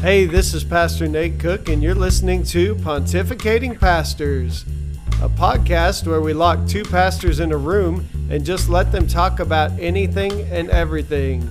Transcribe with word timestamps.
Hey, 0.00 0.24
this 0.24 0.54
is 0.54 0.64
Pastor 0.64 1.06
Nate 1.06 1.38
Cook, 1.38 1.68
and 1.68 1.82
you're 1.82 1.94
listening 1.94 2.42
to 2.44 2.74
Pontificating 2.76 3.78
Pastors, 3.78 4.64
a 5.20 5.28
podcast 5.28 6.06
where 6.06 6.22
we 6.22 6.32
lock 6.32 6.66
two 6.66 6.84
pastors 6.84 7.38
in 7.38 7.52
a 7.52 7.56
room 7.58 8.08
and 8.30 8.42
just 8.42 8.70
let 8.70 8.92
them 8.92 9.06
talk 9.06 9.40
about 9.40 9.78
anything 9.78 10.32
and 10.50 10.70
everything. 10.70 11.50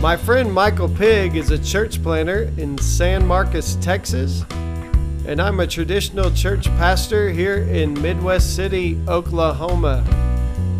My 0.00 0.16
friend 0.16 0.52
Michael 0.52 0.88
Pig 0.88 1.36
is 1.36 1.52
a 1.52 1.58
church 1.64 2.02
planter 2.02 2.52
in 2.56 2.76
San 2.78 3.24
Marcos, 3.24 3.76
Texas, 3.76 4.44
and 5.24 5.40
I'm 5.40 5.60
a 5.60 5.68
traditional 5.68 6.32
church 6.32 6.66
pastor 6.78 7.30
here 7.30 7.58
in 7.58 7.94
Midwest 8.02 8.56
City, 8.56 8.98
Oklahoma. 9.06 10.02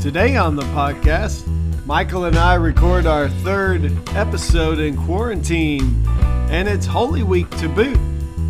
Today 0.00 0.34
on 0.34 0.56
the 0.56 0.62
podcast, 0.74 1.46
Michael 1.86 2.24
and 2.24 2.36
I 2.36 2.54
record 2.54 3.06
our 3.06 3.28
third 3.28 3.92
episode 4.16 4.80
in 4.80 4.96
quarantine, 4.96 6.04
and 6.50 6.68
it's 6.68 6.84
Holy 6.84 7.22
Week 7.22 7.48
to 7.58 7.68
boot. 7.68 7.96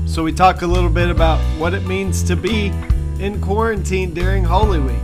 So 0.06 0.24
we 0.24 0.32
talk 0.32 0.62
a 0.62 0.66
little 0.66 0.88
bit 0.88 1.10
about 1.10 1.38
what 1.58 1.74
it 1.74 1.84
means 1.86 2.22
to 2.24 2.34
be 2.34 2.72
in 3.18 3.38
quarantine 3.42 4.14
during 4.14 4.42
Holy 4.42 4.80
Week. 4.80 4.96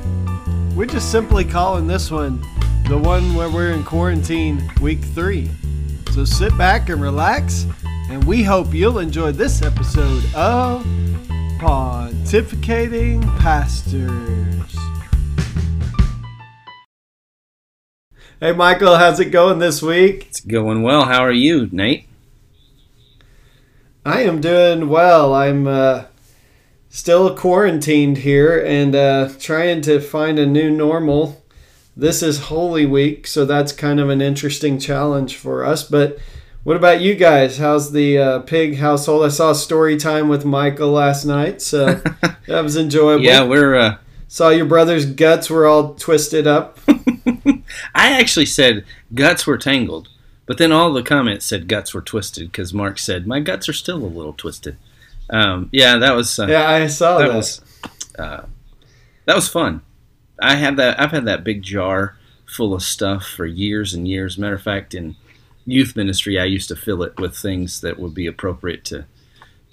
We're 0.75 0.87
just 0.87 1.13
simply 1.13 1.45
calling 1.45 1.87
this 1.87 2.11
one 2.11 2.41
the 2.89 2.97
one 2.97 3.35
where 3.35 3.51
we're 3.51 3.73
in 3.73 3.85
quarantine 3.85 4.71
week 4.81 5.01
three. 5.01 5.51
So 6.13 6.25
sit 6.25 6.57
back 6.57 6.89
and 6.89 7.03
relax, 7.03 7.67
and 8.09 8.25
we 8.25 8.43
hope 8.43 8.73
you'll 8.73 9.01
enjoy 9.01 9.33
this 9.33 9.61
episode 9.61 10.25
of 10.35 10.83
Pontificating 11.59 13.23
Pastors. 13.41 14.75
Hey, 18.41 18.53
Michael, 18.53 18.97
how's 18.97 19.21
it 19.21 19.27
going 19.27 19.59
this 19.59 19.83
week? 19.83 20.29
It's 20.29 20.41
going 20.41 20.83
well. 20.83 21.05
How 21.05 21.21
are 21.21 21.33
you, 21.33 21.69
Nate? 21.71 22.07
I 24.07 24.21
am 24.21 24.41
doing 24.41 24.89
well. 24.89 25.35
I'm 25.35 25.67
uh, 25.67 26.05
still 26.89 27.35
quarantined 27.35 28.19
here 28.19 28.57
and 28.65 28.95
uh, 28.95 29.31
trying 29.41 29.81
to 29.81 29.99
find 29.99 30.39
a 30.39 30.47
new 30.47 30.71
normal. 30.71 31.45
This 31.97 32.23
is 32.23 32.43
Holy 32.43 32.87
Week, 32.87 33.27
so 33.27 33.45
that's 33.45 33.73
kind 33.73 33.99
of 33.99 34.09
an 34.09 34.21
interesting 34.23 34.79
challenge 34.79 35.35
for 35.35 35.65
us. 35.65 35.83
But 35.83 36.21
what 36.63 36.77
about 36.77 37.01
you 37.01 37.17
guys? 37.17 37.59
How's 37.59 37.91
the 37.91 38.17
uh, 38.17 38.39
pig 38.43 38.77
household? 38.77 39.25
I 39.25 39.29
saw 39.29 39.53
story 39.53 39.97
time 39.97 40.29
with 40.29 40.45
Michael 40.45 40.93
last 40.93 41.25
night, 41.25 41.61
so 41.61 41.95
that 42.47 42.63
was 42.63 42.77
enjoyable. 42.77 43.25
Yeah, 43.25 43.43
we're. 43.43 43.75
Uh, 43.75 43.97
saw 44.29 44.51
your 44.51 44.67
brother's 44.67 45.05
guts 45.07 45.51
were 45.51 45.67
all 45.67 45.95
twisted 45.95 46.47
up. 46.47 46.79
I 47.93 48.13
actually 48.21 48.47
said 48.47 48.85
guts 49.13 49.49
were 49.49 49.59
tangled, 49.59 50.11
but 50.47 50.59
then 50.59 50.73
all 50.73 50.93
the 50.93 51.03
comments 51.03 51.45
said 51.45 51.69
guts 51.69 51.93
were 51.93 52.01
twisted 52.01 52.51
because 52.51 52.73
Mark 52.73 52.99
said 52.99 53.27
my 53.27 53.41
guts 53.41 53.69
are 53.69 53.75
still 53.75 53.99
a 53.99 54.07
little 54.07 54.33
twisted. 54.33 54.77
Um, 55.29 55.69
yeah, 55.73 55.99
that 55.99 56.15
was. 56.15 56.39
Uh, 56.39 56.47
yeah, 56.47 56.69
I 56.69 56.87
saw 56.87 57.19
that. 57.19 57.29
that 57.29 57.35
was. 57.35 57.61
Uh, 58.19 58.43
that 59.25 59.35
was 59.35 59.49
fun. 59.49 59.83
I 60.41 60.57
had 60.57 60.77
that. 60.77 61.01
I've 61.01 61.11
had 61.11 61.25
that 61.27 61.45
big 61.45 61.63
jar 61.63 62.17
full 62.47 62.75
of 62.75 62.83
stuff 62.83 63.27
for 63.27 63.45
years 63.45 63.93
and 63.93 64.07
years. 64.07 64.39
Matter 64.39 64.55
of 64.55 64.63
fact, 64.63 64.95
in 64.95 65.17
youth 65.65 65.97
ministry, 65.97 66.39
I 66.39 66.45
used 66.45 66.69
to 66.69 66.77
fill 66.77 67.03
it 67.03 67.19
with 67.19 67.37
things 67.37 67.81
that 67.81 67.99
would 67.99 68.15
be 68.15 68.27
appropriate 68.27 68.85
to 68.87 69.07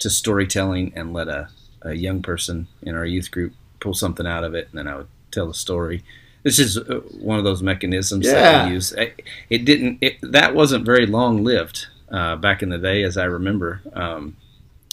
to 0.00 0.10
storytelling, 0.10 0.92
and 0.96 1.12
let 1.12 1.28
a, 1.28 1.50
a 1.82 1.94
young 1.94 2.20
person 2.20 2.66
in 2.82 2.96
our 2.96 3.06
youth 3.06 3.30
group 3.30 3.52
pull 3.80 3.94
something 3.94 4.26
out 4.26 4.42
of 4.42 4.54
it, 4.54 4.68
and 4.70 4.78
then 4.78 4.88
I 4.88 4.96
would 4.96 5.08
tell 5.30 5.48
a 5.48 5.54
story. 5.54 6.02
This 6.44 6.58
is 6.60 6.78
uh, 6.78 7.00
one 7.18 7.38
of 7.38 7.44
those 7.44 7.62
mechanisms 7.62 8.26
that 8.26 8.38
Yeah. 8.40 8.66
we 8.68 8.74
use. 8.74 8.92
It, 8.92 9.22
it 9.50 9.64
didn't. 9.64 9.98
It, 10.00 10.18
that 10.22 10.54
wasn't 10.54 10.84
very 10.84 11.06
long 11.06 11.42
lived 11.42 11.86
uh, 12.12 12.36
back 12.36 12.62
in 12.62 12.68
the 12.68 12.78
day, 12.78 13.02
as 13.02 13.16
I 13.16 13.24
remember. 13.24 13.80
Um, 13.92 14.36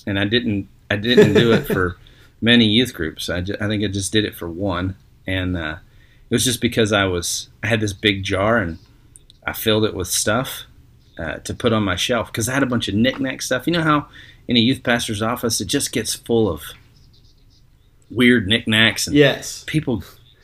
and 0.07 0.17
I 0.17 0.25
didn't. 0.25 0.67
I 0.89 0.95
didn't 0.95 1.33
do 1.35 1.52
it 1.53 1.67
for 1.67 1.97
many 2.41 2.66
youth 2.66 2.94
groups. 2.94 3.29
I, 3.29 3.38
I 3.38 3.67
think 3.67 3.83
I 3.83 3.88
just 3.88 4.11
did 4.11 4.25
it 4.25 4.35
for 4.35 4.49
one, 4.49 4.95
and 5.28 5.56
uh, 5.57 5.78
it 6.29 6.34
was 6.35 6.44
just 6.45 6.61
because 6.61 6.91
I 6.91 7.03
was. 7.06 7.50
I 7.61 7.67
had 7.67 7.81
this 7.81 7.94
big 7.94 8.23
jar 8.23 8.57
and 8.57 8.79
I 9.45 9.53
filled 9.53 9.84
it 9.85 9.94
with 9.94 10.07
stuff 10.07 10.63
uh, 11.19 11.35
to 11.40 11.53
put 11.53 11.73
on 11.73 11.84
my 11.84 11.95
shelf 11.97 12.31
because 12.31 12.47
I 12.50 12.53
had 12.53 12.63
a 12.63 12.67
bunch 12.67 12.88
of 12.88 12.95
knickknack 12.95 13.41
stuff. 13.41 13.67
You 13.67 13.73
know 13.73 13.84
how 13.84 14.07
in 14.47 14.56
a 14.57 14.59
youth 14.59 14.84
pastor's 14.84 15.22
office 15.22 15.59
it 15.61 15.66
just 15.67 15.91
gets 15.91 16.13
full 16.16 16.50
of 16.50 16.61
weird 18.09 18.47
knickknacks 18.47 19.07
and 19.07 19.16
Yes, 19.16 19.63
people 19.67 20.03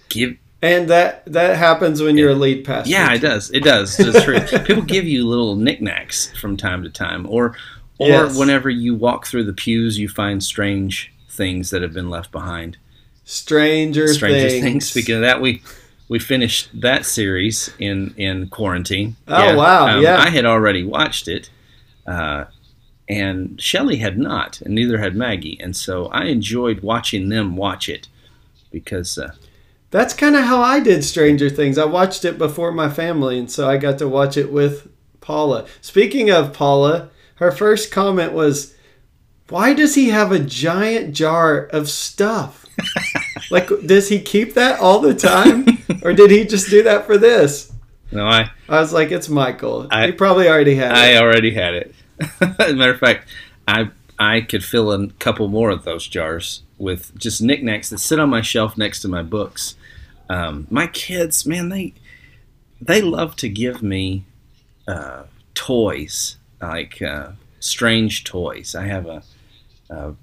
give 0.09 0.37
and 0.61 0.89
that 0.89 1.23
that 1.31 1.55
happens 1.57 2.01
when 2.01 2.17
you're 2.17 2.31
a 2.31 2.35
lead 2.35 2.65
pastor. 2.65 2.89
yeah, 2.89 3.13
it 3.13 3.19
does. 3.19 3.51
It 3.51 3.63
does. 3.63 3.99
It's 3.99 4.23
true. 4.23 4.39
People 4.65 4.83
give 4.83 5.05
you 5.05 5.25
little 5.27 5.55
knickknacks 5.55 6.31
from 6.39 6.57
time 6.57 6.83
to 6.83 6.89
time, 6.89 7.25
or 7.29 7.55
or 7.99 8.07
Yes. 8.09 8.37
whenever 8.37 8.69
you 8.69 8.93
walk 8.95 9.25
through 9.27 9.43
the 9.45 9.53
pews, 9.53 9.97
you 9.97 10.07
find 10.09 10.43
strange 10.43 11.11
things 11.29 11.69
that 11.71 11.81
have 11.81 11.93
been 11.93 12.09
left 12.09 12.31
behind. 12.31 12.77
Stranger, 13.25 14.07
Stranger 14.07 14.49
things. 14.49 14.63
things. 14.63 14.89
Speaking 14.89 15.15
of 15.15 15.21
that, 15.21 15.41
we 15.41 15.61
we 16.09 16.17
finished 16.19 16.69
that 16.81 17.05
series 17.05 17.69
in 17.79 18.13
in 18.17 18.47
quarantine. 18.49 19.15
Oh, 19.27 19.55
wow, 19.57 19.99
yeah. 19.99 20.17
I 20.17 20.29
had 20.29 20.45
already 20.45 20.83
watched 20.83 21.27
it, 21.27 21.49
uh, 22.07 22.45
and 23.09 23.59
Shelley 23.61 23.97
had 23.97 24.17
not, 24.17 24.61
and 24.61 24.73
neither 24.73 24.97
had 24.99 25.15
Maggie, 25.15 25.57
and 25.61 25.75
so 25.75 26.05
I 26.07 26.25
enjoyed 26.25 26.79
watching 26.81 27.29
them 27.29 27.55
watch 27.55 27.89
it 27.89 28.07
because. 28.71 29.17
Uh, 29.17 29.31
That's 29.89 30.13
kind 30.13 30.35
of 30.35 30.43
how 30.43 30.61
I 30.61 30.79
did 30.79 31.03
Stranger 31.03 31.49
Things. 31.49 31.77
I 31.77 31.85
watched 31.85 32.25
it 32.25 32.37
before 32.37 32.71
my 32.71 32.89
family, 32.89 33.39
and 33.39 33.49
so 33.49 33.69
I 33.69 33.77
got 33.77 33.97
to 33.99 34.07
watch 34.07 34.35
it 34.35 34.51
with 34.51 34.89
Paula. 35.21 35.65
Speaking 35.81 36.29
of 36.29 36.53
Paula, 36.53 37.09
her 37.35 37.51
first 37.51 37.91
comment 37.91 38.33
was, 38.33 38.75
"Why 39.49 39.73
does 39.73 39.95
he 39.95 40.09
have 40.09 40.31
a 40.31 40.39
giant 40.39 41.13
jar 41.15 41.59
of 41.67 41.89
stuff? 41.89 42.65
like, 43.51 43.69
does 43.85 44.09
he 44.09 44.19
keep 44.19 44.53
that 44.55 44.79
all 44.79 44.99
the 44.99 45.13
time, 45.15 45.65
or 46.03 46.11
did 46.13 46.31
he 46.31 46.43
just 46.45 46.69
do 46.69 46.83
that 46.83 47.05
for 47.05 47.17
this?" 47.17 47.71
no, 48.11 48.25
I 48.25 48.49
I 48.67 48.79
was 48.81 48.91
like, 48.93 49.11
"It's 49.11 49.29
Michael. 49.29 49.87
I- 49.89 50.07
he 50.07 50.11
probably 50.11 50.49
already 50.49 50.75
had 50.75 50.91
I 50.91 51.07
it." 51.11 51.15
I 51.17 51.21
already 51.21 51.53
had 51.53 51.73
it. 51.75 51.95
As 52.59 52.71
a 52.71 52.75
matter 52.75 52.91
of 52.93 52.99
fact, 52.99 53.29
I 53.67 53.89
I 54.19 54.41
could 54.41 54.65
fill 54.65 54.91
a 54.91 55.07
couple 55.13 55.47
more 55.47 55.69
of 55.69 55.83
those 55.85 56.07
jars 56.07 56.63
with 56.77 57.17
just 57.17 57.41
knickknacks 57.41 57.89
that 57.89 57.99
sit 57.99 58.19
on 58.19 58.29
my 58.29 58.41
shelf 58.41 58.77
next 58.77 59.01
to 59.01 59.07
my 59.07 59.23
books. 59.23 59.75
Um, 60.29 60.67
my 60.69 60.87
kids, 60.87 61.45
man, 61.45 61.69
they 61.69 61.93
they 62.79 63.01
love 63.01 63.35
to 63.37 63.49
give 63.49 63.81
me 63.81 64.25
uh, 64.87 65.23
toys 65.53 66.37
like 66.61 67.01
uh, 67.01 67.31
strange 67.59 68.23
toys. 68.23 68.75
I 68.75 68.85
have 68.87 69.07
a, 69.07 69.23
a, 69.89 70.13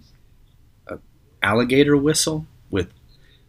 a 0.88 0.98
alligator 1.42 1.96
whistle 1.96 2.46
with 2.70 2.92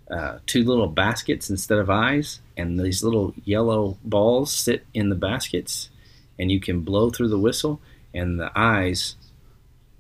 uh, 0.10 0.40
two 0.46 0.64
little 0.64 0.88
baskets 0.88 1.50
instead 1.50 1.78
of 1.78 1.90
eyes, 1.90 2.40
and 2.58 2.80
these 2.80 3.04
little 3.04 3.34
yellow 3.44 3.98
balls 4.04 4.52
sit 4.52 4.86
in 4.94 5.10
the 5.10 5.16
baskets, 5.16 5.90
and 6.40 6.52
you 6.52 6.60
can 6.60 6.82
blow 6.82 7.10
through 7.10 7.30
the 7.30 7.40
whistle, 7.40 7.82
and 8.14 8.40
the 8.40 8.52
eyes 8.56 9.16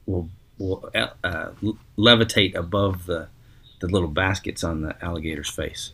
will 0.06 0.30
will 0.58 0.90
uh, 0.94 1.52
levitate 1.98 2.56
above 2.56 3.06
the 3.06 3.28
the 3.82 3.88
little 3.88 4.08
baskets 4.08 4.64
on 4.64 4.82
the 4.82 4.96
alligator's 5.04 5.50
face. 5.50 5.92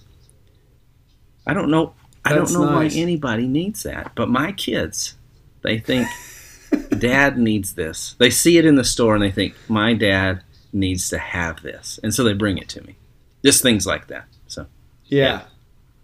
I 1.45 1.53
don't 1.53 1.71
know. 1.71 1.93
I 2.23 2.33
don't 2.33 2.51
know 2.53 2.65
nice. 2.65 2.93
why 2.93 3.01
anybody 3.01 3.47
needs 3.47 3.83
that, 3.83 4.11
but 4.13 4.29
my 4.29 4.51
kids, 4.51 5.15
they 5.63 5.79
think 5.79 6.07
dad 6.99 7.37
needs 7.37 7.73
this. 7.73 8.15
They 8.19 8.29
see 8.29 8.57
it 8.59 8.65
in 8.65 8.75
the 8.75 8.83
store 8.83 9.15
and 9.15 9.23
they 9.23 9.31
think 9.31 9.55
my 9.67 9.93
dad 9.95 10.43
needs 10.71 11.09
to 11.09 11.17
have 11.17 11.61
this, 11.63 11.99
and 12.03 12.13
so 12.13 12.23
they 12.23 12.33
bring 12.33 12.57
it 12.57 12.69
to 12.69 12.81
me. 12.83 12.95
Just 13.43 13.63
things 13.63 13.87
like 13.87 14.07
that. 14.07 14.25
So 14.47 14.67
Yeah. 15.05 15.41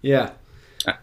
Yeah. 0.02 0.32
Uh, 0.86 0.94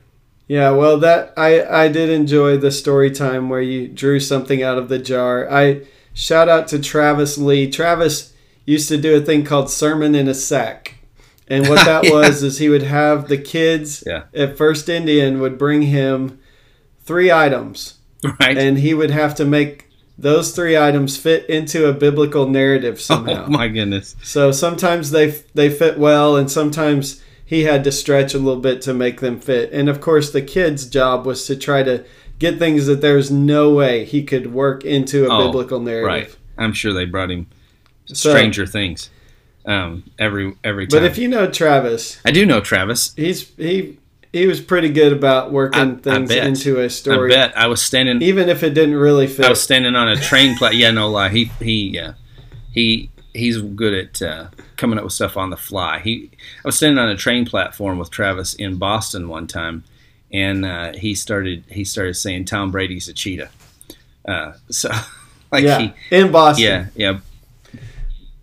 Yeah, 0.49 0.71
well 0.71 0.99
that 0.99 1.33
I 1.37 1.65
I 1.85 1.89
did 1.89 2.11
enjoy 2.11 2.57
the 2.57 2.73
story 2.73 3.11
time 3.11 3.49
where 3.49 3.63
you 3.63 3.87
drew 3.89 4.19
something 4.19 4.63
out 4.63 4.79
of 4.79 4.89
the 4.89 4.99
jar. 4.99 5.49
I 5.51 5.83
shout 6.15 6.49
out 6.49 6.67
to 6.69 6.79
Travis 6.79 7.37
Lee. 7.37 7.71
Travis 7.71 8.33
used 8.65 8.89
to 8.89 8.97
do 8.97 9.15
a 9.15 9.21
thing 9.21 9.45
called 9.45 9.69
sermon 9.69 10.15
in 10.15 10.27
a 10.29 10.35
sack. 10.35 10.95
And 11.49 11.69
what 11.69 11.85
that 11.85 12.05
Yeah. 12.05 12.11
was 12.13 12.43
is 12.43 12.59
he 12.59 12.71
would 12.71 12.85
have 12.85 13.29
the 13.29 13.37
kids 13.37 14.03
Yeah. 14.07 14.23
at 14.35 14.57
First 14.57 14.89
Indian 14.89 15.41
would 15.41 15.59
bring 15.59 15.83
him 15.83 16.39
three 17.05 17.31
items 17.31 17.95
right. 18.41 18.57
and 18.57 18.79
he 18.79 18.95
would 18.95 19.11
have 19.11 19.35
to 19.35 19.45
make 19.45 19.91
those 20.17 20.53
three 20.53 20.79
items 20.79 21.17
fit 21.19 21.45
into 21.51 21.87
a 21.87 21.93
biblical 21.93 22.49
narrative 22.49 22.95
oh 22.95 23.01
somehow. 23.01 23.45
oh 23.47 23.51
my 23.51 23.69
goodness. 23.69 24.15
So 24.23 24.53
sometimes 24.53 25.11
they 25.11 25.35
they 25.55 25.69
fit 25.69 25.99
well, 25.99 26.37
and 26.37 26.49
sometimes 26.51 27.21
he 27.45 27.65
had 27.65 27.83
to 27.85 27.93
stretch 27.93 28.33
a 28.33 28.39
little 28.39 28.61
bit 28.63 28.81
to 28.83 28.95
make 28.95 29.21
them 29.21 29.39
fit. 29.41 29.71
And 29.73 29.89
of 29.89 30.01
course, 30.01 30.31
the 30.31 30.41
kid's 30.41 30.87
job 30.87 31.27
was 31.27 31.45
to 31.47 31.57
try 31.57 31.83
to 31.83 32.05
get 32.39 32.59
things 32.59 32.87
that 32.87 33.01
there's 33.01 33.31
no 33.31 33.73
way 33.75 34.05
he 34.05 34.23
could 34.25 34.53
work 34.53 34.85
into 34.85 35.27
a 35.27 35.29
Oh, 35.33 35.47
biblical 35.47 35.81
narrative. 35.81 36.07
Right. 36.07 36.37
I'm 36.59 36.73
sure 36.73 36.93
they 36.93 37.05
brought 37.05 37.31
him 37.31 37.47
So- 38.07 38.31
Stranger 38.31 38.67
Things. 38.67 39.11
Um, 39.67 40.05
every 40.19 40.55
every 40.63 40.87
time. 40.87 41.01
But 41.01 41.07
if 41.07 41.17
you 41.17 41.27
know 41.27 41.47
Travis, 41.51 42.21
I 42.25 42.33
do 42.33 42.45
know 42.45 42.61
Travis. 42.61 43.15
he's 43.17 43.51
he 43.57 43.97
he 44.31 44.47
was 44.47 44.61
pretty 44.61 44.91
good 44.91 45.11
about 45.13 45.53
working 45.53 45.81
I- 45.81 45.93
I 45.93 45.97
things 45.97 46.29
bet. 46.29 46.47
into 46.47 46.81
a 46.81 46.91
story, 46.91 47.33
I 47.33 47.37
bet 47.37 47.57
I 47.57 47.67
was 47.69 47.81
standing. 47.81 48.21
even 48.21 48.51
if 48.51 48.63
it 48.63 48.75
didn't 48.75 48.97
really 48.97 49.27
fit. 49.27 49.47
I 49.47 49.49
was 49.49 49.63
standing 49.63 49.97
on 49.97 50.07
a 50.09 50.17
train 50.17 50.55
plat. 50.59 50.75
Yeah, 50.77 50.91
no 50.91 51.09
lie. 51.09 51.31
He 51.31 51.45
he 51.63 51.89
yeah, 51.95 52.13
he 52.73 53.09
he's 53.33 53.57
good 53.63 53.95
at 53.95 54.21
uh, 54.21 54.49
coming 54.77 54.99
up 54.99 55.05
with 55.05 55.15
stuff 55.15 55.39
on 55.39 55.49
the 55.49 55.57
fly. 55.57 56.01
He 56.01 56.31
I 56.63 56.69
was 56.69 56.77
standing 56.77 56.99
on 56.99 57.09
a 57.09 57.17
train 57.17 57.47
platform 57.47 57.99
with 57.99 58.11
Travis 58.11 58.53
in 58.55 58.77
Boston 58.77 59.29
one 59.29 59.47
time, 59.47 59.83
and 60.35 60.67
uh, 60.67 60.93
he 60.93 61.15
started 61.15 61.65
he 61.71 61.85
started 61.85 62.15
saying 62.15 62.45
Tom 62.45 62.71
Brady's 62.71 63.09
a 63.09 63.15
cheetah. 63.15 63.49
Uh, 64.27 64.53
so 64.69 64.91
like 65.53 65.65
yeah, 65.65 65.79
he 65.79 65.93
in 66.11 66.31
Boston. 66.33 66.65
yeah 66.65 66.87
yeah 66.97 67.81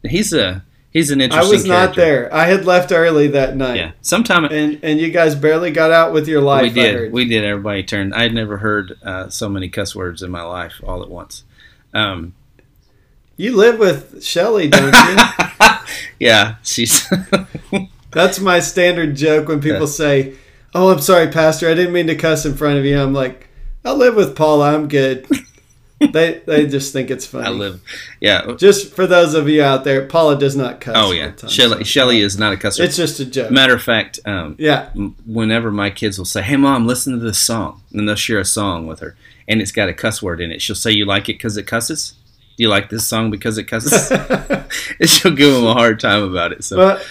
he's 0.10 0.34
a 0.34 0.64
he's 0.92 1.12
an 1.12 1.22
interesting. 1.22 1.54
I 1.54 1.56
was 1.56 1.66
not 1.66 1.96
there. 1.96 2.34
I 2.34 2.46
had 2.46 2.66
left 2.66 2.92
early 2.92 3.28
that 3.28 3.56
night. 3.56 3.76
Yeah, 3.76 3.92
sometime 4.02 4.46
And 4.46 4.80
and 4.84 5.00
you 5.00 5.12
guys 5.12 5.36
barely 5.36 5.72
got 5.72 5.92
out 5.92 6.14
with 6.14 6.28
your 6.28 6.42
life. 6.42 6.64
we 6.64 6.70
did. 6.70 7.12
We 7.12 7.26
did. 7.26 7.44
Everybody 7.44 7.84
turned. 7.84 8.14
I 8.16 8.24
had 8.24 8.34
never 8.34 8.58
heard 8.58 8.98
uh, 9.04 9.30
so 9.30 9.50
many 9.50 9.70
cuss 9.70 9.96
words 9.96 10.22
in 10.22 10.32
my 10.32 10.44
life 10.44 10.82
all 10.84 11.04
at 11.04 11.10
once. 11.10 11.44
Um, 11.94 12.34
You 13.36 13.56
live 13.56 13.80
with 13.80 14.24
Shelly, 14.24 14.70
don't 14.70 14.94
you? 14.96 15.68
yeah, 16.20 16.56
she's. 16.64 17.12
That's 18.12 18.40
my 18.40 18.60
standard 18.60 19.16
joke 19.16 19.48
when 19.48 19.62
people 19.62 19.88
say, 19.88 20.36
"Oh, 20.74 20.92
I'm 20.92 21.02
sorry, 21.02 21.28
Pastor. 21.28 21.70
I 21.70 21.74
didn't 21.74 21.94
mean 21.94 22.08
to 22.08 22.16
cuss 22.16 22.46
in 22.46 22.56
front 22.56 22.80
of 22.80 22.86
you." 22.86 23.00
I'm 23.00 23.14
like, 23.14 23.48
"I 23.86 23.92
live 23.92 24.16
with 24.16 24.36
Paula. 24.36 24.74
I'm 24.74 24.88
good." 24.88 25.28
they 26.12 26.42
they 26.46 26.66
just 26.68 26.94
think 26.94 27.12
it's 27.12 27.26
funny. 27.26 27.46
I 27.46 27.50
live. 27.50 27.82
Yeah. 28.20 28.54
Just 28.58 28.96
for 28.96 29.06
those 29.06 29.34
of 29.34 29.48
you 29.48 29.64
out 29.64 29.84
there, 29.84 30.06
Paula 30.08 30.38
does 30.38 30.56
not 30.56 30.82
cuss. 30.82 30.96
Oh 30.98 31.12
yeah. 31.12 31.34
Shelly. 31.48 31.84
Shelly 31.84 32.22
is 32.22 32.38
not 32.38 32.54
a 32.54 32.58
cusser. 32.58 32.84
It's 32.84 32.98
just 32.98 33.20
a 33.20 33.26
joke. 33.26 33.52
Matter 33.52 33.76
of 33.76 33.84
fact, 33.84 34.20
um, 34.26 34.56
yeah, 34.58 34.90
whenever 35.26 35.72
my 35.72 35.90
kids 35.90 36.18
will 36.18 36.26
say, 36.26 36.42
"Hey, 36.42 36.58
mom, 36.58 36.88
listen 36.88 37.14
to 37.14 37.20
this 37.20 37.38
song," 37.38 37.82
and 37.94 38.08
they'll 38.08 38.16
share 38.16 38.40
a 38.40 38.46
song 38.46 38.88
with 38.88 39.00
her, 39.00 39.16
and 39.48 39.62
it's 39.62 39.72
got 39.72 39.90
a 39.90 39.94
cuss 39.94 40.22
word 40.22 40.42
in 40.42 40.52
it, 40.52 40.62
she'll 40.62 40.76
say, 40.76 40.92
"You 40.92 41.06
like 41.06 41.30
it 41.30 41.34
because 41.34 41.58
it 41.58 41.68
cusses." 41.68 42.16
Do 42.58 42.64
you 42.64 42.70
like 42.70 42.90
this 42.90 43.08
song 43.08 43.32
because 43.32 43.58
it 43.58 43.66
cusses? 43.66 44.12
and 45.00 45.10
she'll 45.10 45.36
give 45.36 45.54
them 45.54 45.66
a 45.66 45.74
hard 45.74 46.00
time 46.00 46.24
about 46.24 46.52
it. 46.52 46.64
So 46.64 46.76
but 46.78 47.06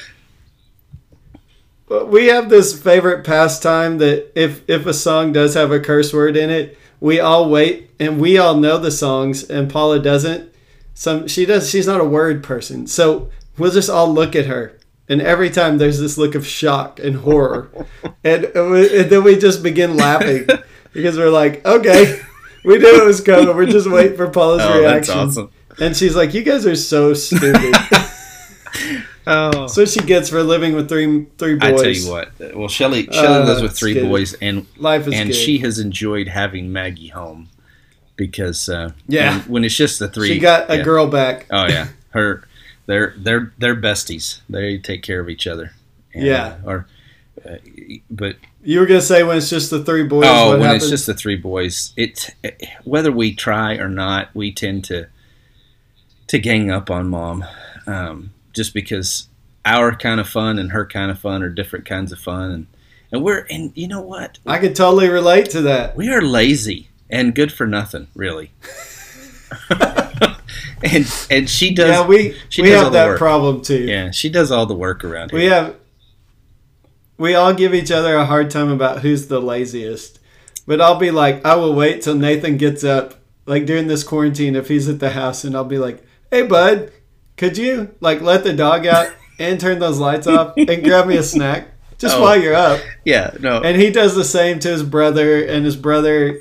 we 1.91 2.27
have 2.27 2.49
this 2.49 2.81
favorite 2.81 3.25
pastime 3.25 3.99
that 3.99 4.31
if 4.41 4.63
if 4.69 4.87
a 4.87 4.95
song 4.95 5.33
does 5.33 5.55
have 5.55 5.73
a 5.73 5.81
curse 5.81 6.13
word 6.13 6.37
in 6.37 6.49
it, 6.49 6.79
we 7.01 7.19
all 7.19 7.51
wait 7.51 7.91
and 7.99 8.21
we 8.21 8.39
all 8.39 8.57
know 8.57 8.79
the 8.79 8.91
songs, 8.91 9.49
and 9.49 9.71
Paula 9.71 9.99
doesn't. 9.99 10.55
Some 10.95 11.27
she 11.27 11.45
does. 11.45 11.69
She's 11.69 11.87
not 11.87 12.01
a 12.01 12.05
word 12.05 12.45
person, 12.45 12.87
so 12.87 13.31
we'll 13.59 13.73
just 13.73 13.91
all 13.91 14.13
look 14.13 14.37
at 14.37 14.47
her. 14.47 14.79
And 15.09 15.21
every 15.21 15.51
time 15.51 15.79
there's 15.79 15.99
this 15.99 16.17
look 16.17 16.37
of 16.37 16.47
shock 16.47 17.01
and 17.01 17.17
horror, 17.17 17.71
and, 18.25 18.45
and 18.45 19.11
then 19.11 19.25
we 19.25 19.37
just 19.37 19.63
begin 19.63 19.97
laughing 19.97 20.47
because 20.93 21.19
we're 21.19 21.31
like, 21.31 21.67
okay, 21.67 22.21
we 22.65 22.79
knew 22.79 23.03
it 23.03 23.05
was 23.05 23.21
coming. 23.21 23.55
We're 23.57 23.67
just 23.67 23.91
waiting 23.91 24.17
for 24.17 24.31
Paula's 24.31 24.63
oh, 24.63 24.81
that's 24.81 25.09
reaction. 25.09 25.19
awesome. 25.19 25.51
And 25.81 25.97
she's 25.97 26.15
like, 26.15 26.35
"You 26.35 26.43
guys 26.43 26.67
are 26.67 26.77
so 26.77 27.15
stupid." 27.15 27.75
Oh. 29.27 29.51
That's 29.53 29.77
what 29.77 29.89
she 29.89 30.01
gets 30.01 30.29
for 30.31 30.43
living 30.43 30.75
with 30.75 30.89
three 30.89 31.27
three 31.39 31.55
boys. 31.57 31.73
I 31.73 31.77
tell 31.77 31.91
you 31.91 32.11
what. 32.11 32.57
Well, 32.57 32.69
Shelly 32.69 33.07
Shelly 33.13 33.27
Uh, 33.43 33.45
lives 33.45 33.63
with 33.63 33.77
three 33.79 33.95
good. 33.95 34.09
boys, 34.09 34.35
and 34.35 34.67
Life 34.77 35.07
is 35.07 35.15
and 35.15 35.29
good. 35.29 35.37
she 35.37 35.59
has 35.59 35.79
enjoyed 35.79 36.29
having 36.29 36.73
Maggie 36.73 37.09
home 37.09 37.49
because 38.17 38.69
uh, 38.69 38.93
Yeah. 39.09 39.39
when, 39.39 39.41
when 39.49 39.65
it's 39.65 39.77
just 39.77 39.99
the 39.99 40.09
three, 40.09 40.29
she 40.29 40.39
got 40.39 40.71
a 40.71 40.79
yeah. 40.79 40.83
girl 40.83 41.07
back. 41.07 41.47
Oh 41.51 41.67
yeah, 41.69 41.89
her 42.11 42.45
they're 42.87 43.15
they're 43.19 43.53
they're 43.59 43.77
besties. 43.77 44.41
They 44.49 44.79
take 44.79 45.03
care 45.03 45.21
of 45.21 45.29
each 45.29 45.47
other. 45.47 45.73
And, 46.15 46.25
Yeah. 46.27 46.57
uh, 46.65 46.69
or 46.71 46.87
uh, 47.47 47.57
but 48.11 48.37
You 48.65 48.81
were 48.81 48.87
gonna 48.87 49.01
say 49.01 49.23
when 49.23 49.37
it's 49.37 49.51
just 49.51 49.71
the 49.71 49.85
three 49.85 50.03
boys. 50.03 50.27
oh, 50.29 50.49
what 50.49 50.59
when 50.59 50.63
happens? 50.63 50.85
it's 50.85 50.91
just 50.91 51.07
the 51.07 51.15
three 51.15 51.37
boys, 51.37 51.93
it 51.97 52.35
whether 52.85 53.13
we 53.13 53.35
try 53.35 53.75
or 53.77 53.89
not, 53.89 54.31
we 54.35 54.51
tend 54.51 54.85
to 54.87 55.07
to 56.29 56.39
gang 56.39 56.71
up 56.71 56.91
on 56.91 57.09
mom, 57.09 57.45
um, 57.87 58.31
just 58.53 58.75
because 58.75 59.29
our 59.65 59.95
kind 59.95 60.21
of 60.21 60.29
fun 60.29 60.59
and 60.59 60.73
her 60.73 60.87
kind 60.87 61.11
of 61.11 61.19
fun 61.19 61.43
are 61.43 61.49
different 61.51 61.85
kinds 61.85 62.13
of 62.13 62.19
fun, 62.19 62.51
and 62.51 62.67
and 63.13 63.23
we're 63.23 63.47
and 63.51 63.73
you 63.75 63.89
know 63.89 64.01
what 64.01 64.39
I 64.47 64.59
could 64.59 64.75
totally 64.77 65.09
relate 65.09 65.51
to 65.51 65.63
that. 65.63 65.97
we 65.97 66.09
are 66.09 66.23
lazy 66.23 66.89
and 67.09 67.35
good 67.35 67.53
for 67.53 67.67
nothing, 67.67 68.09
really. 68.15 68.53
and 69.71 71.27
and 71.31 71.51
she 71.51 71.75
does 71.75 71.89
yeah, 71.89 72.07
we 72.07 72.37
she 72.49 72.63
we 72.63 72.71
does 72.71 72.85
have 72.85 72.93
that 72.93 73.07
work. 73.09 73.19
problem 73.19 73.61
too. 73.63 73.83
yeah 73.83 74.13
she 74.13 74.29
does 74.29 74.53
all 74.53 74.65
the 74.65 74.75
work 74.75 75.05
around 75.05 75.31
here. 75.33 75.41
We 75.41 75.47
have 75.47 75.77
we 77.19 77.35
all 77.35 77.53
give 77.53 77.75
each 77.75 77.91
other 77.91 78.17
a 78.17 78.25
hard 78.25 78.51
time 78.51 78.71
about 78.71 79.01
who's 79.01 79.27
the 79.27 79.41
laziest. 79.41 80.19
But 80.67 80.81
I'll 80.81 80.99
be 80.99 81.11
like, 81.11 81.45
I 81.45 81.55
will 81.57 81.75
wait 81.75 82.01
till 82.01 82.15
Nathan 82.15 82.57
gets 82.57 82.85
up, 82.85 83.15
like 83.45 83.67
during 83.67 83.89
this 83.89 84.05
quarantine, 84.05 84.55
if 84.57 84.69
he's 84.69 84.89
at 84.89 85.01
the 85.01 85.11
house, 85.11 85.43
and 85.45 85.55
I'll 85.57 85.65
be 85.65 85.79
like, 85.79 86.03
"Hey, 86.31 86.43
bud, 86.47 86.93
could 87.41 87.57
you 87.59 87.95
like 88.01 88.21
let 88.21 88.45
the 88.45 88.53
dog 88.53 88.87
out 88.87 89.09
and 89.39 89.59
turn 89.59 89.79
those 89.79 89.99
lights 89.99 90.27
off 90.27 90.53
and 90.57 90.85
grab 90.85 91.07
me 91.07 91.17
a 91.17 91.23
snack 91.23 91.69
just 91.99 92.17
Oh. 92.17 92.21
while 92.23 92.41
you're 92.41 92.55
up?" 92.55 92.81
Yeah, 93.05 93.31
no. 93.41 93.61
And 93.61 93.81
he 93.81 93.91
does 93.91 94.15
the 94.15 94.25
same 94.25 94.59
to 94.61 94.69
his 94.69 94.83
brother, 94.83 95.43
and 95.43 95.65
his 95.65 95.77
brother, 95.77 96.39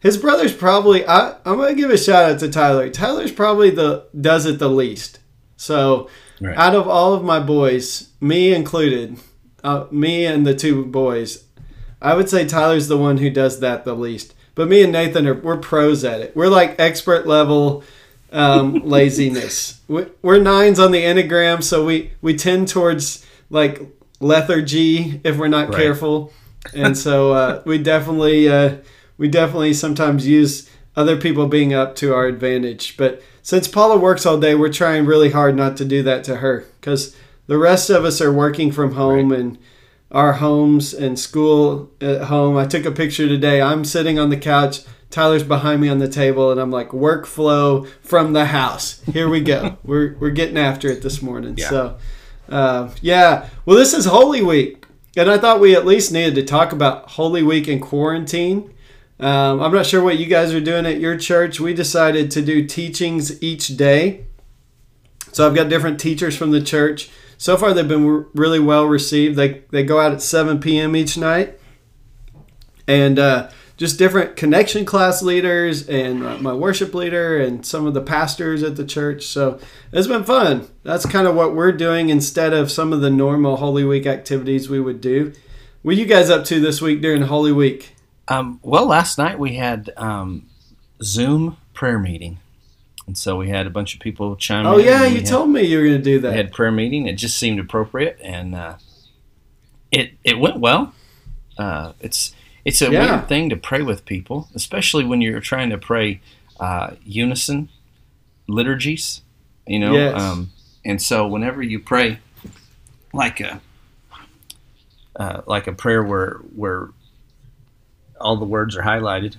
his 0.00 0.16
brother's 0.16 0.52
probably. 0.54 1.06
I, 1.06 1.34
I'm 1.44 1.58
gonna 1.58 1.74
give 1.74 1.90
a 1.90 1.98
shout 1.98 2.30
out 2.30 2.38
to 2.40 2.48
Tyler. 2.48 2.88
Tyler's 2.88 3.30
probably 3.32 3.70
the 3.70 4.04
does 4.18 4.46
it 4.46 4.58
the 4.58 4.70
least. 4.70 5.18
So, 5.56 6.08
Right. 6.40 6.56
out 6.56 6.74
of 6.74 6.86
all 6.88 7.14
of 7.14 7.22
my 7.24 7.40
boys, 7.40 8.08
me 8.20 8.54
included, 8.54 9.16
uh, 9.64 9.84
me 9.90 10.24
and 10.24 10.46
the 10.46 10.54
two 10.54 10.84
boys, 10.86 11.44
I 12.00 12.14
would 12.14 12.28
say 12.30 12.46
Tyler's 12.46 12.86
the 12.88 12.96
one 12.96 13.18
who 13.18 13.28
does 13.28 13.58
that 13.60 13.84
the 13.84 13.94
least. 13.94 14.34
But 14.54 14.68
me 14.68 14.82
and 14.82 14.92
Nathan 14.92 15.26
are 15.26 15.34
we're 15.34 15.56
pros 15.56 16.04
at 16.04 16.20
it. 16.20 16.32
We're 16.36 16.48
like 16.48 16.76
expert 16.78 17.26
level 17.26 17.82
um, 18.32 18.74
laziness. 18.84 19.80
We- 19.88 20.06
We're 20.22 20.40
nines 20.40 20.78
on 20.78 20.92
the 20.92 21.02
enneagram, 21.02 21.62
so 21.62 21.84
we 21.84 22.12
we 22.22 22.34
tend 22.36 22.68
towards 22.68 23.24
like 23.50 23.80
lethargy 24.20 25.20
if 25.24 25.36
we're 25.36 25.48
not 25.48 25.68
Right. 25.68 25.78
careful, 25.78 26.32
and 26.74 26.96
so 26.96 27.32
uh, 27.32 27.62
we 27.64 27.78
definitely 27.78 28.48
uh, 28.48 28.76
we 29.16 29.28
definitely 29.28 29.74
sometimes 29.74 30.26
use 30.26 30.68
other 30.96 31.16
people 31.16 31.46
being 31.46 31.72
up 31.72 31.94
to 31.96 32.12
our 32.14 32.26
advantage. 32.26 32.96
But 32.96 33.22
since 33.42 33.68
Paula 33.68 33.98
works 33.98 34.26
all 34.26 34.38
day, 34.38 34.54
we're 34.54 34.72
trying 34.72 35.06
really 35.06 35.30
hard 35.30 35.56
not 35.56 35.76
to 35.78 35.84
do 35.84 36.02
that 36.02 36.24
to 36.24 36.36
her 36.36 36.64
because 36.80 37.14
the 37.46 37.58
rest 37.58 37.88
of 37.90 38.04
us 38.04 38.20
are 38.20 38.32
working 38.32 38.70
from 38.72 38.92
home 38.94 39.32
and 39.32 39.58
our 40.10 40.34
homes 40.34 40.92
and 40.94 41.18
school 41.18 41.90
at 42.00 42.22
home. 42.22 42.56
I 42.56 42.66
took 42.66 42.84
a 42.84 42.90
picture 42.90 43.28
today. 43.28 43.60
I'm 43.62 43.84
sitting 43.84 44.18
on 44.18 44.30
the 44.30 44.36
couch. 44.36 44.80
Tyler's 45.10 45.42
behind 45.42 45.80
me 45.80 45.88
on 45.88 45.98
the 45.98 46.08
table, 46.08 46.50
and 46.50 46.60
I'm 46.60 46.70
like, 46.70 46.90
workflow 46.90 47.88
from 48.02 48.34
the 48.34 48.46
house. 48.46 49.00
Here 49.02 49.28
we 49.28 49.40
go. 49.40 49.78
we're, 49.84 50.16
we're 50.18 50.30
getting 50.30 50.58
after 50.58 50.88
it 50.88 51.02
this 51.02 51.22
morning. 51.22 51.54
Yeah. 51.56 51.68
So, 51.68 51.98
uh, 52.48 52.90
yeah. 53.00 53.48
Well, 53.64 53.76
this 53.76 53.94
is 53.94 54.04
Holy 54.04 54.42
Week, 54.42 54.84
and 55.16 55.30
I 55.30 55.38
thought 55.38 55.60
we 55.60 55.74
at 55.74 55.86
least 55.86 56.12
needed 56.12 56.34
to 56.34 56.44
talk 56.44 56.72
about 56.72 57.10
Holy 57.10 57.42
Week 57.42 57.68
in 57.68 57.80
quarantine. 57.80 58.72
Um, 59.20 59.60
I'm 59.60 59.72
not 59.72 59.86
sure 59.86 60.02
what 60.02 60.18
you 60.18 60.26
guys 60.26 60.54
are 60.54 60.60
doing 60.60 60.86
at 60.86 61.00
your 61.00 61.16
church. 61.16 61.58
We 61.58 61.74
decided 61.74 62.30
to 62.32 62.42
do 62.42 62.66
teachings 62.66 63.42
each 63.42 63.76
day. 63.76 64.26
So 65.32 65.46
I've 65.46 65.54
got 65.54 65.68
different 65.68 65.98
teachers 65.98 66.36
from 66.36 66.50
the 66.52 66.62
church. 66.62 67.10
So 67.36 67.56
far, 67.56 67.72
they've 67.72 67.86
been 67.86 68.26
really 68.34 68.60
well 68.60 68.84
received. 68.86 69.36
They 69.36 69.62
they 69.70 69.84
go 69.84 70.00
out 70.00 70.12
at 70.12 70.22
7 70.22 70.60
p.m. 70.60 70.96
each 70.96 71.16
night, 71.16 71.58
and 72.86 73.18
uh, 73.18 73.50
just 73.78 73.96
different 73.98 74.36
connection 74.36 74.84
class 74.84 75.22
leaders 75.22 75.88
and 75.88 76.22
uh, 76.26 76.36
my 76.38 76.52
worship 76.52 76.92
leader 76.94 77.38
and 77.40 77.64
some 77.64 77.86
of 77.86 77.94
the 77.94 78.00
pastors 78.02 78.62
at 78.62 78.74
the 78.76 78.84
church. 78.84 79.24
So 79.24 79.58
it's 79.92 80.06
been 80.08 80.24
fun. 80.24 80.68
That's 80.82 81.06
kind 81.06 81.26
of 81.26 81.34
what 81.36 81.54
we're 81.54 81.72
doing 81.72 82.10
instead 82.10 82.52
of 82.52 82.70
some 82.70 82.92
of 82.92 83.00
the 83.00 83.08
normal 83.10 83.56
Holy 83.56 83.84
Week 83.84 84.04
activities 84.04 84.68
we 84.68 84.80
would 84.80 85.00
do. 85.00 85.32
What 85.82 85.92
are 85.94 85.98
you 85.98 86.06
guys 86.06 86.28
up 86.28 86.44
to 86.46 86.60
this 86.60 86.82
week 86.82 87.00
during 87.00 87.22
Holy 87.22 87.52
Week? 87.52 87.94
Um, 88.26 88.58
well, 88.62 88.84
last 88.84 89.16
night 89.16 89.38
we 89.38 89.54
had 89.54 89.90
um, 89.96 90.50
Zoom 91.02 91.56
prayer 91.72 92.00
meeting, 92.00 92.38
and 93.06 93.16
so 93.16 93.36
we 93.36 93.48
had 93.48 93.66
a 93.66 93.70
bunch 93.70 93.94
of 93.94 94.00
people 94.00 94.34
chime 94.36 94.66
Oh 94.66 94.76
in. 94.78 94.80
Oh, 94.80 94.90
yeah, 94.90 95.04
you 95.06 95.18
had- 95.18 95.26
told 95.26 95.50
me 95.50 95.62
you 95.62 95.78
were 95.78 95.84
going 95.84 95.96
to 95.98 96.02
do 96.02 96.18
that. 96.20 96.32
we 96.32 96.36
had 96.36 96.52
prayer 96.52 96.72
meeting. 96.72 97.06
It 97.06 97.14
just 97.14 97.38
seemed 97.38 97.60
appropriate, 97.60 98.18
and 98.20 98.54
uh, 98.56 98.76
it 99.92 100.14
it 100.24 100.38
went 100.38 100.58
well. 100.58 100.92
Uh, 101.56 101.92
it's 102.00 102.34
it's 102.64 102.82
a 102.82 102.90
Yeah. 102.90 103.16
weird 103.16 103.28
thing 103.28 103.48
to 103.50 103.56
pray 103.56 103.82
with 103.82 104.04
people, 104.04 104.48
especially 104.54 105.04
when 105.04 105.20
you're 105.20 105.40
trying 105.40 105.70
to 105.70 105.78
pray 105.78 106.20
uh, 106.60 106.92
unison 107.04 107.68
liturgies. 108.46 109.22
You 109.66 109.78
know, 109.80 109.94
Yes. 109.94 110.20
um, 110.20 110.50
and 110.84 111.00
so 111.00 111.26
whenever 111.26 111.62
you 111.62 111.78
pray 111.78 112.18
like 113.12 113.40
a 113.40 113.60
uh, 115.16 115.42
like 115.46 115.66
a 115.66 115.72
prayer 115.72 116.02
where 116.02 116.34
where 116.54 116.88
all 118.20 118.36
the 118.36 118.44
words 118.44 118.76
are 118.76 118.82
highlighted 118.82 119.36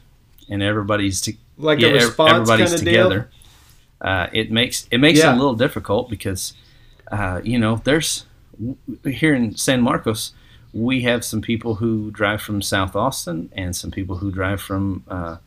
and 0.50 0.62
everybody's 0.64 1.22
to, 1.22 1.34
like 1.58 1.80
yeah, 1.80 1.90
a 1.90 1.94
response 1.94 2.50
everybody's 2.50 2.76
together. 2.80 3.30
Uh, 4.02 4.28
it 4.32 4.52
makes 4.52 4.88
it 4.92 5.00
makes 5.00 5.20
Yeah. 5.20 5.32
it 5.32 5.34
a 5.34 5.38
little 5.38 5.56
difficult 5.56 6.10
because 6.10 6.54
uh, 7.12 7.42
you 7.44 7.58
know 7.60 7.82
there's 7.84 8.26
here 9.04 9.34
in 9.34 9.56
San 9.56 9.82
Marcos 9.82 10.34
we 10.74 11.02
have 11.02 11.26
some 11.26 11.42
people 11.42 11.76
who 11.76 12.12
drive 12.12 12.42
from 12.42 12.62
South 12.62 12.96
Austin 12.96 13.50
and 13.54 13.76
some 13.76 13.92
people 13.92 14.18
who 14.18 14.32
drive 14.32 14.62
from 14.62 15.04
uh, 15.08 15.38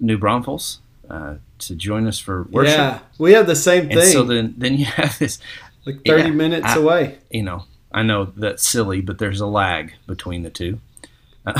New 0.00 0.18
Braunfels 0.18 0.78
uh, 1.10 1.36
to 1.58 1.74
join 1.74 2.06
us 2.06 2.18
for 2.18 2.44
worship. 2.50 2.76
Yeah, 2.76 2.98
we 3.18 3.32
have 3.32 3.46
the 3.46 3.56
same 3.56 3.88
thing. 3.88 3.98
And 3.98 4.06
so 4.08 4.22
then, 4.24 4.54
then 4.56 4.74
you 4.78 4.84
have 4.86 5.18
this, 5.18 5.38
like 5.84 6.04
30 6.06 6.22
Yeah, 6.22 6.30
minutes 6.30 6.66
I- 6.66 6.76
away. 6.76 7.18
you 7.30 7.42
know, 7.42 7.64
I 7.92 8.02
know 8.02 8.26
that's 8.36 8.66
silly, 8.68 9.00
but 9.00 9.18
there's 9.18 9.40
a 9.40 9.46
lag 9.46 9.94
between 10.06 10.42
the 10.42 10.50
two. 10.50 10.80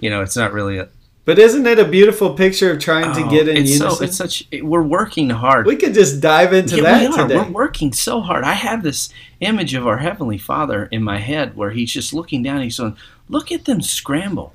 you 0.00 0.10
know, 0.10 0.20
it's 0.22 0.36
not 0.36 0.52
really 0.52 0.78
a. 0.78 0.88
But 1.26 1.38
isn't 1.40 1.66
it 1.66 1.78
a 1.80 1.84
beautiful 1.84 2.32
picture 2.34 2.70
of 2.70 2.78
trying 2.78 3.12
to 3.14 3.24
Oh, 3.24 3.28
get 3.28 3.48
in 3.48 3.56
it's 3.58 3.72
unison? 3.72 3.90
So, 3.98 4.04
it's 4.04 4.16
such. 4.16 4.46
It, 4.52 4.64
we're 4.64 4.80
working 4.82 5.28
hard. 5.28 5.66
we 5.66 5.74
could 5.76 5.92
just 5.92 6.20
dive 6.20 6.52
into 6.54 6.76
Yeah, 6.76 6.82
that 6.82 7.00
we 7.00 7.06
are. 7.16 7.28
today. 7.28 7.36
We're 7.40 7.50
working 7.50 7.92
so 7.92 8.20
hard. 8.20 8.44
I 8.44 8.52
have 8.52 8.82
this 8.84 9.08
image 9.40 9.74
of 9.74 9.86
our 9.88 9.98
Heavenly 9.98 10.38
Father 10.38 10.86
in 10.86 11.02
my 11.02 11.18
head 11.18 11.56
where 11.56 11.70
He's 11.70 11.92
just 11.92 12.14
looking 12.14 12.42
down. 12.44 12.62
He's 12.62 12.78
going, 12.78 12.96
"Look 13.28 13.50
at 13.50 13.64
them 13.64 13.82
scramble 13.82 14.54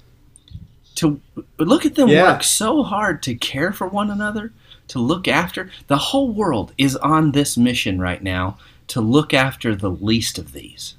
to 0.95 1.19
look 1.59 1.85
at 1.85 1.95
them 1.95 2.07
Yeah. 2.07 2.31
work 2.33 2.43
so 2.43 2.83
hard 2.83 3.21
to 3.23 3.35
care 3.35 3.71
for 3.73 3.87
one 3.87 4.09
another, 4.09 4.51
to 4.89 4.99
look 4.99 5.27
after. 5.27 5.69
The 5.87 5.97
whole 5.97 6.31
world 6.31 6.73
is 6.77 6.95
on 6.97 7.31
this 7.31 7.57
mission 7.57 7.99
right 7.99 8.21
now 8.23 8.57
to 8.87 9.01
look 9.01 9.33
after 9.33 9.75
the 9.75 9.89
least 9.89 10.37
of 10.37 10.51
these, 10.53 10.95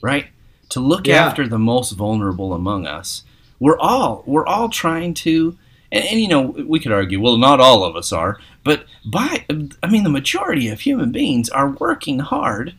right? 0.00 0.26
To 0.70 0.80
look 0.80 1.06
Yeah. 1.06 1.26
after 1.26 1.46
the 1.48 1.58
most 1.58 1.92
vulnerable 1.92 2.52
among 2.54 2.86
us. 2.86 3.22
We're 3.60 3.78
all 3.78 4.22
we're 4.26 4.46
all 4.46 4.68
trying 4.68 5.14
to." 5.14 5.56
And, 5.90 6.04
and 6.04 6.20
you 6.20 6.28
know 6.28 6.42
we 6.66 6.80
could 6.80 6.92
argue 6.92 7.18
well 7.20 7.38
not 7.38 7.60
all 7.60 7.82
of 7.82 7.96
us 7.96 8.12
are 8.12 8.38
but 8.62 8.84
by 9.06 9.46
i 9.82 9.86
mean 9.90 10.02
the 10.04 10.10
majority 10.10 10.68
of 10.68 10.80
human 10.80 11.12
beings 11.12 11.48
are 11.48 11.70
working 11.70 12.18
hard 12.18 12.74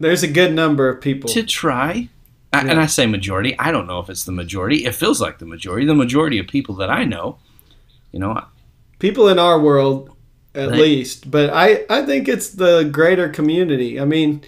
There's 0.00 0.22
a 0.22 0.28
good 0.28 0.54
number 0.54 0.88
of 0.88 1.00
people. 1.02 1.28
to 1.30 1.42
try 1.42 2.08
I- 2.52 2.64
Yeah. 2.64 2.70
and 2.70 2.80
i 2.80 2.86
say 2.86 3.04
majority 3.06 3.54
i 3.58 3.70
don't 3.70 3.86
know 3.86 3.98
if 4.00 4.08
it's 4.08 4.24
the 4.24 4.32
majority 4.32 4.86
it 4.86 4.94
feels 4.94 5.20
like 5.20 5.36
the 5.38 5.44
majority 5.44 5.84
the 5.86 5.94
majority 5.94 6.38
of 6.38 6.46
people 6.48 6.74
that 6.76 6.88
i 6.88 7.04
know 7.04 7.36
you 8.10 8.20
know 8.20 8.42
people 8.98 9.28
in 9.28 9.38
our 9.38 9.60
world 9.60 10.16
at 10.54 10.70
Right. 10.70 10.80
least 10.80 11.30
but 11.30 11.50
i 11.50 11.84
i 11.90 12.00
think 12.06 12.26
it's 12.26 12.48
the 12.48 12.84
greater 12.90 13.28
community 13.28 14.00
i 14.00 14.06
mean 14.06 14.40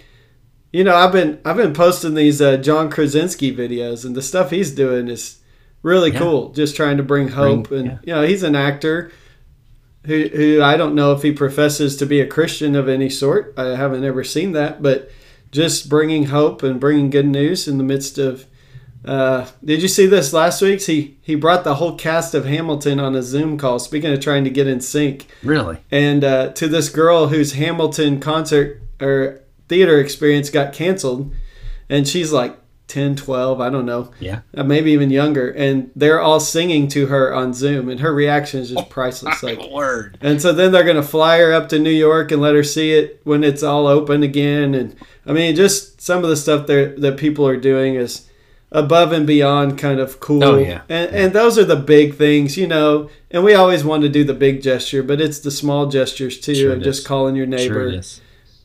you 0.71 0.83
know 0.83 0.95
i've 0.95 1.11
been 1.11 1.39
i've 1.45 1.57
been 1.57 1.73
posting 1.73 2.13
these 2.13 2.41
uh, 2.41 2.57
john 2.57 2.89
krasinski 2.89 3.55
videos 3.55 4.05
and 4.05 4.15
the 4.15 4.21
stuff 4.21 4.49
he's 4.51 4.71
doing 4.73 5.07
is 5.07 5.39
really 5.81 6.11
Yeah. 6.11 6.19
cool 6.19 6.49
just 6.53 6.75
trying 6.75 6.97
to 6.97 7.03
bring 7.03 7.29
hope 7.29 7.69
Bring- 7.69 7.79
and 7.87 7.89
yeah. 7.91 7.97
you 8.03 8.13
know 8.21 8.27
he's 8.27 8.43
an 8.43 8.55
actor 8.55 9.11
who 10.05 10.27
who 10.29 10.61
i 10.61 10.77
don't 10.77 10.95
know 10.95 11.11
if 11.13 11.21
he 11.23 11.31
professes 11.31 11.97
to 11.97 12.05
be 12.05 12.19
a 12.21 12.27
christian 12.27 12.75
of 12.75 12.87
any 12.87 13.09
sort 13.09 13.53
i 13.57 13.75
haven't 13.75 14.03
ever 14.03 14.23
seen 14.23 14.51
that 14.53 14.81
but 14.81 15.09
just 15.51 15.89
bringing 15.89 16.25
hope 16.25 16.61
and 16.63 16.79
bringing 16.79 17.09
good 17.09 17.25
news 17.27 17.67
in 17.67 17.77
the 17.77 17.83
midst 17.83 18.17
of 18.17 18.45
uh, 19.05 19.47
did 19.63 19.81
you 19.81 19.87
see 19.87 20.05
this 20.07 20.33
last 20.33 20.61
week's? 20.61 20.85
He 20.85 21.17
he 21.21 21.33
brought 21.33 21.63
the 21.63 21.75
whole 21.75 21.95
cast 21.95 22.35
of 22.35 22.43
Hamilton 22.43 22.99
on 22.99 23.15
a 23.15 23.23
Zoom 23.23 23.57
call. 23.57 23.79
Speaking 23.79 24.11
of 24.11 24.19
trying 24.19 24.43
to 24.43 24.49
get 24.49 24.67
in 24.67 24.81
sync, 24.81 25.25
really 25.41 25.77
and 25.89 26.21
uh, 26.21 26.49
to 26.49 26.67
this 26.67 26.89
girl 26.89 27.27
whose 27.29 27.53
Hamilton 27.53 28.19
concert 28.19 28.81
or 28.99 29.39
theater 29.69 29.99
experience 29.99 30.49
got 30.49 30.73
canceled, 30.73 31.31
and 31.89 32.07
she's 32.07 32.31
like 32.33 32.57
10, 32.87 33.15
12, 33.15 33.61
I 33.61 33.69
don't 33.69 33.85
know, 33.85 34.11
yeah 34.19 34.39
uh, 34.57 34.63
maybe 34.63 34.91
even 34.91 35.11
younger, 35.11 35.51
and 35.51 35.91
they're 35.95 36.19
all 36.19 36.39
singing 36.39 36.87
to 36.89 37.05
her 37.05 37.33
on 37.33 37.53
Zoom, 37.53 37.87
and 37.87 37.99
her 37.99 38.13
reaction 38.13 38.59
is 38.61 38.71
just 38.71 38.89
priceless. 38.97 39.43
Like, 39.43 39.61
word 39.69 40.17
and 40.21 40.41
so 40.41 40.51
then 40.51 40.71
they're 40.71 40.83
gonna 40.83 41.03
fly 41.03 41.37
her 41.37 41.53
up 41.53 41.69
to 41.69 41.79
New 41.79 41.91
York 41.91 42.31
and 42.31 42.41
let 42.41 42.55
her 42.55 42.63
see 42.63 42.93
it 42.93 43.21
when 43.23 43.43
it's 43.43 43.61
all 43.63 43.85
open 43.87 44.23
again, 44.23 44.73
and 44.73 44.95
I 45.25 45.33
mean, 45.33 45.55
just 45.55 46.01
some 46.01 46.23
of 46.23 46.29
the 46.29 46.35
stuff 46.35 46.65
there 46.65 46.95
that 46.97 47.17
people 47.17 47.47
are 47.47 47.57
doing 47.57 47.93
is 47.93 48.25
above 48.71 49.11
and 49.11 49.25
beyond 49.27 49.77
kind 49.77 49.99
of 49.99 50.19
cool. 50.19 50.43
Oh, 50.43 50.57
yeah. 50.57 50.81
And 50.89 51.11
and 51.13 51.33
those 51.33 51.57
are 51.59 51.65
the 51.65 51.75
big 51.75 52.15
things, 52.15 52.57
you 52.57 52.67
know. 52.67 53.09
And 53.31 53.43
we 53.43 53.53
always 53.53 53.83
want 53.83 54.01
to 54.03 54.09
do 54.09 54.23
the 54.23 54.33
big 54.33 54.61
gesture, 54.63 55.03
but 55.03 55.21
it's 55.21 55.39
the 55.39 55.51
small 55.51 55.87
gestures 55.87 56.39
too, 56.39 56.55
Sure 56.55 56.73
and 56.73 56.83
just 56.83 57.05
calling 57.05 57.35
your 57.35 57.45
neighbor. 57.45 57.91
sure 57.91 58.01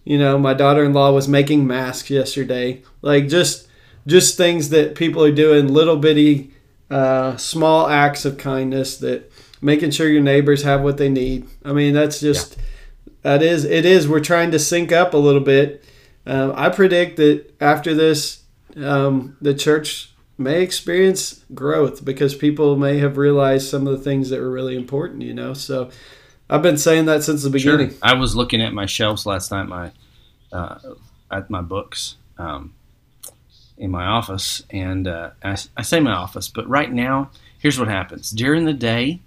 You 0.05 0.19
know, 0.19 0.39
my 0.39 0.55
daughter-in-law 0.55 1.13
was 1.13 1.29
making 1.29 1.67
masks 1.67 2.11
yesterday. 2.11 2.83
Like 3.03 3.29
just 3.29 3.69
just 4.07 4.37
things 4.37 4.69
that 4.69 4.95
people 4.95 5.25
are 5.25 5.33
doing, 5.33 5.69
little 5.69 5.97
bitty, 5.97 6.53
uh, 6.91 7.37
small 7.37 7.89
acts 7.89 8.25
of 8.25 8.37
kindness 8.37 8.99
that 8.99 9.33
making 9.63 9.91
sure 9.91 10.09
your 10.09 10.23
neighbors 10.23 10.63
have 10.63 10.83
what 10.83 10.99
they 10.99 11.09
need. 11.09 11.47
I 11.65 11.73
mean, 11.73 11.95
that's 11.95 12.21
just 12.21 12.59
that 13.23 13.43
is 13.43 13.65
it 13.65 13.87
is. 13.87 14.07
We're 14.07 14.21
trying 14.21 14.51
to 14.51 14.59
sync 14.59 14.93
up 14.93 15.15
a 15.15 15.19
little 15.19 15.41
bit. 15.41 15.85
Um, 16.27 16.53
I 16.55 16.69
predict 16.69 17.17
that 17.17 17.55
after 17.61 17.95
this, 17.95 18.45
um, 18.77 19.37
the 19.41 19.55
church 19.55 20.13
may 20.37 20.63
experience 20.63 21.45
growth 21.55 22.05
because 22.05 22.35
people 22.35 22.77
may 22.77 22.99
have 22.99 23.17
realized 23.17 23.69
some 23.69 23.87
of 23.87 23.97
the 23.97 24.05
things 24.05 24.31
that 24.31 24.41
were 24.41 24.51
really 24.51 24.77
important. 24.77 25.23
You 25.23 25.35
know, 25.35 25.55
so 25.55 25.91
I've 26.49 26.63
been 26.63 26.79
saying 26.79 27.07
that 27.07 27.23
since 27.23 27.43
the 27.43 27.51
beginning. 27.51 27.91
Sure. 27.91 27.99
I 28.03 28.15
was 28.15 28.37
looking 28.37 28.61
at 28.61 28.73
my 28.73 28.87
shelves 28.87 29.27
last 29.27 29.51
night, 29.51 29.65
my 29.65 29.93
uh, 30.53 30.79
at 31.31 31.51
my 31.51 31.63
books 31.63 32.17
um, 32.39 32.75
in 33.79 33.91
my 33.91 34.05
office, 34.05 34.63
and 34.71 35.09
uh, 35.09 35.31
I, 35.43 35.57
I 35.77 35.83
say 35.83 36.01
my 36.01 36.13
office, 36.13 36.49
but 36.49 36.69
right 36.69 36.93
now, 36.93 37.31
here's 37.59 37.79
what 37.79 37.89
happens 37.89 38.31
during 38.31 38.65
the 38.65 38.73
day. 38.73 39.21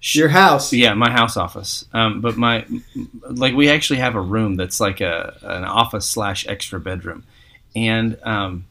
Your 0.00 0.28
house. 0.28 0.70
yeah, 0.72 0.92
my 0.92 1.10
house 1.10 1.36
office. 1.36 1.86
Um, 1.94 2.20
but 2.20 2.36
my 2.36 2.66
like 3.22 3.54
we 3.54 3.70
actually 3.70 4.00
have 4.00 4.14
a 4.14 4.20
room 4.20 4.56
that's 4.56 4.78
like 4.78 5.00
a 5.00 5.38
an 5.42 5.64
office 5.64 6.06
slash 6.06 6.46
extra 6.46 6.78
bedroom, 6.78 7.24
and 7.74 8.18
um, 8.22 8.66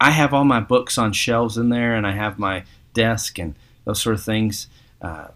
I 0.00 0.10
have 0.10 0.32
all 0.32 0.44
my 0.44 0.60
books 0.60 0.96
on 0.96 1.12
shelves 1.12 1.58
in 1.58 1.70
there, 1.70 1.96
and 1.96 2.06
I 2.06 2.12
have 2.12 2.38
my 2.38 2.64
desk 2.92 3.38
and 3.38 3.56
those 3.84 4.00
sort 4.00 4.14
of 4.14 4.22
things. 4.22 4.68
Uh, 5.02 5.28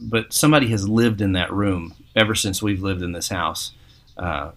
but 0.00 0.32
somebody 0.32 0.68
has 0.68 0.88
lived 0.88 1.20
in 1.20 1.32
that 1.32 1.52
room 1.52 1.94
ever 2.16 2.34
since 2.34 2.62
we've 2.62 2.82
lived 2.82 3.02
in 3.02 3.12
this 3.12 3.28
house. 3.28 3.72
Uh, 4.16 4.52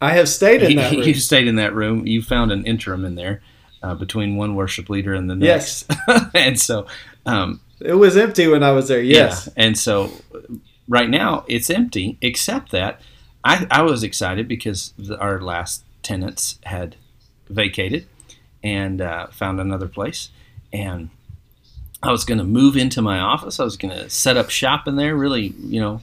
I 0.00 0.12
have 0.12 0.28
stayed 0.28 0.62
in 0.62 0.70
you, 0.72 0.76
that 0.76 0.92
room. 0.96 1.02
you 1.02 1.14
stayed 1.14 1.46
in 1.48 1.56
that 1.56 1.74
room. 1.74 2.06
You 2.06 2.22
found 2.22 2.52
an 2.52 2.66
interim 2.66 3.04
in 3.04 3.14
there 3.14 3.42
uh, 3.82 3.94
between 3.94 4.36
one 4.36 4.54
worship 4.54 4.88
leader 4.88 5.14
and 5.14 5.28
the 5.28 5.34
next. 5.34 5.86
Yes. 6.08 6.30
and 6.34 6.58
so, 6.60 6.86
um, 7.26 7.60
It 7.80 7.94
was 7.94 8.16
empty 8.16 8.46
when 8.46 8.62
I 8.62 8.72
was 8.72 8.88
there. 8.88 9.00
Yes. 9.00 9.46
yeah. 9.46 9.64
And 9.64 9.78
so, 9.78 10.12
right 10.88 11.08
now 11.08 11.44
it's 11.48 11.70
empty, 11.70 12.18
except 12.20 12.72
that 12.72 13.00
I, 13.44 13.66
I 13.70 13.82
was 13.82 14.02
excited 14.02 14.48
because 14.48 14.92
the, 14.98 15.18
our 15.18 15.40
last 15.40 15.84
tenants 16.02 16.58
had 16.64 16.96
vacated 17.48 18.06
and 18.62 19.00
uh, 19.00 19.28
found 19.28 19.60
another 19.60 19.88
place. 19.88 20.30
And 20.72 21.10
I 22.02 22.10
was 22.10 22.24
going 22.24 22.38
to 22.38 22.44
move 22.44 22.76
into 22.76 23.02
my 23.02 23.18
office. 23.18 23.58
I 23.58 23.64
was 23.64 23.76
going 23.76 23.96
to 23.96 24.08
set 24.08 24.36
up 24.36 24.50
shop 24.50 24.86
in 24.86 24.96
there, 24.96 25.16
really, 25.16 25.48
you 25.58 25.80
know, 25.80 26.00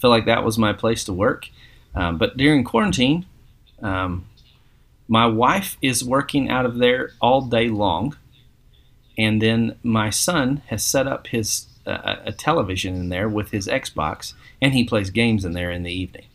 feel 0.00 0.10
like 0.10 0.26
that 0.26 0.44
was 0.44 0.58
my 0.58 0.72
place 0.72 1.04
to 1.04 1.12
work. 1.12 1.48
Um, 1.94 2.16
but 2.16 2.36
during 2.36 2.64
quarantine, 2.64 3.26
um, 3.82 4.26
my 5.08 5.26
wife 5.26 5.76
is 5.82 6.02
working 6.02 6.48
out 6.48 6.64
of 6.64 6.78
there 6.78 7.12
all 7.20 7.42
day 7.42 7.68
long. 7.68 8.16
And 9.18 9.42
then 9.42 9.76
my 9.82 10.08
son 10.08 10.62
has 10.68 10.82
set 10.82 11.06
up 11.06 11.26
his 11.26 11.66
uh, 11.86 12.16
a 12.24 12.32
television 12.32 12.94
in 12.94 13.08
there 13.08 13.28
with 13.28 13.50
his 13.50 13.66
Xbox, 13.66 14.34
and 14.60 14.72
he 14.72 14.84
plays 14.84 15.10
games 15.10 15.44
in 15.44 15.52
there 15.52 15.70
in 15.70 15.82
the 15.82 15.92
evening. 15.92 16.26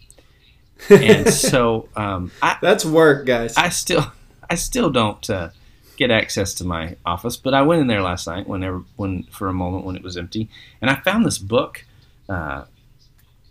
And 0.89 1.29
so 1.33 1.89
um, 1.95 2.31
I, 2.41 2.57
That's 2.61 2.85
work, 2.85 3.25
guys. 3.25 3.55
I 3.57 3.69
still 3.69 4.11
I 4.49 4.55
still 4.55 4.89
don't 4.89 5.27
uh, 5.29 5.49
get 5.97 6.11
access 6.11 6.53
to 6.55 6.63
my 6.63 6.95
office, 7.05 7.35
but 7.35 7.53
I 7.53 7.63
went 7.63 7.81
in 7.81 7.87
there 7.87 8.01
last 8.01 8.27
night 8.27 8.47
whenever 8.47 8.83
when 8.95 9.23
for 9.23 9.47
a 9.49 9.53
moment 9.53 9.85
when 9.85 9.95
it 9.95 10.03
was 10.03 10.15
empty, 10.15 10.49
and 10.81 10.89
I 10.89 10.95
found 10.95 11.25
this 11.25 11.37
book 11.37 11.85
uh, 12.29 12.65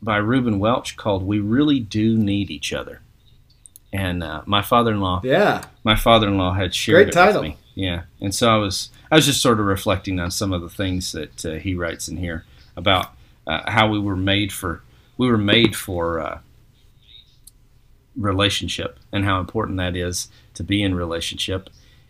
by 0.01 0.17
Reuben 0.17 0.59
Welch 0.59 0.97
called 0.97 1.27
"We 1.27 1.41
Really 1.41 1.81
Do 1.81 2.17
Need 2.17 2.51
Each 2.51 2.73
Other," 2.73 3.03
and 3.93 4.23
uh, 4.23 4.43
my 4.47 4.63
father-in-law 4.63 5.23
yeah. 5.25 5.65
my 5.85 5.97
father-in-law 5.97 6.55
had 6.55 6.75
shared 6.75 7.07
Great 7.07 7.09
it 7.09 7.13
title. 7.13 7.43
with 7.43 7.51
me. 7.51 7.57
Yeah, 7.75 8.05
and 8.21 8.35
so 8.35 8.49
I 8.49 8.57
was 8.57 8.91
I 9.11 9.17
was 9.17 9.27
just 9.27 9.43
sort 9.43 9.61
of 9.61 9.67
reflecting 9.67 10.19
on 10.21 10.31
some 10.31 10.53
of 10.53 10.63
the 10.63 10.71
things 10.71 11.13
that 11.13 11.45
uh, 11.45 11.55
he 11.55 11.75
writes 11.75 12.09
in 12.09 12.17
here 12.17 12.45
about 12.77 13.13
uh, 13.47 13.71
how 13.71 13.89
we 13.89 13.99
were 13.99 14.17
made 14.17 14.53
for 14.53 14.83
we 15.19 15.29
were 15.29 15.39
made 15.39 15.75
for 15.75 16.21
uh, 16.21 16.39
relationship 18.17 18.99
and 19.13 19.25
how 19.25 19.41
important 19.41 19.79
that 19.79 19.97
is 19.97 20.29
to 20.55 20.63
be 20.63 20.83
in 20.83 20.95
relationship 20.95 21.69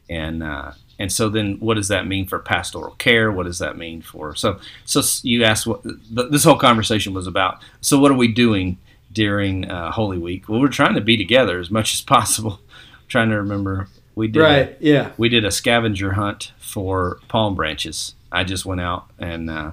and 0.09 0.43
uh, 0.43 0.73
and 0.99 1.13
so 1.13 1.29
then 1.29 1.57
what 1.61 1.75
does 1.75 1.89
that 1.89 2.07
mean 2.07 2.27
for 2.27 2.39
pastoral 2.39 2.95
care 2.97 3.31
what 3.33 3.45
does 3.47 3.59
that 3.59 3.77
mean 3.77 4.01
for 4.03 4.35
so 4.35 4.59
so 4.85 5.01
you 5.23 5.45
asked 5.45 5.67
what 5.67 5.83
th- 5.83 6.31
this 6.31 6.45
whole 6.45 6.59
conversation 6.59 7.13
was 7.15 7.27
about 7.27 7.61
so 7.81 7.99
what 7.99 8.11
are 8.11 8.15
we 8.17 8.29
doing 8.29 8.79
during 9.13 9.71
uh, 9.71 9.91
holy 9.93 10.19
week 10.19 10.49
well 10.49 10.61
we're 10.61 10.69
trying 10.69 10.95
to 10.95 11.01
be 11.01 11.17
together 11.17 11.59
as 11.59 11.71
much 11.71 11.95
as 11.95 12.01
possible 12.03 12.61
trying 13.09 13.29
to 13.31 13.37
remember 13.37 13.89
we 14.15 14.29
did 14.29 14.41
a- 14.41 14.45
Right. 14.45 14.77
Yeah. 14.81 15.11
we 15.17 15.29
did 15.29 15.45
a 15.45 15.51
scavenger 15.51 16.13
hunt 16.13 16.53
for 16.59 17.19
palm 17.29 17.55
branches 17.55 18.15
i 18.33 18.45
just 18.45 18.65
went 18.65 18.81
out 18.81 19.11
and 19.19 19.51
uh, 19.51 19.73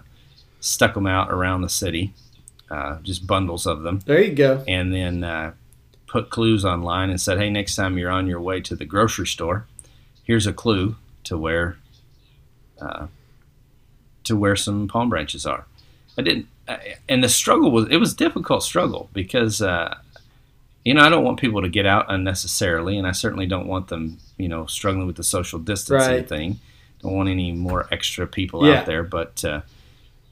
stuck 0.60 0.94
them 0.94 1.08
out 1.08 1.32
around 1.32 1.62
the 1.62 1.70
city 1.70 2.14
uh, 2.72 2.98
just 3.04 3.28
bundles 3.28 3.68
of 3.68 3.84
them 3.84 4.00
There 4.06 4.22
you 4.22 4.34
go. 4.34 4.64
and 4.68 4.94
then 4.94 5.24
uh, 5.24 5.54
put 6.08 6.30
clues 6.32 6.64
online 6.66 7.10
and 7.10 7.20
said, 7.20 7.38
"Hey, 7.40 7.50
next 7.50 7.76
time 7.76 7.98
you're 7.98 8.10
on 8.12 8.26
your 8.28 8.40
way 8.42 8.62
to 8.62 8.76
the 8.76 8.86
grocery 8.86 9.28
store, 9.28 9.66
here's 10.24 10.48
a 10.48 10.54
clue 10.54 10.96
to 11.26 11.38
where 11.38 11.78
uh, 12.82 13.08
to 14.26 14.36
where 14.36 14.56
some 14.56 14.88
palm 14.88 15.10
branches 15.10 15.46
are." 15.46 15.66
I 16.18 16.22
didn't, 16.22 16.48
and 17.10 17.24
the 17.24 17.30
struggle 17.30 17.72
was 17.72 17.88
it 17.90 17.98
was 17.98 18.14
difficult 18.14 18.64
struggle 18.64 19.10
because 19.14 19.62
uh, 19.62 19.98
you 20.86 20.94
know 20.94 21.02
I 21.04 21.10
don't 21.10 21.24
want 21.24 21.40
people 21.40 21.62
to 21.62 21.70
get 21.70 21.86
out 21.86 22.06
unnecessarily, 22.10 22.98
and 22.98 23.08
I 23.08 23.12
certainly 23.12 23.46
don't 23.46 23.68
want 23.68 23.88
them 23.88 24.18
you 24.38 24.48
know 24.48 24.66
struggling 24.66 25.08
with 25.08 25.16
the 25.18 25.24
social 25.24 25.60
distancing 25.60 26.16
Right. 26.18 26.28
thing. 26.30 26.60
Don't 27.02 27.14
want 27.16 27.30
any 27.30 27.52
more 27.52 27.88
extra 27.92 28.26
people 28.28 28.66
Yeah. 28.66 28.80
out 28.82 28.86
there, 28.86 29.04
but 29.04 29.44
uh, 29.44 29.62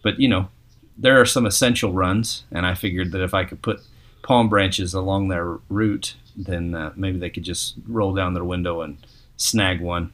but 0.04 0.20
you 0.20 0.28
know 0.30 0.50
there 0.98 1.20
are 1.20 1.26
some 1.26 1.46
essential 1.48 1.92
runs, 1.94 2.44
and 2.52 2.66
I 2.66 2.76
figured 2.76 3.12
that 3.12 3.22
if 3.24 3.34
I 3.34 3.44
could 3.44 3.62
put 3.62 3.82
palm 4.22 4.50
branches 4.50 4.94
along 4.94 5.30
their 5.30 5.58
route, 5.68 6.16
then 6.36 6.76
uh, 6.76 6.94
maybe 6.96 7.18
they 7.18 7.30
could 7.32 7.44
just 7.44 7.74
roll 7.88 8.14
down 8.14 8.36
their 8.36 8.44
window 8.44 8.82
and 8.82 8.98
snag 9.42 9.82
one, 9.82 10.12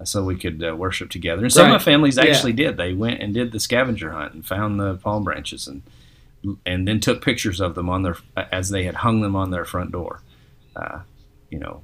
uh, 0.00 0.04
so 0.04 0.24
we 0.24 0.36
could 0.36 0.62
uh, 0.62 0.74
worship 0.76 1.10
together. 1.10 1.42
And 1.42 1.52
some 1.52 1.66
of 1.66 1.72
Right. 1.72 1.78
my 1.78 1.82
families 1.84 2.16
Yeah. 2.16 2.24
actually 2.24 2.52
did. 2.52 2.76
They 2.76 2.92
went 2.92 3.20
and 3.20 3.32
did 3.34 3.52
the 3.52 3.60
scavenger 3.60 4.12
hunt 4.12 4.34
and 4.34 4.46
found 4.46 4.78
the 4.78 4.94
palm 4.96 5.24
branches 5.24 5.66
and 5.66 5.82
and 6.64 6.86
then 6.86 7.00
took 7.00 7.20
pictures 7.24 7.60
of 7.60 7.74
them 7.74 7.88
on 7.88 8.02
their 8.02 8.16
as 8.52 8.70
they 8.70 8.84
had 8.84 8.96
hung 8.96 9.22
them 9.22 9.34
on 9.34 9.50
their 9.50 9.64
front 9.64 9.90
door. 9.90 10.20
Uh, 10.76 11.00
you 11.50 11.58
know, 11.58 11.80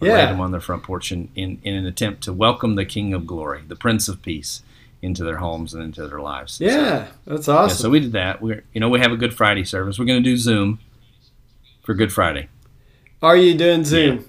Yeah. 0.00 0.14
laid 0.14 0.28
them 0.28 0.40
on 0.40 0.52
their 0.52 0.60
front 0.60 0.84
porch 0.84 1.10
in, 1.10 1.28
in, 1.34 1.58
in 1.64 1.74
an 1.74 1.86
attempt 1.86 2.22
to 2.24 2.32
welcome 2.32 2.76
the 2.76 2.84
King 2.84 3.12
of 3.14 3.26
Glory, 3.26 3.62
the 3.66 3.74
Prince 3.74 4.08
of 4.08 4.22
Peace, 4.22 4.62
into 5.02 5.24
their 5.24 5.38
homes 5.38 5.74
and 5.74 5.82
into 5.82 6.06
their 6.06 6.20
lives. 6.20 6.52
So- 6.54 6.64
Yeah, 6.66 7.06
that's 7.26 7.48
yeah, 7.48 7.54
awesome. 7.54 7.78
so 7.78 7.90
we 7.90 7.98
did 7.98 8.12
that. 8.12 8.40
We're 8.40 8.62
you 8.72 8.80
know 8.80 8.88
we 8.88 9.00
have 9.00 9.10
a 9.10 9.16
Good 9.16 9.34
Friday 9.34 9.64
service. 9.64 9.98
We're 9.98 10.04
going 10.04 10.22
to 10.22 10.30
do 10.30 10.36
Zoom 10.36 10.78
for 11.82 11.92
Good 11.94 12.12
Friday. 12.12 12.48
Are 13.22 13.36
you 13.36 13.54
doing 13.54 13.82
Zoom? 13.84 14.24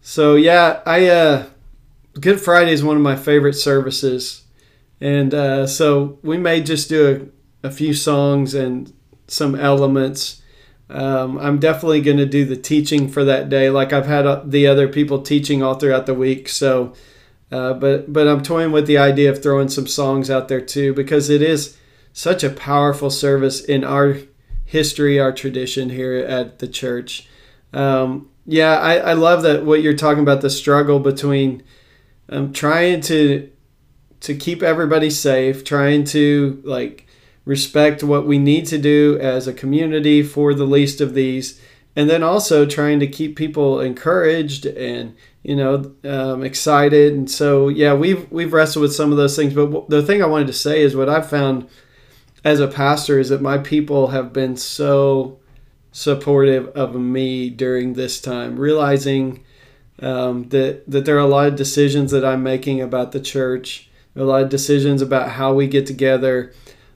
So 0.00 0.36
yeah, 0.36 0.80
I 0.86 1.08
uh, 1.08 1.46
Good 2.20 2.40
Friday 2.40 2.72
is 2.72 2.82
one 2.82 2.96
of 2.96 3.02
my 3.02 3.16
favorite 3.16 3.54
services, 3.54 4.44
and 5.00 5.34
uh, 5.34 5.66
so 5.66 6.18
we 6.22 6.38
may 6.38 6.60
just 6.60 6.88
do 6.88 7.32
a, 7.62 7.68
a 7.68 7.70
few 7.70 7.92
songs 7.94 8.54
and 8.54 8.92
some 9.26 9.54
elements. 9.54 10.42
Um, 10.90 11.38
I'm 11.38 11.58
definitely 11.58 12.00
going 12.00 12.16
to 12.16 12.26
do 12.26 12.46
the 12.46 12.56
teaching 12.56 13.08
for 13.08 13.22
that 13.24 13.50
day, 13.50 13.68
like 13.68 13.92
I've 13.92 14.06
had 14.06 14.26
uh, 14.26 14.42
the 14.44 14.66
other 14.66 14.88
people 14.88 15.20
teaching 15.20 15.62
all 15.62 15.74
throughout 15.74 16.06
the 16.06 16.14
week. 16.14 16.48
So, 16.48 16.94
uh, 17.52 17.74
but 17.74 18.10
but 18.12 18.26
I'm 18.26 18.42
toying 18.42 18.72
with 18.72 18.86
the 18.86 18.98
idea 18.98 19.30
of 19.30 19.42
throwing 19.42 19.68
some 19.68 19.86
songs 19.86 20.30
out 20.30 20.48
there 20.48 20.62
too, 20.62 20.94
because 20.94 21.28
it 21.28 21.42
is 21.42 21.76
such 22.12 22.42
a 22.42 22.50
powerful 22.50 23.10
service 23.10 23.60
in 23.60 23.84
our 23.84 24.16
history, 24.64 25.20
our 25.20 25.32
tradition 25.32 25.90
here 25.90 26.14
at 26.14 26.58
the 26.58 26.68
church. 26.68 27.28
Um, 27.72 28.30
yeah, 28.50 28.78
I, 28.78 28.96
I 28.96 29.12
love 29.12 29.42
that 29.42 29.66
what 29.66 29.82
you're 29.82 29.92
talking 29.92 30.22
about 30.22 30.40
the 30.40 30.48
struggle 30.48 31.00
between 31.00 31.62
um, 32.30 32.54
trying 32.54 33.02
to 33.02 33.50
to 34.20 34.34
keep 34.34 34.62
everybody 34.62 35.10
safe, 35.10 35.64
trying 35.64 36.04
to 36.04 36.62
like 36.64 37.06
respect 37.44 38.02
what 38.02 38.26
we 38.26 38.38
need 38.38 38.64
to 38.68 38.78
do 38.78 39.18
as 39.20 39.46
a 39.46 39.52
community 39.52 40.22
for 40.22 40.54
the 40.54 40.64
least 40.64 41.02
of 41.02 41.12
these, 41.12 41.60
and 41.94 42.08
then 42.08 42.22
also 42.22 42.64
trying 42.64 43.00
to 43.00 43.06
keep 43.06 43.36
people 43.36 43.82
encouraged 43.82 44.64
and 44.64 45.14
you 45.42 45.54
know 45.54 45.94
um, 46.04 46.42
excited. 46.42 47.12
And 47.12 47.30
so 47.30 47.68
yeah, 47.68 47.92
we've 47.92 48.32
we've 48.32 48.54
wrestled 48.54 48.80
with 48.80 48.94
some 48.94 49.10
of 49.10 49.18
those 49.18 49.36
things. 49.36 49.52
But 49.52 49.66
w- 49.66 49.86
the 49.90 50.02
thing 50.02 50.22
I 50.22 50.26
wanted 50.26 50.46
to 50.46 50.54
say 50.54 50.80
is 50.80 50.96
what 50.96 51.10
I've 51.10 51.28
found 51.28 51.68
as 52.46 52.60
a 52.60 52.68
pastor 52.68 53.18
is 53.18 53.28
that 53.28 53.42
my 53.42 53.58
people 53.58 54.06
have 54.06 54.32
been 54.32 54.56
so 54.56 55.37
supportive 55.98 56.68
of 56.76 56.94
me 56.94 57.50
during 57.50 57.94
this 57.94 58.20
time, 58.20 58.56
realizing 58.56 59.44
um, 60.00 60.48
that 60.50 60.88
that 60.88 61.04
there 61.04 61.16
are 61.16 61.18
a 61.18 61.26
lot 61.26 61.48
of 61.48 61.56
decisions 61.56 62.12
that 62.12 62.24
I'm 62.24 62.44
making 62.44 62.80
about 62.80 63.10
the 63.10 63.18
church, 63.18 63.90
a 64.14 64.22
lot 64.22 64.44
of 64.44 64.48
decisions 64.48 65.02
about 65.02 65.30
how 65.30 65.52
we 65.52 65.66
get 65.66 65.86
together. 65.86 66.52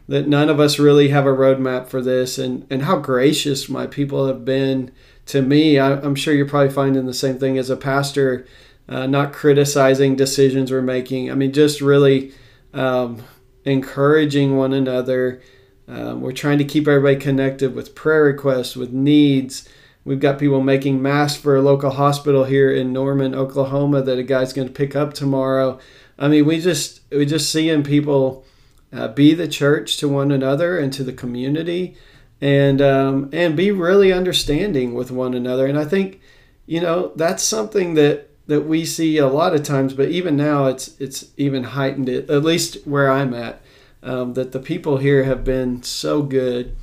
That 0.07 0.29
none 0.29 0.49
of 0.49 0.61
us 0.61 0.79
really 0.79 1.09
have 1.09 1.27
a 1.27 1.31
roadmap 1.31 1.89
for 1.89 2.01
this, 2.01 2.39
and 2.39 2.65
and 2.71 2.83
how 2.85 2.99
gracious 3.01 3.69
my 3.69 3.89
people 3.89 4.29
have 4.29 4.45
been 4.45 4.93
to 5.27 5.43
me. 5.43 5.81
I, 5.81 5.95
I'm 5.95 6.15
sure 6.15 6.33
you're 6.33 6.47
probably 6.47 6.73
finding 6.73 7.07
the 7.07 7.13
same 7.13 7.41
thing 7.41 7.59
as 7.59 7.71
a 7.71 7.77
pastor, 7.77 8.47
uh, 8.89 9.09
not 9.09 9.33
criticizing 9.33 10.15
decisions 10.15 10.71
we're 10.71 10.81
making. 10.81 11.29
I 11.29 11.35
mean, 11.35 11.53
just 11.53 11.81
really 11.81 12.33
um, 12.73 13.25
encouraging 13.65 14.57
one 14.57 14.73
another. 14.73 15.43
Um, 15.93 16.23
we're 16.23 16.33
trying 16.33 16.57
to 16.57 16.65
keep 16.65 16.89
everybody 16.89 17.17
connected 17.17 17.75
with 17.75 17.95
prayer 17.95 18.25
requests, 18.25 18.77
with 18.77 18.93
needs. 18.93 19.69
We've 20.05 20.21
got 20.21 20.39
people 20.39 20.63
making 20.63 21.03
masks 21.03 21.39
for 21.39 21.55
a 21.55 21.61
local 21.61 21.91
hospital 21.91 22.45
here 22.45 22.73
in 22.73 22.95
Norman, 22.95 23.35
Oklahoma, 23.35 24.01
that 24.03 24.19
a 24.19 24.23
guy's 24.23 24.55
going 24.55 24.69
to 24.69 24.75
pick 24.75 24.97
up 24.97 25.13
tomorrow. 25.13 25.79
I 26.19 26.29
mean, 26.29 26.47
we 26.47 26.61
just 26.61 27.01
we 27.11 27.27
just 27.27 27.53
seeing 27.53 27.83
people 27.83 28.47
uh, 28.91 29.09
be 29.09 29.35
the 29.35 29.47
church 29.47 29.99
to 29.99 30.09
one 30.09 30.33
another 30.33 30.79
and 30.79 30.93
to 30.95 31.05
the 31.05 31.13
community, 31.13 31.97
and 32.41 32.81
um, 32.81 33.29
and 33.33 33.55
be 33.55 33.71
really 33.71 34.13
understanding 34.13 34.95
with 34.95 35.11
one 35.11 35.35
another. 35.35 35.67
And 35.67 35.79
I 35.79 35.85
think, 35.85 36.21
you 36.65 36.81
know, 36.81 37.13
that's 37.17 37.43
something 37.43 37.95
that 37.95 38.31
that 38.47 38.63
we 38.63 38.87
see 38.87 39.19
a 39.19 39.29
lot 39.29 39.55
of 39.55 39.63
times, 39.63 39.93
but 39.93 40.09
even 40.09 40.37
now, 40.37 40.67
it's 40.67 40.99
it's 40.99 41.27
even 41.37 41.65
heightened. 41.65 42.09
It 42.09 42.31
at 42.31 42.45
least 42.45 42.87
where 42.87 43.11
I'm 43.11 43.35
at 43.35 43.62
um, 44.03 44.35
that 44.35 44.53
the 44.53 44.59
people 44.59 44.99
here 44.99 45.25
have 45.25 45.45
been 45.45 45.83
so 45.83 46.23
good 46.23 46.77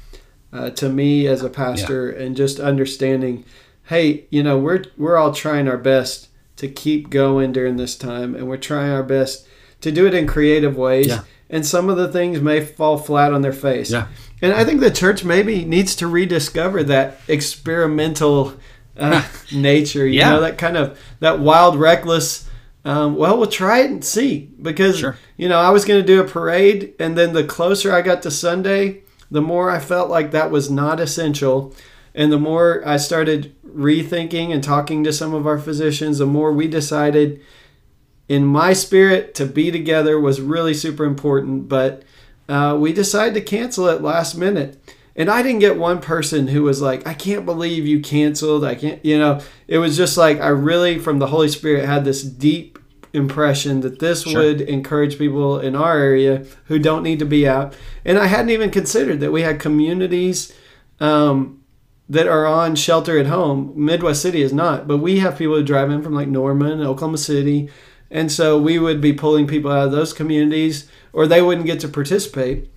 uh, 0.53 0.69
to 0.71 0.89
me 0.89 1.27
as 1.27 1.43
a 1.43 1.49
pastor 1.49 2.09
and 2.09 2.35
just 2.35 2.59
understanding 2.59 3.43
hey 3.85 4.25
you 4.29 4.41
know 4.43 4.57
we're 4.57 4.83
we're 4.97 5.17
all 5.17 5.33
trying 5.33 5.67
our 5.67 5.77
best 5.77 6.27
to 6.55 6.67
keep 6.67 7.09
going 7.09 7.51
during 7.51 7.77
this 7.77 7.95
time 7.95 8.35
and 8.35 8.47
we're 8.47 8.57
trying 8.57 8.89
our 8.91 9.03
best 9.03 9.47
to 9.81 9.91
do 9.91 10.05
it 10.07 10.13
in 10.13 10.25
creative 10.27 10.75
ways 10.75 11.07
Yeah. 11.07 11.21
and 11.49 11.65
some 11.65 11.89
of 11.89 11.97
the 11.97 12.07
things 12.11 12.41
may 12.41 12.65
fall 12.65 12.97
flat 12.97 13.31
on 13.33 13.41
their 13.41 13.53
face 13.53 13.91
Yeah. 13.91 14.07
and 14.41 14.53
i 14.53 14.63
think 14.65 14.79
the 14.79 14.91
church 14.91 15.23
maybe 15.23 15.63
needs 15.65 15.95
to 15.97 16.07
rediscover 16.07 16.83
that 16.83 17.19
experimental 17.27 18.53
uh, 18.97 19.23
nature 19.53 20.05
you 20.07 20.19
Yeah. 20.19 20.31
know 20.31 20.41
that 20.41 20.57
kind 20.57 20.77
of 20.77 20.99
that 21.19 21.39
wild 21.39 21.75
reckless 21.75 22.48
um, 22.89 23.15
well, 23.15 23.37
we'll 23.37 23.47
try 23.47 23.81
it 23.81 23.91
and 23.91 24.03
see 24.03 24.49
because 24.59 24.97
Sure. 24.97 25.15
you 25.37 25.47
know 25.47 25.59
I 25.59 25.69
was 25.69 25.85
going 25.85 26.01
to 26.01 26.07
do 26.07 26.21
a 26.21 26.27
parade, 26.27 26.93
and 26.99 27.15
then 27.15 27.33
the 27.33 27.43
closer 27.43 27.93
I 27.93 28.01
got 28.01 28.23
to 28.23 28.31
Sunday, 28.31 29.03
the 29.29 29.41
more 29.41 29.69
I 29.69 29.77
felt 29.77 30.09
like 30.09 30.31
that 30.31 30.49
was 30.49 30.71
not 30.71 30.99
essential, 30.99 31.75
and 32.15 32.31
the 32.31 32.39
more 32.39 32.81
I 32.87 32.97
started 32.97 33.55
rethinking 33.63 34.51
and 34.51 34.63
talking 34.63 35.03
to 35.03 35.13
some 35.13 35.35
of 35.35 35.45
our 35.45 35.59
physicians, 35.59 36.17
the 36.17 36.25
more 36.25 36.51
we 36.51 36.67
decided, 36.67 37.39
in 38.27 38.43
my 38.43 38.73
spirit, 38.73 39.35
to 39.35 39.45
be 39.45 39.69
together 39.69 40.19
was 40.19 40.41
really 40.41 40.73
super 40.73 41.05
important. 41.05 41.69
But 41.69 42.01
uh, 42.47 42.75
we 42.79 42.91
decided 42.91 43.35
to 43.35 43.41
cancel 43.41 43.87
it 43.87 44.01
last 44.01 44.35
minute. 44.35 44.81
And 45.15 45.29
I 45.29 45.43
didn't 45.43 45.59
get 45.59 45.77
one 45.77 45.99
person 45.99 46.47
who 46.47 46.63
was 46.63 46.81
like, 46.81 47.05
I 47.05 47.13
can't 47.13 47.45
believe 47.45 47.85
you 47.85 47.99
canceled. 47.99 48.63
I 48.63 48.75
can't, 48.75 49.03
you 49.03 49.19
know, 49.19 49.41
it 49.67 49.77
was 49.77 49.97
just 49.97 50.17
like, 50.17 50.39
I 50.39 50.47
really, 50.47 50.97
from 50.97 51.19
the 51.19 51.27
Holy 51.27 51.49
Spirit, 51.49 51.85
had 51.85 52.05
this 52.05 52.23
deep 52.23 52.78
impression 53.13 53.81
that 53.81 53.99
this 53.99 54.23
Sure. 54.23 54.41
would 54.41 54.61
encourage 54.61 55.17
people 55.17 55.59
in 55.59 55.75
our 55.75 55.97
area 55.97 56.45
who 56.65 56.79
don't 56.79 57.03
need 57.03 57.19
to 57.19 57.25
be 57.25 57.47
out. 57.47 57.73
And 58.05 58.17
I 58.17 58.27
hadn't 58.27 58.51
even 58.51 58.69
considered 58.69 59.19
that 59.19 59.31
we 59.31 59.41
had 59.41 59.59
communities 59.59 60.53
um, 60.99 61.61
that 62.07 62.27
are 62.27 62.45
on 62.45 62.75
shelter 62.75 63.17
at 63.17 63.27
home. 63.27 63.73
Midwest 63.75 64.21
City 64.21 64.41
is 64.41 64.53
not, 64.53 64.87
but 64.87 64.97
we 64.97 65.19
have 65.19 65.37
people 65.37 65.55
who 65.55 65.63
drive 65.63 65.89
in 65.89 66.01
from 66.01 66.13
like 66.13 66.27
Norman, 66.27 66.81
Oklahoma 66.81 67.17
City. 67.17 67.69
And 68.11 68.31
so 68.31 68.59
we 68.59 68.79
would 68.79 69.01
be 69.01 69.13
pulling 69.13 69.47
people 69.47 69.71
out 69.71 69.85
of 69.85 69.91
those 69.91 70.13
communities 70.13 70.89
or 71.13 71.27
they 71.27 71.41
wouldn't 71.41 71.67
get 71.67 71.79
to 71.81 71.87
participate. 71.87 72.69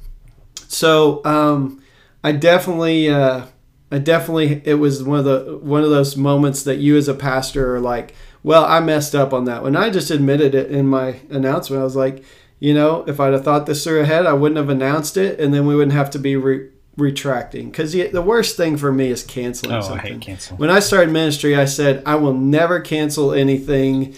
So 0.68 1.22
um, 1.24 1.82
I 2.22 2.32
definitely, 2.32 3.08
uh, 3.08 3.46
I 3.90 3.98
definitely, 3.98 4.62
it 4.64 4.74
was 4.74 5.02
one 5.02 5.18
of 5.18 5.24
the 5.24 5.58
one 5.62 5.82
of 5.82 5.90
those 5.90 6.16
moments 6.16 6.62
that 6.62 6.76
you 6.76 6.96
as 6.96 7.08
a 7.08 7.14
pastor 7.14 7.74
are 7.74 7.80
like, 7.80 8.14
well, 8.42 8.64
I 8.64 8.81
messed 8.81 9.14
up 9.14 9.33
on 9.33 9.44
that 9.46 9.62
one. 9.62 9.76
I 9.76 9.90
just 9.90 10.11
admitted 10.11 10.55
it 10.55 10.70
in 10.70 10.87
my 10.87 11.16
announcement. 11.31 11.81
I 11.81 11.85
was 11.85 11.96
like, 11.96 12.24
you 12.59 12.74
know, 12.74 13.05
if 13.07 13.18
I'd 13.20 13.33
have 13.33 13.44
thought 13.44 13.66
this 13.66 13.85
through 13.85 14.00
ahead, 14.00 14.26
I 14.26 14.33
wouldn't 14.35 14.57
have 14.57 14.68
announced 14.68 15.16
it, 15.16 15.40
and 15.40 15.52
then 15.52 15.66
we 15.66 15.74
wouldn't 15.74 15.92
have 15.96 16.11
to 16.11 16.18
be 16.18 16.37
re- 16.37 16.68
retracting. 16.96 17.70
Because 17.70 17.92
the 17.92 18.22
worst 18.22 18.57
thing 18.57 18.76
for 18.76 18.92
me 18.92 19.09
is 19.09 19.24
canceling 19.24 19.74
Oh, 19.74 19.78
I 19.78 19.81
something. 19.81 20.12
hate 20.14 20.20
cancel. 20.20 20.57
When 20.57 20.70
I 20.70 20.78
started 20.81 21.11
ministry, 21.12 21.57
I 21.57 21.64
said 21.64 22.02
I 22.07 22.14
will 22.16 22.35
never 22.35 22.81
cancel 22.81 23.33
anything 23.33 24.14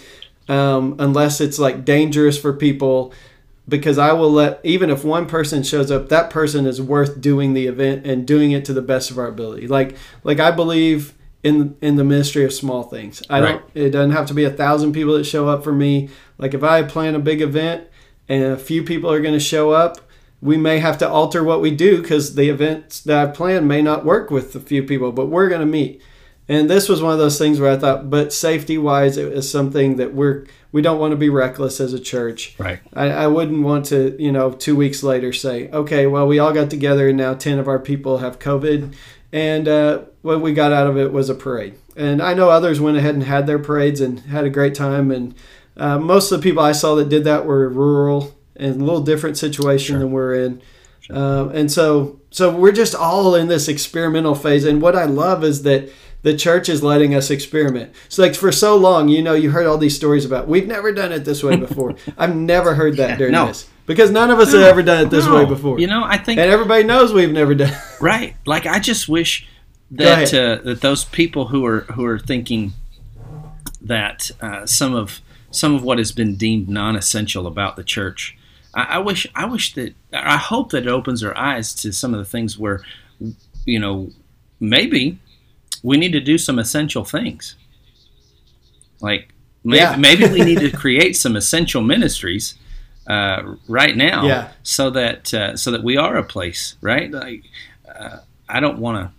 um, 0.47 0.95
unless 0.99 1.41
it's 1.41 1.57
like 1.57 1.85
dangerous 1.85 2.37
for 2.39 2.53
people 2.53 3.13
because 3.67 3.97
I 3.97 4.11
will 4.13 4.29
let 4.31 4.59
even 4.63 4.91
if 4.91 5.03
one 5.03 5.25
person 5.25 5.63
shows 5.63 5.89
up, 5.89 6.09
that 6.09 6.29
person 6.29 6.67
is 6.67 6.79
worth 6.79 7.19
doing 7.19 7.53
the 7.55 7.65
event 7.65 8.05
and 8.05 8.27
doing 8.27 8.51
it 8.51 8.63
to 8.65 8.73
the 8.73 8.81
best 8.83 9.09
of 9.09 9.17
our 9.17 9.25
ability. 9.27 9.67
Like 9.67 9.95
like 10.23 10.39
I 10.39 10.51
believe 10.51 11.15
in 11.45 11.77
in 11.79 11.95
the 11.95 12.03
ministry 12.03 12.43
of 12.43 12.51
small 12.51 12.83
things. 12.83 13.21
I 13.29 13.39
don't. 13.39 13.63
It 13.75 13.91
doesn't 13.91 14.11
have 14.11 14.25
to 14.27 14.33
be 14.33 14.43
a 14.43 14.49
thousand 14.49 14.93
people 14.93 15.13
that 15.13 15.25
show 15.25 15.47
up 15.47 15.63
for 15.63 15.71
me. 15.71 16.09
Like 16.39 16.55
if 16.55 16.63
I 16.63 16.81
plan 16.81 17.13
a 17.13 17.19
big 17.19 17.39
event 17.39 17.87
and 18.27 18.43
a 18.43 18.57
few 18.57 18.83
people 18.83 19.11
are 19.11 19.21
going 19.21 19.35
to 19.35 19.39
show 19.39 19.69
up, 19.69 19.99
we 20.41 20.57
may 20.57 20.79
have 20.79 20.97
to 20.97 21.07
alter 21.07 21.43
what 21.43 21.61
we 21.61 21.69
do 21.69 22.01
because 22.01 22.33
the 22.33 22.49
events 22.49 22.99
that 23.01 23.29
I 23.29 23.31
plan 23.31 23.67
may 23.67 23.83
not 23.83 24.03
work 24.03 24.31
with 24.31 24.55
a 24.55 24.59
few 24.59 24.81
people, 24.81 25.11
but 25.11 25.27
we're 25.27 25.47
going 25.47 25.61
to 25.61 25.67
meet. 25.67 26.01
And 26.47 26.69
this 26.69 26.89
was 26.89 27.01
one 27.01 27.13
of 27.13 27.19
those 27.19 27.37
things 27.39 27.59
where 27.59 27.71
I 27.71 27.77
thought, 27.77 28.09
but 28.09 28.33
safety 28.33 28.77
wise, 28.77 29.17
it 29.17 29.31
is 29.31 29.49
something 29.49 29.97
that 29.97 30.13
we're 30.15 30.47
we 30.71 30.81
don't 30.81 30.99
want 30.99 31.11
to 31.11 31.15
be 31.15 31.29
reckless 31.29 31.79
as 31.79 31.93
a 31.93 31.99
church. 31.99 32.53
Right. 32.59 32.79
I, 32.93 33.09
I 33.09 33.27
wouldn't 33.27 33.63
want 33.63 33.85
to, 33.85 34.21
you 34.21 34.29
know, 34.29 34.51
two 34.51 34.75
weeks 34.75 35.03
later 35.03 35.31
say, 35.31 35.69
okay, 35.69 36.05
well, 36.05 36.27
we 36.27 36.37
all 36.37 36.51
got 36.51 36.69
together 36.69 37.07
and 37.07 37.17
now 37.17 37.33
10 37.33 37.59
of 37.59 37.69
our 37.69 37.79
people 37.79 38.17
have 38.17 38.39
COVID. 38.39 38.93
And 39.35 39.67
uh, 39.67 40.03
what 40.21 40.39
we 40.39 40.53
got 40.53 40.71
out 40.71 40.87
of 40.87 40.97
it 40.97 41.11
was 41.11 41.29
a 41.29 41.35
parade. 41.35 41.75
And 41.97 42.21
I 42.21 42.33
know 42.33 42.49
others 42.49 42.79
went 42.79 42.95
ahead 42.95 43.15
and 43.15 43.23
had 43.25 43.47
their 43.47 43.59
parades 43.59 43.99
and 43.99 44.21
had 44.21 44.45
a 44.45 44.49
great 44.49 44.73
time. 44.73 45.11
And 45.11 45.35
uh, 45.75 45.99
most 45.99 46.31
of 46.31 46.39
the 46.39 46.43
people 46.43 46.63
I 46.63 46.71
saw 46.71 46.95
that 46.95 47.09
did 47.09 47.25
that 47.25 47.45
were 47.45 47.67
rural 47.67 48.33
and 48.55 48.81
a 48.81 48.85
little 48.85 49.01
different 49.01 49.37
situation 49.37 49.95
Sure. 49.95 49.99
than 49.99 50.11
we're 50.13 50.35
in. 50.35 50.61
Um, 51.09 51.49
and 51.49 51.69
so, 51.69 52.21
so 52.31 52.49
we're 52.55 52.71
just 52.71 52.95
all 52.95 53.35
in 53.35 53.49
this 53.49 53.67
experimental 53.67 54.35
phase. 54.35 54.63
And 54.63 54.81
what 54.81 54.95
I 54.95 55.03
love 55.03 55.43
is 55.43 55.63
that 55.63 55.89
the 56.21 56.35
church 56.37 56.69
is 56.69 56.81
letting 56.81 57.13
us 57.13 57.29
experiment. 57.29 57.93
So, 58.07 58.23
like 58.23 58.35
for 58.35 58.53
so 58.53 58.77
long, 58.77 59.09
you 59.09 59.21
know, 59.21 59.33
you 59.33 59.51
heard 59.51 59.67
all 59.67 59.77
these 59.77 59.95
stories 59.97 60.23
about 60.23 60.47
we've 60.47 60.65
never 60.65 60.93
done 60.93 61.11
it 61.11 61.25
this 61.25 61.43
way 61.43 61.57
before. 61.57 61.93
I've 62.17 62.35
never 62.35 62.73
heard 62.75 62.95
that 62.97 63.09
Yeah, 63.11 63.17
during 63.17 63.33
no. 63.33 63.47
this 63.47 63.69
because 63.85 64.11
none 64.11 64.29
of 64.31 64.39
us 64.39 64.51
have 64.53 64.61
ever 64.61 64.81
done 64.83 65.05
it 65.05 65.09
this 65.09 65.25
No. 65.25 65.35
way 65.35 65.45
before. 65.45 65.79
You 65.79 65.87
know, 65.87 66.03
I 66.03 66.17
think 66.17 66.39
and 66.39 66.49
everybody 66.49 66.83
knows 66.83 67.13
we've 67.13 67.31
never 67.31 67.53
done. 67.55 67.69
it. 67.73 67.79
right. 68.01 68.35
Like 68.45 68.65
I 68.65 68.79
just 68.79 69.07
wish 69.07 69.47
that 69.91 70.33
uh, 70.33 70.61
that 70.63 70.81
those 70.81 71.05
people 71.05 71.47
who 71.47 71.65
are 71.65 71.81
who 71.81 72.05
are 72.05 72.19
thinking 72.19 72.73
that 73.81 74.31
uh, 74.41 74.65
some 74.65 74.95
of 74.95 75.21
some 75.51 75.75
of 75.75 75.83
what 75.83 75.97
has 75.97 76.11
been 76.11 76.35
deemed 76.35 76.67
non-essential 76.67 77.47
about 77.47 77.75
the 77.75 77.83
church, 77.83 78.37
I, 78.73 78.83
I 78.83 78.97
wish 78.99 79.27
I 79.35 79.45
wish 79.45 79.73
that 79.75 79.93
I 80.13 80.37
hope 80.37 80.71
that 80.71 80.83
it 80.83 80.89
opens 80.89 81.21
their 81.21 81.37
eyes 81.37 81.73
to 81.75 81.91
some 81.93 82.13
of 82.13 82.19
the 82.19 82.25
things 82.25 82.57
where, 82.57 82.81
you 83.65 83.79
know, 83.79 84.09
maybe 84.59 85.19
we 85.83 85.97
need 85.97 86.13
to 86.13 86.19
do 86.21 86.37
some 86.37 86.57
essential 86.59 87.05
things. 87.05 87.55
Like 89.01 89.29
maybe, 89.63 89.77
Yeah. 89.79 89.95
maybe 89.97 90.25
we 90.27 90.41
need 90.43 90.59
to 90.59 90.71
create 90.77 91.15
some 91.15 91.35
essential 91.35 91.81
ministries 91.81 92.55
uh, 93.07 93.55
right 93.67 93.95
now, 93.95 94.25
Yeah. 94.27 94.51
so 94.63 94.89
that 94.91 95.33
uh, 95.33 95.55
so 95.57 95.71
that 95.71 95.83
we 95.83 95.97
are 95.97 96.17
a 96.17 96.23
place, 96.23 96.75
right? 96.81 97.11
Like 97.11 97.43
uh, 97.87 98.17
I 98.49 98.59
don't 98.59 98.79
want 98.79 98.97
to 99.07 99.11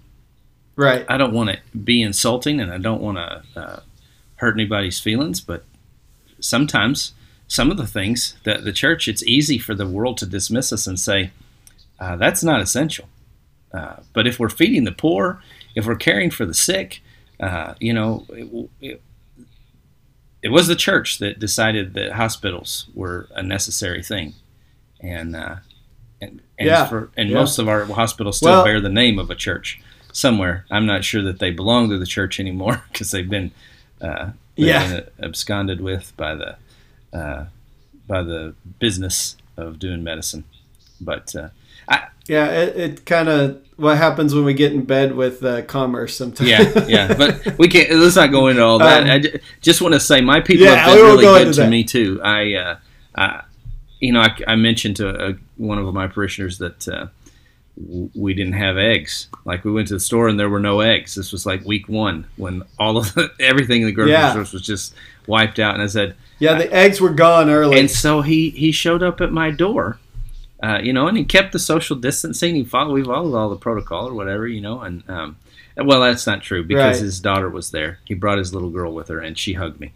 Right. 0.78 1.06
I 1.08 1.16
don't 1.16 1.32
want 1.32 1.48
to 1.50 1.78
be 1.78 2.02
insulting 2.02 2.60
and 2.60 2.70
I 2.70 2.76
don't 2.76 3.00
want 3.00 3.16
to 3.16 3.42
uh, 3.60 3.80
hurt 4.36 4.54
anybody's 4.56 5.00
feelings, 5.00 5.40
but 5.40 5.64
sometimes 6.38 7.14
some 7.48 7.70
of 7.70 7.76
the 7.78 7.86
things 7.86 8.36
that 8.44 8.64
the 8.64 8.72
church, 8.72 9.08
it's 9.08 9.22
easy 9.22 9.56
for 9.58 9.74
the 9.74 9.86
world 9.86 10.18
to 10.18 10.26
dismiss 10.26 10.72
us 10.74 10.86
and 10.86 11.00
say, 11.00 11.30
uh, 11.98 12.16
that's 12.16 12.42
not 12.44 12.60
essential. 12.60 13.08
Uh, 13.72 13.96
but 14.12 14.26
if 14.26 14.38
we're 14.38 14.50
feeding 14.50 14.84
the 14.84 14.92
poor, 14.92 15.40
if 15.74 15.86
we're 15.86 15.96
caring 15.96 16.30
for 16.30 16.44
the 16.44 16.52
sick, 16.54 17.00
uh, 17.40 17.74
you 17.80 17.94
know, 17.94 18.26
it, 18.28 18.70
it, 18.80 19.02
it 20.46 20.50
was 20.52 20.66
the 20.68 20.76
church 20.76 21.18
that 21.18 21.40
decided 21.40 21.94
that 21.94 22.12
hospitals 22.12 22.86
were 22.94 23.26
a 23.34 23.42
necessary 23.42 24.00
thing. 24.02 24.34
And, 25.00 25.34
uh, 25.34 25.56
and, 26.20 26.40
and, 26.58 26.68
Yeah, 26.68 26.86
for, 26.86 27.10
and 27.16 27.28
yeah. 27.28 27.34
most 27.34 27.58
of 27.58 27.68
our 27.68 27.84
hospitals 27.86 28.36
still 28.38 28.50
Well- 28.52 28.64
bear 28.64 28.80
the 28.80 28.88
name 29.02 29.18
of 29.18 29.28
a 29.28 29.34
church 29.34 29.80
somewhere. 30.12 30.64
I'm 30.70 30.86
not 30.86 31.02
sure 31.04 31.22
that 31.22 31.40
they 31.40 31.50
belong 31.50 31.90
to 31.90 31.98
the 31.98 32.06
church 32.06 32.38
anymore 32.38 32.84
because 32.92 33.10
they've 33.10 33.28
been, 33.28 33.50
uh, 34.00 34.30
they've 34.54 34.66
Yeah. 34.68 34.88
been 34.88 35.04
absconded 35.20 35.80
with 35.80 36.16
by 36.16 36.34
the 36.36 36.56
uh, 37.12 37.46
by 38.06 38.22
the 38.22 38.54
business 38.78 39.36
of 39.56 39.78
doing 39.80 40.04
medicine. 40.04 40.44
But 41.00 41.34
uh, 41.34 41.48
I, 41.88 42.06
Yeah. 42.28 42.46
It, 42.52 42.76
it 42.76 43.04
kind 43.04 43.28
of 43.28 43.60
what 43.76 43.96
happens 43.98 44.34
when 44.34 44.44
we 44.44 44.54
get 44.54 44.72
in 44.72 44.84
bed 44.84 45.14
with 45.14 45.44
uh, 45.44 45.62
commerce 45.62 46.16
sometimes. 46.16 46.48
yeah, 46.50 46.84
yeah, 46.86 47.14
but 47.18 47.58
we 47.58 47.68
can't. 47.68 47.90
Let's 47.90 48.16
not 48.16 48.30
go 48.30 48.48
into 48.48 48.62
all 48.64 48.78
that. 48.78 49.02
Um, 49.02 49.10
I 49.10 49.40
just 49.60 49.80
want 49.82 49.94
to 49.94 50.00
say 50.00 50.20
my 50.20 50.40
people 50.40 50.66
Yeah, 50.66 50.76
have 50.76 50.96
been 50.96 51.04
really 51.04 51.22
go 51.24 51.44
good 51.44 51.54
to 51.54 51.60
that. 51.62 51.68
me 51.70 51.84
too. 51.84 52.20
I, 52.22 52.54
uh, 52.54 52.76
I 53.16 53.42
you 54.00 54.12
know, 54.12 54.20
I, 54.20 54.36
I 54.46 54.56
mentioned 54.56 54.96
to 54.96 55.08
uh 55.10 55.32
one 55.56 55.78
of 55.78 55.92
my 55.94 56.06
parishioners 56.06 56.58
that 56.58 56.86
uh, 56.88 57.06
w- 57.82 58.10
we 58.14 58.34
didn't 58.34 58.52
have 58.54 58.76
eggs. 58.78 59.28
Like 59.44 59.64
we 59.64 59.72
went 59.72 59.88
to 59.88 59.94
the 59.94 60.00
store 60.00 60.28
and 60.28 60.38
there 60.38 60.50
were 60.50 60.60
no 60.60 60.80
eggs. 60.80 61.14
This 61.14 61.32
was 61.32 61.46
like 61.46 61.64
week 61.64 61.88
one 61.88 62.26
when 62.36 62.62
all 62.78 62.96
of 62.98 63.12
the, 63.14 63.30
everything 63.40 63.80
in 63.82 63.86
the 63.86 63.92
grocery 63.92 64.12
Yeah. 64.12 64.30
stores 64.32 64.52
was 64.52 64.62
just 64.62 64.94
wiped 65.26 65.58
out. 65.58 65.74
And 65.74 65.82
I 65.82 65.86
said, 65.86 66.14
Yeah. 66.38 66.54
The 66.58 66.72
eggs 66.72 67.00
were 67.00 67.10
gone 67.14 67.48
early. 67.50 67.78
and 67.78 67.90
so 67.90 68.20
he 68.22 68.50
he 68.50 68.70
showed 68.72 69.02
up 69.02 69.20
at 69.22 69.32
my 69.32 69.50
door 69.50 69.98
uh, 70.62 70.78
you 70.82 70.92
know 70.92 71.06
and 71.08 71.16
he 71.18 71.24
kept 71.24 71.52
the 71.52 71.58
social 71.58 71.96
distancing 71.96 72.54
he 72.54 72.64
followed 72.64 72.92
we 72.94 73.04
followed 73.04 73.36
all 73.36 73.48
the 73.50 73.56
protocol 73.56 74.08
or 74.08 74.14
whatever 74.14 74.46
you 74.46 74.60
know 74.60 74.80
and 74.80 75.02
um, 75.08 75.36
well 75.76 76.00
that's 76.00 76.26
not 76.26 76.42
true 76.42 76.64
because 76.64 76.96
Right. 76.96 77.02
his 77.04 77.20
daughter 77.20 77.48
was 77.50 77.70
there 77.70 77.98
he 78.04 78.14
brought 78.14 78.38
his 78.38 78.54
little 78.54 78.70
girl 78.70 78.92
with 78.94 79.08
her 79.08 79.20
and 79.20 79.36
she 79.38 79.52
hugged 79.54 79.78
me 79.80 79.92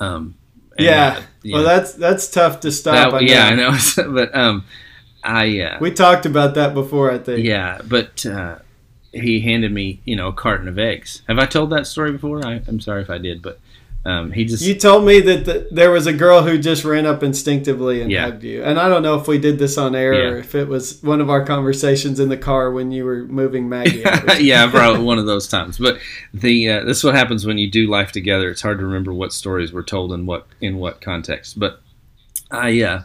um, 0.00 0.34
yeah. 0.78 1.16
uh, 1.18 1.22
Well, 1.44 1.62
know, 1.62 1.68
that's 1.68 1.94
that's 1.94 2.28
tough 2.30 2.60
to 2.60 2.70
stop. 2.72 3.12
that- 3.12 3.16
I 3.16 3.20
know. 3.20 3.32
yeah 3.32 3.46
i 3.46 3.54
know 3.54 4.12
but 4.12 4.34
um 4.34 4.64
i 5.24 5.60
uh, 5.60 5.78
We 5.80 5.90
talked 5.90 6.26
about 6.26 6.54
that 6.54 6.74
before. 6.74 7.10
I 7.10 7.18
think. 7.18 7.44
yeah 7.44 7.80
but 7.88 8.24
uh, 8.26 8.58
he 9.12 9.40
handed 9.40 9.72
me 9.72 10.00
you 10.04 10.16
know 10.16 10.28
a 10.28 10.32
carton 10.32 10.68
of 10.68 10.78
eggs 10.78 11.22
have 11.28 11.38
i 11.38 11.46
told 11.46 11.70
that 11.70 11.86
story 11.86 12.12
before 12.12 12.44
I, 12.46 12.60
i'm 12.68 12.80
sorry 12.80 13.00
if 13.02 13.08
i 13.10 13.16
did 13.18 13.40
but 13.40 13.58
um, 14.06 14.30
he 14.30 14.44
just 14.44 14.62
You 14.64 14.74
told 14.74 15.04
me 15.04 15.20
that 15.20 15.44
the, 15.44 15.68
there 15.70 15.90
was 15.90 16.06
a 16.06 16.12
girl 16.12 16.42
who 16.42 16.58
just 16.58 16.84
ran 16.84 17.06
up 17.06 17.22
instinctively 17.22 18.00
and 18.00 18.10
Yeah. 18.10 18.26
hugged 18.26 18.44
you. 18.44 18.62
And 18.62 18.78
I 18.78 18.88
don't 18.88 19.02
know 19.02 19.18
if 19.18 19.26
we 19.26 19.38
did 19.38 19.58
this 19.58 19.76
on 19.76 19.94
air 19.96 20.12
or 20.34 20.38
if 20.38 20.54
it 20.54 20.68
was 20.68 21.02
one 21.02 21.20
of 21.20 21.28
our 21.28 21.44
conversations 21.44 22.20
in 22.20 22.28
the 22.28 22.36
car 22.36 22.70
when 22.70 22.92
you 22.92 23.04
were 23.04 23.24
moving 23.24 23.68
Maggie. 23.68 24.04
out 24.06 24.40
yeah, 24.42 24.70
probably 24.70 25.02
one 25.02 25.18
of 25.18 25.26
those 25.26 25.48
times. 25.48 25.78
But 25.78 25.98
the 26.32 26.70
uh, 26.70 26.84
this 26.84 26.98
is 26.98 27.04
what 27.04 27.14
happens 27.16 27.44
when 27.44 27.58
you 27.58 27.70
do 27.70 27.88
life 27.90 28.12
together. 28.12 28.48
It's 28.50 28.62
hard 28.62 28.78
to 28.78 28.84
remember 28.86 29.12
what 29.12 29.32
stories 29.32 29.72
were 29.72 29.82
told 29.82 30.12
in 30.12 30.24
what 30.26 30.46
in 30.60 30.76
what 30.78 31.00
context. 31.00 31.58
But 31.58 31.80
I 32.50 32.80
uh, 32.82 33.02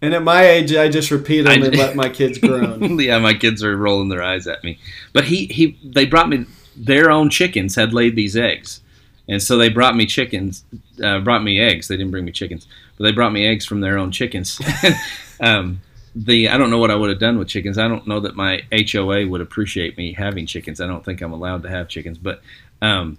And 0.00 0.14
at 0.14 0.22
my 0.22 0.46
age, 0.46 0.74
I 0.74 0.88
just 0.88 1.10
repeat 1.10 1.42
them 1.42 1.62
I 1.62 1.66
and 1.66 1.76
let 1.76 1.96
my 1.96 2.08
kids 2.08 2.38
groan. 2.38 2.98
yeah, 3.00 3.18
my 3.18 3.34
kids 3.34 3.64
are 3.64 3.76
rolling 3.76 4.10
their 4.10 4.22
eyes 4.22 4.46
at 4.46 4.62
me. 4.62 4.78
But 5.12 5.24
he 5.24 5.46
he 5.46 5.76
they 5.82 6.06
brought 6.06 6.28
me 6.28 6.44
their 6.76 7.10
own 7.10 7.30
chickens 7.30 7.74
had 7.74 7.92
laid 7.94 8.14
these 8.16 8.36
eggs, 8.36 8.80
and 9.28 9.42
so 9.42 9.56
they 9.56 9.68
brought 9.68 9.96
me 9.96 10.06
chickens, 10.06 10.64
uh, 11.02 11.20
brought 11.20 11.42
me 11.42 11.60
eggs. 11.60 11.88
They 11.88 11.96
didn't 11.96 12.12
bring 12.12 12.24
me 12.24 12.32
chickens, 12.32 12.66
but 12.96 13.04
they 13.04 13.12
brought 13.12 13.32
me 13.32 13.46
eggs 13.46 13.64
from 13.64 13.80
their 13.80 13.98
own 13.98 14.12
chickens. 14.12 14.60
um, 15.40 15.80
the 16.14 16.48
I 16.48 16.56
don't 16.56 16.70
know 16.70 16.78
what 16.78 16.90
I 16.90 16.94
would 16.94 17.10
have 17.10 17.18
done 17.18 17.38
with 17.38 17.48
chickens. 17.48 17.78
I 17.78 17.88
don't 17.88 18.06
know 18.06 18.20
that 18.20 18.36
my 18.36 18.62
HOA 18.72 19.26
would 19.26 19.40
appreciate 19.40 19.96
me 19.96 20.12
having 20.12 20.46
chickens. 20.46 20.80
I 20.80 20.86
don't 20.86 21.04
think 21.04 21.20
I'm 21.20 21.32
allowed 21.32 21.62
to 21.64 21.68
have 21.68 21.88
chickens, 21.88 22.18
but. 22.18 22.42
Um, 22.82 23.18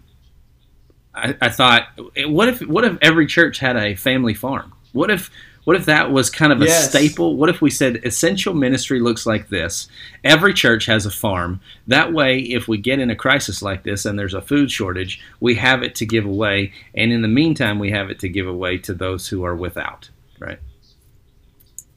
I, 1.16 1.36
I 1.42 1.50
thought, 1.50 1.88
what 2.28 2.48
if 2.48 2.62
what 2.62 2.86
if 2.86 2.96
every 3.02 3.26
church 3.26 3.58
had 3.58 3.76
a 3.76 3.96
family 3.96 4.36
farm? 4.36 4.72
What 4.92 5.10
if 5.10 5.32
what 5.68 5.76
if 5.76 5.84
that 5.84 6.14
was 6.14 6.30
kind 6.30 6.54
of 6.54 6.62
a 6.62 6.66
Yes. 6.66 6.88
staple? 6.90 7.36
What 7.36 7.50
if 7.50 7.62
we 7.62 7.70
said 7.70 8.00
essential 8.06 8.54
ministry 8.54 9.02
looks 9.02 9.26
like 9.26 9.50
this? 9.50 9.90
Every 10.24 10.54
church 10.54 10.86
has 10.86 11.06
a 11.06 11.12
farm. 11.12 11.60
That 11.86 12.14
way, 12.14 12.40
if 12.40 12.70
we 12.70 12.78
get 12.78 13.00
in 13.00 13.10
a 13.10 13.18
crisis 13.18 13.62
like 13.62 13.84
this 13.84 14.06
and 14.06 14.18
there's 14.18 14.34
a 14.34 14.40
food 14.40 14.72
shortage, 14.72 15.20
we 15.42 15.56
have 15.56 15.84
it 15.84 15.94
to 15.96 16.06
give 16.06 16.24
away, 16.24 16.72
and 16.96 17.12
in 17.12 17.22
the 17.22 17.28
meantime, 17.28 17.80
we 17.80 17.92
have 17.92 18.10
it 18.10 18.18
to 18.20 18.30
give 18.30 18.48
away 18.48 18.78
to 18.78 18.94
those 18.94 19.28
who 19.28 19.44
are 19.44 19.58
without. 19.58 20.10
Right? 20.40 20.60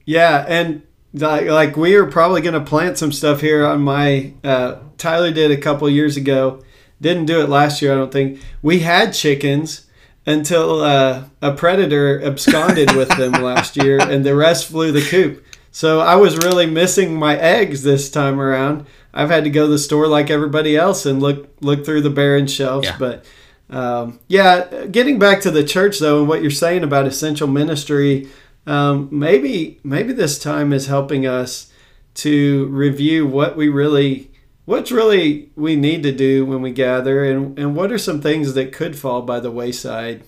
Yeah, 0.04 0.44
and 0.48 0.82
like, 1.14 1.46
like 1.46 1.76
we 1.76 1.94
are 1.94 2.06
probably 2.06 2.40
going 2.40 2.54
to 2.54 2.68
plant 2.68 2.98
some 2.98 3.12
stuff 3.12 3.40
here 3.40 3.64
on 3.64 3.82
my. 3.82 4.32
Uh, 4.42 4.78
Tyler 4.98 5.30
did 5.30 5.52
a 5.52 5.56
couple 5.56 5.88
years 5.88 6.16
ago. 6.16 6.60
Didn't 7.00 7.26
do 7.26 7.40
it 7.40 7.48
last 7.48 7.80
year, 7.80 7.92
I 7.92 7.94
don't 7.94 8.10
think. 8.10 8.40
We 8.62 8.80
had 8.80 9.12
chickens 9.14 9.86
until 10.30 10.80
uh, 10.80 11.24
a 11.42 11.52
predator 11.52 12.22
absconded 12.22 12.94
with 12.96 13.08
them 13.16 13.32
last 13.42 13.76
year, 13.76 14.00
and 14.00 14.24
the 14.24 14.34
rest 14.34 14.68
flew 14.68 14.92
the 14.92 15.02
coop. 15.02 15.44
So 15.72 16.00
I 16.00 16.16
was 16.16 16.36
really 16.36 16.66
missing 16.66 17.14
my 17.14 17.36
eggs 17.36 17.82
this 17.82 18.10
time 18.10 18.40
around. 18.40 18.86
I've 19.12 19.30
had 19.30 19.44
to 19.44 19.50
go 19.50 19.66
to 19.66 19.72
the 19.72 19.78
store 19.78 20.06
like 20.06 20.30
everybody 20.30 20.76
else 20.76 21.06
and 21.06 21.20
look 21.20 21.48
look 21.60 21.84
through 21.84 22.02
the 22.02 22.10
barren 22.10 22.46
shelves. 22.46 22.88
Yeah. 22.88 22.96
But 22.98 23.24
um, 23.68 24.18
yeah, 24.28 24.86
getting 24.86 25.18
back 25.18 25.40
to 25.42 25.50
the 25.50 25.64
church 25.64 25.98
though, 25.98 26.20
and 26.20 26.28
what 26.28 26.42
you're 26.42 26.50
saying 26.50 26.82
about 26.82 27.06
essential 27.06 27.48
ministry, 27.48 28.28
um, 28.66 29.08
maybe 29.10 29.80
maybe 29.84 30.12
this 30.12 30.38
time 30.38 30.72
is 30.72 30.86
helping 30.86 31.26
us 31.26 31.72
to 32.14 32.66
review 32.66 33.26
what 33.26 33.56
we 33.56 33.68
really 33.68 34.29
what's 34.70 34.92
really 34.92 35.50
we 35.56 35.74
need 35.74 36.00
to 36.00 36.12
do 36.12 36.46
when 36.46 36.62
we 36.62 36.70
gather 36.70 37.24
and, 37.24 37.58
and 37.58 37.74
what 37.74 37.90
are 37.90 37.98
some 37.98 38.22
things 38.22 38.54
that 38.54 38.72
could 38.72 38.96
fall 38.96 39.20
by 39.20 39.40
the 39.40 39.50
wayside 39.50 40.22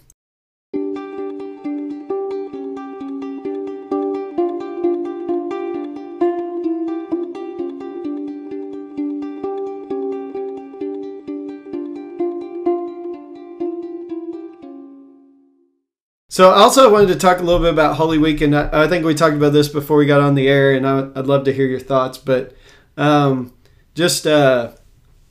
So, 16.29 16.51
I 16.51 16.61
also, 16.61 16.91
wanted 16.91 17.09
to 17.09 17.17
talk 17.17 17.41
a 17.41 17.43
little 17.43 17.61
bit 17.61 17.75
about 17.75 17.97
Holy 17.97 18.17
Week, 18.17 18.41
and 18.41 18.57
I, 18.57 18.85
I 18.85 18.89
think 18.89 19.05
we 19.05 19.15
talked 19.15 19.37
about 19.37 19.53
this 19.53 19.69
before 19.69 19.99
we 19.99 20.07
got 20.07 20.23
on 20.23 20.35
the 20.35 20.49
air, 20.49 20.73
and 20.73 20.89
I, 20.89 21.11
I'd 21.15 21.27
love 21.27 21.45
to 21.45 21.53
hear 21.53 21.67
your 21.67 21.79
thoughts. 21.79 22.17
But 22.17 22.57
um, 22.97 23.53
just 23.95 24.27
uh, 24.27 24.73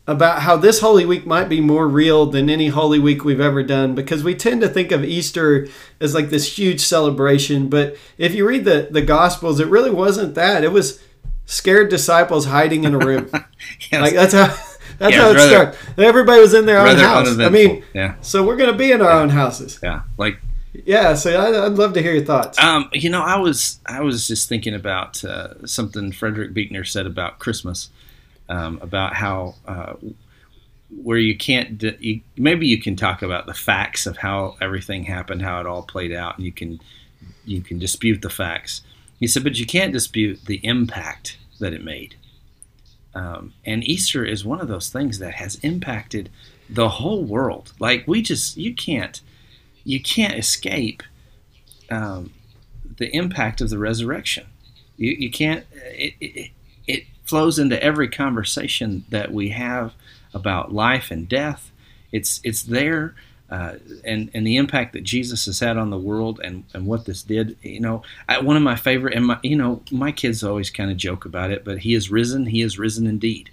about 0.07 0.41
how 0.41 0.57
this 0.57 0.79
Holy 0.79 1.05
Week 1.05 1.25
might 1.25 1.49
be 1.49 1.61
more 1.61 1.87
real 1.87 2.25
than 2.25 2.49
any 2.49 2.67
Holy 2.69 2.99
Week 2.99 3.23
we've 3.23 3.39
ever 3.39 3.63
done 3.63 3.95
because 3.95 4.23
we 4.23 4.35
tend 4.35 4.61
to 4.61 4.67
think 4.67 4.91
of 4.91 5.03
Easter 5.03 5.67
as 5.99 6.13
like 6.13 6.29
this 6.29 6.57
huge 6.57 6.81
celebration. 6.81 7.69
But 7.69 7.97
if 8.17 8.33
you 8.33 8.47
read 8.47 8.65
the, 8.65 8.87
the 8.91 9.01
Gospels, 9.01 9.59
it 9.59 9.67
really 9.67 9.91
wasn't 9.91 10.35
that. 10.35 10.63
It 10.63 10.71
was 10.71 11.01
scared 11.45 11.89
disciples 11.89 12.45
hiding 12.45 12.83
in 12.83 12.93
a 12.93 12.99
room. 12.99 13.29
yes. 13.91 14.01
Like 14.01 14.13
that's 14.13 14.33
how. 14.33 14.57
That's 14.97 15.15
yeah, 15.15 15.21
how 15.21 15.31
it 15.31 15.35
rather, 15.35 15.73
started. 15.73 16.03
Everybody 16.03 16.41
was 16.41 16.53
in 16.53 16.67
their 16.67 16.77
own 16.77 16.95
house. 16.95 17.39
I 17.39 17.49
mean, 17.49 17.83
yeah. 17.91 18.17
So 18.21 18.45
we're 18.45 18.57
going 18.57 18.71
to 18.71 18.77
be 18.77 18.91
in 18.91 19.01
our 19.01 19.09
yeah. 19.09 19.19
own 19.21 19.29
houses. 19.29 19.79
Yeah, 19.81 20.03
like 20.15 20.37
yeah, 20.73 21.15
so 21.15 21.65
I'd, 21.65 21.73
love 21.73 21.93
to 21.93 22.01
hear 22.01 22.13
your 22.13 22.23
thoughts. 22.23 22.57
Um, 22.59 22.89
you 22.93 23.09
know, 23.09 23.21
I 23.21 23.37
was 23.37 23.79
I 23.85 24.01
was 24.01 24.27
just 24.27 24.47
thinking 24.47 24.73
about 24.73 25.23
uh, 25.23 25.65
something 25.65 26.11
Frederick 26.11 26.53
Buechner 26.53 26.85
said 26.85 27.05
about 27.05 27.39
Christmas, 27.39 27.89
um, 28.51 28.79
about 28.81 29.15
how 29.15 29.55
uh, 29.65 29.93
where 30.89 31.17
you 31.17 31.37
can't 31.37 31.81
you, 31.99 32.21
maybe 32.37 32.67
you 32.67 32.79
can 32.79 32.95
talk 32.95 33.21
about 33.21 33.45
the 33.45 33.53
facts 33.53 34.05
of 34.05 34.17
how 34.17 34.57
everything 34.61 35.05
happened, 35.05 35.41
how 35.41 35.59
it 35.61 35.65
all 35.65 35.83
played 35.83 36.11
out, 36.11 36.37
and 36.37 36.45
you 36.45 36.51
can 36.51 36.79
you 37.45 37.61
can 37.61 37.79
dispute 37.79 38.21
the 38.21 38.29
facts. 38.29 38.81
He 39.19 39.27
said, 39.27 39.43
but 39.43 39.57
you 39.57 39.65
can't 39.65 39.93
dispute 39.93 40.45
the 40.45 40.59
impact 40.63 41.37
that 41.59 41.73
it 41.73 41.83
made. 41.83 42.15
Um, 43.13 43.53
and 43.65 43.87
Easter 43.87 44.25
is 44.25 44.43
one 44.43 44.59
of 44.59 44.67
those 44.67 44.89
things 44.89 45.19
that 45.19 45.35
has 45.35 45.55
impacted 45.55 46.29
the 46.69 46.89
whole 46.89 47.23
world. 47.23 47.71
Like 47.79 48.03
we 48.05 48.21
just 48.21 48.57
you 48.57 48.75
can't 48.75 49.21
you 49.85 50.01
can't 50.01 50.37
escape 50.37 51.03
um, 51.89 52.33
the 52.97 53.15
impact 53.15 53.61
of 53.61 53.69
the 53.69 53.77
resurrection. 53.77 54.47
You, 54.97 55.11
you 55.11 55.31
can't. 55.31 55.65
It, 55.73 56.15
it, 56.19 56.51
flows 57.31 57.57
into 57.57 57.81
every 57.81 58.09
conversation 58.09 59.05
that 59.07 59.31
we 59.31 59.49
have 59.49 59.93
about 60.33 60.73
life 60.73 61.11
and 61.11 61.29
death. 61.29 61.71
It's 62.11 62.41
it's 62.43 62.63
there, 62.63 63.15
uh, 63.49 63.75
and 64.03 64.29
and 64.33 64.45
the 64.45 64.57
impact 64.57 64.91
that 64.93 65.05
Jesus 65.05 65.45
has 65.45 65.61
had 65.61 65.77
on 65.77 65.91
the 65.91 65.97
world, 65.97 66.41
and 66.43 66.65
and 66.73 66.85
what 66.85 67.05
this 67.05 67.23
did. 67.23 67.57
You 67.61 67.79
know, 67.79 68.03
I, 68.27 68.41
one 68.41 68.57
of 68.57 68.63
my 68.63 68.75
favorite, 68.75 69.15
and 69.15 69.27
my 69.27 69.39
you 69.43 69.55
know 69.55 69.81
my 69.91 70.11
kids 70.11 70.43
always 70.43 70.69
kind 70.69 70.91
of 70.91 70.97
joke 70.97 71.23
about 71.23 71.51
it, 71.51 71.63
but 71.63 71.79
He 71.79 71.93
is 71.93 72.11
risen. 72.11 72.47
He 72.47 72.61
is 72.61 72.77
risen 72.77 73.07
indeed. 73.07 73.49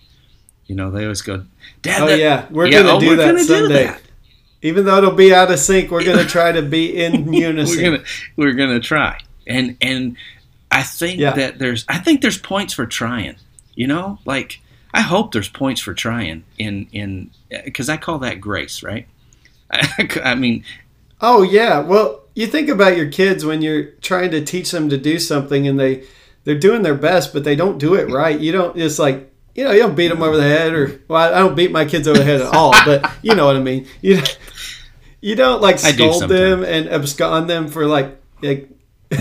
You 0.67 0.75
know, 0.75 0.91
they 0.91 1.05
always 1.05 1.23
go, 1.23 1.45
Dad. 1.81 2.03
Oh 2.03 2.07
that, 2.09 2.19
yeah, 2.19 2.49
we're 2.51 2.67
yeah, 2.67 2.83
gonna 2.83 2.97
oh, 2.97 3.01
do 3.01 3.15
that 3.15 3.39
Sunday. 3.39 3.69
Do 3.69 3.69
that. 3.69 4.03
Even 4.61 4.87
though 4.87 4.99
it'll 4.99 5.13
be 5.13 5.33
out 5.33 5.53
of 5.53 5.61
sync, 5.61 5.93
we're 5.93 6.03
going 6.03 6.19
to 6.19 6.27
try 6.27 6.51
to 6.51 6.63
be 6.63 7.01
in 7.01 7.33
unison. 7.33 7.77
we're 7.77 7.91
going 7.91 8.01
to 8.01 8.07
we're 8.35 8.53
going 8.55 8.71
to 8.71 8.81
try. 8.81 9.21
And 9.47 9.77
and 9.81 10.17
I 10.69 10.83
think 10.83 11.21
yeah. 11.21 11.33
that 11.33 11.61
there's 11.61 11.85
I 11.89 11.99
think 11.99 12.23
there's 12.23 12.39
points 12.39 12.75
for 12.75 12.85
trying. 12.85 13.37
You 13.79 13.87
know, 13.87 14.19
like 14.25 14.61
I 14.93 15.03
hope 15.03 15.31
there's 15.31 15.49
points 15.49 15.81
for 15.81 15.95
trying 15.95 16.43
in 16.59 16.89
in 16.91 17.31
because 17.65 17.89
I 17.89 17.97
call 17.97 18.19
that 18.19 18.41
grace, 18.41 18.83
right? 18.83 19.07
I, 19.71 20.21
I 20.25 20.35
mean, 20.35 20.65
oh 21.21 21.43
yeah. 21.43 21.79
Well, 21.79 22.23
you 22.35 22.49
think 22.49 22.69
about 22.69 22.97
your 22.97 23.09
kids 23.09 23.45
when 23.45 23.63
you're 23.63 23.93
trying 24.01 24.33
to 24.33 24.45
teach 24.45 24.73
them 24.73 24.89
to 24.89 24.99
do 24.99 25.21
something, 25.21 25.69
and 25.69 25.79
they 25.79 26.03
they're 26.43 26.59
doing 26.59 26.83
their 26.83 26.97
best, 26.97 27.33
but 27.33 27.45
they 27.45 27.55
don't 27.55 27.79
do 27.79 27.95
it 27.95 28.11
right. 28.11 28.41
You 28.41 28.51
don't. 28.51 28.77
It's 28.77 28.99
like 28.99 29.33
you 29.55 29.63
know, 29.63 29.71
you 29.71 29.79
don't 29.79 29.95
beat 29.95 30.09
them 30.09 30.25
over 30.25 30.37
the 30.37 30.43
head, 30.43 30.75
or 30.75 31.01
well, 31.07 31.33
I 31.33 31.39
don't 31.39 31.55
beat 31.55 31.71
my 31.71 31.85
kids 31.85 32.09
over 32.09 32.19
the 32.19 32.25
head 32.25 32.41
at 32.41 32.53
all, 32.53 32.73
but 32.85 33.09
you 33.23 33.37
know 33.37 33.47
what 33.47 33.55
I 33.55 33.61
mean. 33.61 33.87
You 34.03 34.21
you 35.21 35.37
don't 35.37 35.63
like 35.63 35.79
scold 35.79 36.29
them 36.29 36.65
and 36.65 36.89
abscond 36.89 37.49
them 37.49 37.69
for 37.69 37.87
like 37.87 38.21
like. 38.43 38.71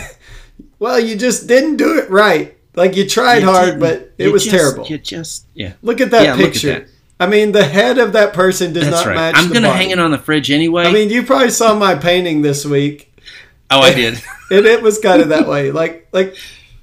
well, 0.80 1.00
you 1.00 1.16
just 1.16 1.46
didn't 1.46 1.78
do 1.78 2.00
it 2.00 2.10
right. 2.10 2.57
Like 2.78 2.96
you 2.96 3.10
tried 3.10 3.40
you 3.40 3.48
hard, 3.48 3.80
but 3.80 4.14
it 4.20 4.30
was 4.32 4.46
just, 4.46 4.56
terrible. 4.56 4.86
You 4.86 5.00
just 5.00 5.48
yeah. 5.56 5.74
Look 5.82 6.00
at 6.00 6.12
that 6.12 6.24
yeah, 6.24 6.36
picture. 6.38 6.72
At 6.72 6.86
that. 6.86 6.94
I 7.20 7.26
mean, 7.26 7.52
the 7.52 7.66
head 7.66 7.98
of 7.98 8.14
that 8.14 8.34
person 8.34 8.72
does 8.72 8.84
That's 8.84 9.04
not 9.04 9.08
right. 9.08 9.16
match. 9.16 9.36
I'm 9.36 9.50
going 9.50 9.64
to 9.64 9.74
hang 9.74 9.90
it 9.90 9.98
on 9.98 10.12
the 10.12 10.20
fridge 10.20 10.52
anyway. 10.52 10.84
I 10.84 10.92
mean, 10.92 11.10
you 11.10 11.24
probably 11.24 11.50
saw 11.50 11.74
my 11.74 11.96
painting 11.96 12.42
this 12.42 12.66
week. 12.66 13.06
Oh, 13.70 13.82
I 13.82 13.94
did. 13.94 14.14
and 14.50 14.66
it 14.66 14.82
was 14.82 14.98
kind 14.98 15.22
of 15.22 15.28
that 15.28 15.46
way. 15.46 15.72
Like 15.72 16.08
like 16.14 16.38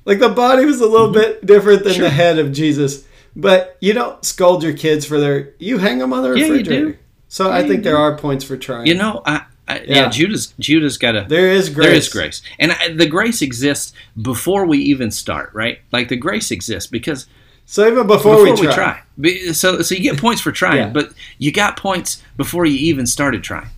like 0.04 0.18
the 0.18 0.28
body 0.28 0.66
was 0.66 0.82
a 0.82 0.86
little 0.86 1.06
mm-hmm. 1.06 1.14
bit 1.14 1.46
different 1.46 1.82
than 1.82 1.94
sure. 1.94 2.04
the 2.04 2.10
head 2.10 2.38
of 2.38 2.52
Jesus. 2.52 3.06
But 3.34 3.78
you 3.80 3.94
don't 3.94 4.22
scold 4.22 4.62
your 4.62 4.74
kids 4.74 5.06
for 5.06 5.18
their. 5.18 5.54
You 5.58 5.78
hang 5.78 5.98
them 5.98 6.12
on 6.12 6.22
the 6.22 6.28
refrigerator. 6.28 6.70
Yeah, 6.70 6.78
you 6.78 6.92
do. 6.92 6.98
so 7.28 7.48
yeah, 7.48 7.54
I 7.54 7.66
think 7.66 7.84
there 7.84 7.96
are 7.96 8.18
points 8.18 8.44
for 8.44 8.58
trying. 8.58 8.86
You 8.86 8.96
know, 8.96 9.22
I, 9.24 9.46
I, 9.66 9.80
yeah. 9.80 9.84
yeah. 9.86 10.10
Judah's 10.10 10.54
Judah's 10.58 10.98
got 10.98 11.16
a 11.16 11.24
there 11.28 11.50
is 11.50 11.70
grace. 11.70 11.86
There 11.86 11.94
is 11.94 12.08
grace, 12.08 12.42
and 12.58 12.72
I, 12.72 12.88
the 12.90 13.06
grace 13.06 13.42
exists 13.42 13.92
before 14.20 14.66
we 14.66 14.78
even 14.78 15.10
start, 15.10 15.50
right? 15.54 15.80
Like 15.92 16.08
the 16.08 16.16
grace 16.16 16.50
exists 16.50 16.90
because 16.90 17.26
so 17.64 17.86
even 17.86 18.06
before, 18.06 18.44
before 18.44 18.54
we, 18.54 18.72
try. 18.72 19.02
try. 19.16 19.52
so 19.52 19.80
so 19.82 19.94
you 19.94 20.02
get 20.02 20.18
points 20.18 20.42
for 20.42 20.52
trying, 20.62 20.76
yeah. 20.76 20.88
but 20.88 21.12
you 21.38 21.52
got 21.52 21.76
points 21.76 22.22
before 22.36 22.66
you 22.66 22.76
even 22.78 23.06
started 23.06 23.42
trying. 23.42 23.70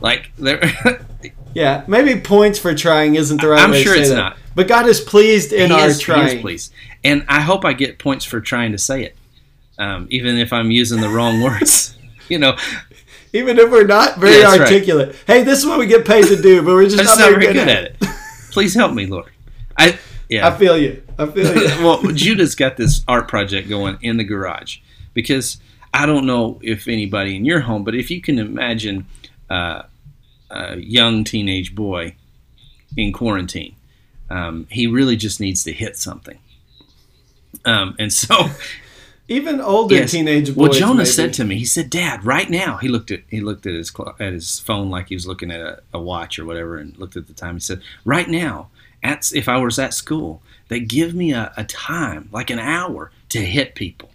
Like 0.00 0.32
there. 0.36 0.62
yeah, 1.54 1.84
maybe 1.86 2.20
points 2.20 2.58
for 2.58 2.74
trying 2.74 3.14
isn't 3.14 3.40
the 3.40 3.48
right. 3.48 3.60
I'm 3.60 3.70
way 3.70 3.82
sure 3.82 3.94
to 3.94 3.98
say 3.98 4.02
it's 4.02 4.10
that. 4.10 4.16
not. 4.16 4.36
But 4.54 4.68
God 4.68 4.86
is 4.86 5.00
pleased 5.00 5.52
in 5.52 5.70
he 5.70 5.76
our 5.76 5.88
is, 5.88 6.00
trying. 6.00 6.28
He 6.28 6.34
is 6.36 6.40
pleased, 6.40 6.72
and 7.02 7.24
I 7.28 7.40
hope 7.40 7.64
I 7.64 7.72
get 7.72 7.98
points 7.98 8.24
for 8.24 8.40
trying 8.40 8.72
to 8.72 8.78
say 8.78 9.04
it 9.04 9.16
um, 9.80 10.06
even 10.10 10.36
if 10.36 10.52
I'm 10.52 10.70
using 10.70 11.00
the 11.00 11.08
wrong 11.08 11.40
words. 11.42 11.96
you 12.28 12.38
know, 12.38 12.56
even 13.32 13.58
if 13.58 13.70
we're 13.70 13.86
not 13.86 14.18
very 14.18 14.40
yeah, 14.40 14.50
articulate. 14.50 15.08
Right. 15.08 15.24
Hey, 15.26 15.42
this 15.42 15.58
is 15.58 15.66
what 15.66 15.78
we 15.78 15.86
get 15.86 16.04
paid 16.04 16.26
to 16.26 16.40
do, 16.40 16.62
but 16.62 16.74
we're 16.74 16.88
just, 16.88 17.04
not, 17.04 17.18
very, 17.18 17.46
good, 17.46 17.54
good, 17.54 17.68
at 17.68 17.84
it. 17.84 17.96
Please 18.50 18.74
help 18.74 18.92
me, 18.92 19.06
Lord. 19.06 19.30
I 19.76 19.98
yeah. 20.28 20.46
I 20.46 20.56
feel 20.56 20.78
you. 20.78 21.02
I 21.18 21.26
feel 21.26 21.54
you. 21.54 21.68
well, 21.84 22.02
Judah's 22.02 22.54
got 22.54 22.76
this 22.76 23.04
art 23.08 23.28
project 23.28 23.68
going 23.68 23.98
in 24.00 24.16
the 24.16 24.24
garage 24.24 24.78
because 25.12 25.58
I 25.92 26.06
don't 26.06 26.26
know 26.26 26.60
if 26.62 26.86
anybody 26.86 27.36
in 27.36 27.44
your 27.44 27.60
home, 27.60 27.84
but 27.84 27.94
if 27.94 28.10
you 28.10 28.20
can 28.20 28.38
imagine 28.38 29.06
uh, 29.48 29.82
a 30.50 30.76
young 30.76 31.24
teenage 31.24 31.74
boy 31.74 32.14
in 32.96 33.12
quarantine, 33.12 33.74
um, 34.30 34.66
he 34.70 34.86
really 34.86 35.16
just 35.16 35.40
needs 35.40 35.64
to 35.64 35.72
hit 35.72 35.96
something. 35.96 36.38
Um, 37.64 37.96
and 37.98 38.12
so 38.12 38.50
even 39.30 39.60
older 39.60 39.94
yes. 39.94 40.10
teenage 40.10 40.48
boys. 40.48 40.56
Well, 40.56 40.72
Jonah 40.72 40.94
maybe. 40.94 41.06
said 41.06 41.32
to 41.34 41.44
me, 41.44 41.56
he 41.56 41.64
said, 41.64 41.88
"Dad, 41.88 42.24
right 42.24 42.50
now." 42.50 42.78
He 42.78 42.88
looked 42.88 43.12
at 43.12 43.20
he 43.28 43.40
looked 43.40 43.64
at 43.64 43.74
his 43.74 43.92
at 44.18 44.32
his 44.32 44.58
phone 44.58 44.90
like 44.90 45.08
he 45.08 45.14
was 45.14 45.26
looking 45.26 45.52
at 45.52 45.60
a, 45.60 45.80
a 45.94 46.00
watch 46.00 46.38
or 46.38 46.44
whatever, 46.44 46.76
and 46.76 46.98
looked 46.98 47.16
at 47.16 47.28
the 47.28 47.32
time. 47.32 47.54
He 47.54 47.60
said, 47.60 47.80
"Right 48.04 48.28
now, 48.28 48.70
at 49.04 49.32
if 49.32 49.48
I 49.48 49.56
was 49.58 49.78
at 49.78 49.94
school, 49.94 50.42
they 50.66 50.80
give 50.80 51.14
me 51.14 51.32
a, 51.32 51.52
a 51.56 51.62
time, 51.64 52.28
like 52.32 52.50
an 52.50 52.58
hour, 52.58 53.12
to 53.28 53.38
hit 53.40 53.76
people. 53.76 54.10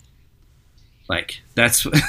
Like 1.07 1.41
that's 1.55 1.85
what's 1.85 2.03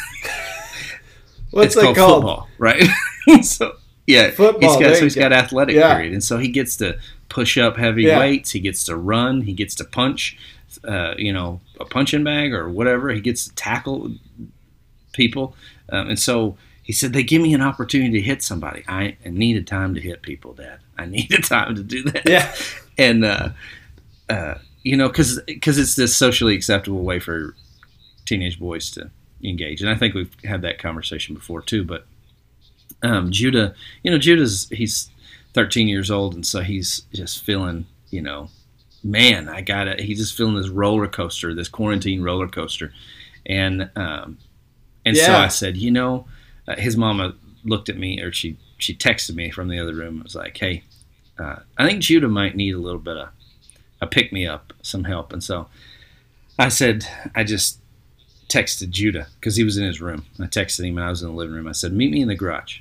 it's 1.54 1.74
called, 1.76 1.96
called, 1.96 2.24
football, 2.24 2.48
right? 2.58 2.82
so 3.42 3.76
yeah, 4.08 4.30
football. 4.30 4.68
He's 4.68 4.80
got 4.80 4.96
so 4.96 5.04
he's 5.04 5.14
got 5.14 5.32
athletic 5.32 5.76
yeah. 5.76 5.94
period, 5.94 6.12
and 6.12 6.24
so 6.24 6.38
he 6.38 6.48
gets 6.48 6.76
to 6.78 6.98
push 7.28 7.56
up 7.56 7.76
heavy 7.76 8.04
yeah. 8.04 8.18
weights. 8.18 8.50
He 8.50 8.58
gets 8.58 8.82
to 8.84 8.96
run. 8.96 9.42
He 9.42 9.52
gets 9.52 9.76
to 9.76 9.84
punch 9.84 10.36
uh, 10.84 11.14
you 11.16 11.32
know, 11.32 11.60
a 11.80 11.84
punching 11.84 12.24
bag 12.24 12.52
or 12.52 12.68
whatever. 12.68 13.10
He 13.10 13.20
gets 13.20 13.48
to 13.48 13.54
tackle 13.54 14.12
people, 15.12 15.54
um, 15.90 16.10
and 16.10 16.18
so 16.18 16.56
he 16.82 16.92
said 16.92 17.12
they 17.12 17.22
give 17.22 17.42
me 17.42 17.52
an 17.54 17.62
opportunity 17.62 18.12
to 18.12 18.20
hit 18.20 18.42
somebody. 18.42 18.84
I 18.86 19.16
needed 19.24 19.66
time 19.66 19.94
to 19.94 20.00
hit 20.00 20.22
people, 20.22 20.54
Dad. 20.54 20.78
I 20.96 21.06
needed 21.06 21.44
time 21.44 21.74
to 21.74 21.82
do 21.82 22.02
that. 22.04 22.28
Yeah, 22.28 22.54
and 22.96 23.24
uh, 23.24 23.48
uh, 24.28 24.54
you 24.82 24.96
know, 24.96 25.08
because 25.08 25.40
because 25.46 25.78
it's 25.78 25.96
this 25.96 26.14
socially 26.14 26.54
acceptable 26.54 27.02
way 27.02 27.18
for 27.18 27.54
teenage 28.24 28.58
boys 28.58 28.90
to 28.92 29.10
engage, 29.42 29.80
and 29.80 29.90
I 29.90 29.96
think 29.96 30.14
we've 30.14 30.34
had 30.44 30.62
that 30.62 30.78
conversation 30.78 31.34
before 31.34 31.62
too. 31.62 31.84
But 31.84 32.06
um, 33.02 33.30
Judah, 33.30 33.74
you 34.02 34.10
know, 34.10 34.18
Judah's 34.18 34.68
he's 34.70 35.10
13 35.54 35.88
years 35.88 36.10
old, 36.10 36.34
and 36.34 36.46
so 36.46 36.60
he's 36.60 37.00
just 37.12 37.42
feeling, 37.42 37.86
you 38.10 38.20
know, 38.20 38.48
man, 39.06 39.48
I 39.48 39.60
got 39.60 39.88
it. 39.88 40.00
He's 40.00 40.18
just 40.18 40.36
feeling 40.36 40.56
this 40.56 40.68
roller 40.68 41.06
coaster, 41.06 41.54
this 41.54 41.68
quarantine 41.68 42.22
roller 42.22 42.48
coaster, 42.48 42.92
and 43.46 43.90
um, 43.96 44.38
and 45.04 45.16
yeah. 45.16 45.26
so 45.26 45.34
I 45.34 45.48
said, 45.48 45.76
you 45.76 45.90
know, 45.90 46.26
uh, 46.66 46.76
his 46.76 46.96
mama 46.96 47.34
looked 47.64 47.88
at 47.88 47.96
me, 47.96 48.20
or 48.20 48.32
she 48.32 48.58
she 48.78 48.94
texted 48.94 49.34
me 49.34 49.50
from 49.50 49.68
the 49.68 49.78
other 49.78 49.94
room. 49.94 50.18
It 50.18 50.24
was 50.24 50.34
like, 50.34 50.56
hey, 50.58 50.82
uh, 51.38 51.60
I 51.78 51.88
think 51.88 52.02
Judah 52.02 52.28
might 52.28 52.56
need 52.56 52.74
a 52.74 52.78
little 52.78 53.00
bit 53.00 53.16
of 53.16 53.28
a 54.00 54.06
pick 54.06 54.32
me 54.32 54.46
up, 54.46 54.72
some 54.82 55.04
help, 55.04 55.32
and 55.32 55.42
so 55.42 55.68
I 56.58 56.68
said, 56.68 57.06
I 57.34 57.44
just 57.44 57.80
texted 58.48 58.90
Judah 58.90 59.28
because 59.38 59.56
he 59.56 59.64
was 59.64 59.76
in 59.76 59.84
his 59.84 60.00
room. 60.00 60.26
I 60.40 60.44
texted 60.44 60.84
him, 60.84 60.98
and 60.98 61.06
I 61.06 61.10
was 61.10 61.22
in 61.22 61.28
the 61.28 61.34
living 61.34 61.54
room. 61.54 61.68
I 61.68 61.72
said, 61.72 61.92
meet 61.92 62.10
me 62.10 62.22
in 62.22 62.28
the 62.28 62.34
garage, 62.34 62.80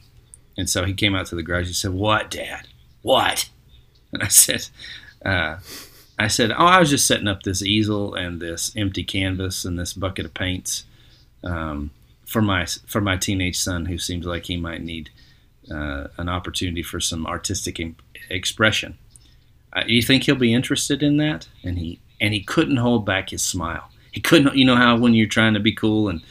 and 0.58 0.70
so 0.70 0.86
he 0.86 0.94
came 0.94 1.16
out 1.16 1.28
to 1.28 1.36
the 1.36 1.44
garage. 1.44 1.68
He 1.68 1.74
said, 1.74 1.92
what, 1.92 2.32
Dad? 2.32 2.68
What? 3.02 3.50
And 4.12 4.24
I 4.24 4.30
said, 4.30 4.70
uh, 5.26 5.58
I 6.18 6.28
said, 6.28 6.52
"Oh, 6.52 6.66
I 6.66 6.80
was 6.80 6.90
just 6.90 7.08
setting 7.08 7.28
up 7.28 7.44
this 7.44 7.62
easel 7.62 8.14
and 8.14 8.42
this 8.42 8.72
empty 8.76 9.04
canvas 9.04 9.66
and 9.66 9.78
this 9.78 9.94
bucket 9.94 10.26
of 10.26 10.34
paints 10.34 10.86
um, 11.44 11.92
for 12.26 12.42
my 12.42 12.66
for 12.66 13.02
my 13.02 13.18
teenage 13.18 13.58
son, 13.60 13.86
who 13.86 13.98
seems 13.98 14.26
like 14.26 14.46
he 14.46 14.58
might 14.58 14.82
need 14.82 15.10
uh, 15.70 16.08
an 16.18 16.30
opportunity 16.30 16.84
for 16.84 17.00
some 17.00 17.26
artistic 17.28 17.82
expression. 18.30 18.98
Uh, 19.74 19.84
you 19.88 20.02
think 20.02 20.24
he'll 20.24 20.36
be 20.36 20.54
interested 20.54 21.04
in 21.04 21.18
that?" 21.18 21.48
And 21.64 21.78
he 21.78 22.00
and 22.22 22.34
he 22.34 22.42
couldn't 22.42 22.78
hold 22.78 23.06
back 23.06 23.30
his 23.30 23.42
smile. 23.42 23.90
He 24.12 24.22
couldn't, 24.22 24.56
you 24.56 24.66
know 24.66 24.78
how 24.78 24.98
when 24.98 25.14
you're 25.14 25.28
trying 25.28 25.56
to 25.56 25.60
be 25.60 25.74
cool 25.74 26.08
and 26.08 26.22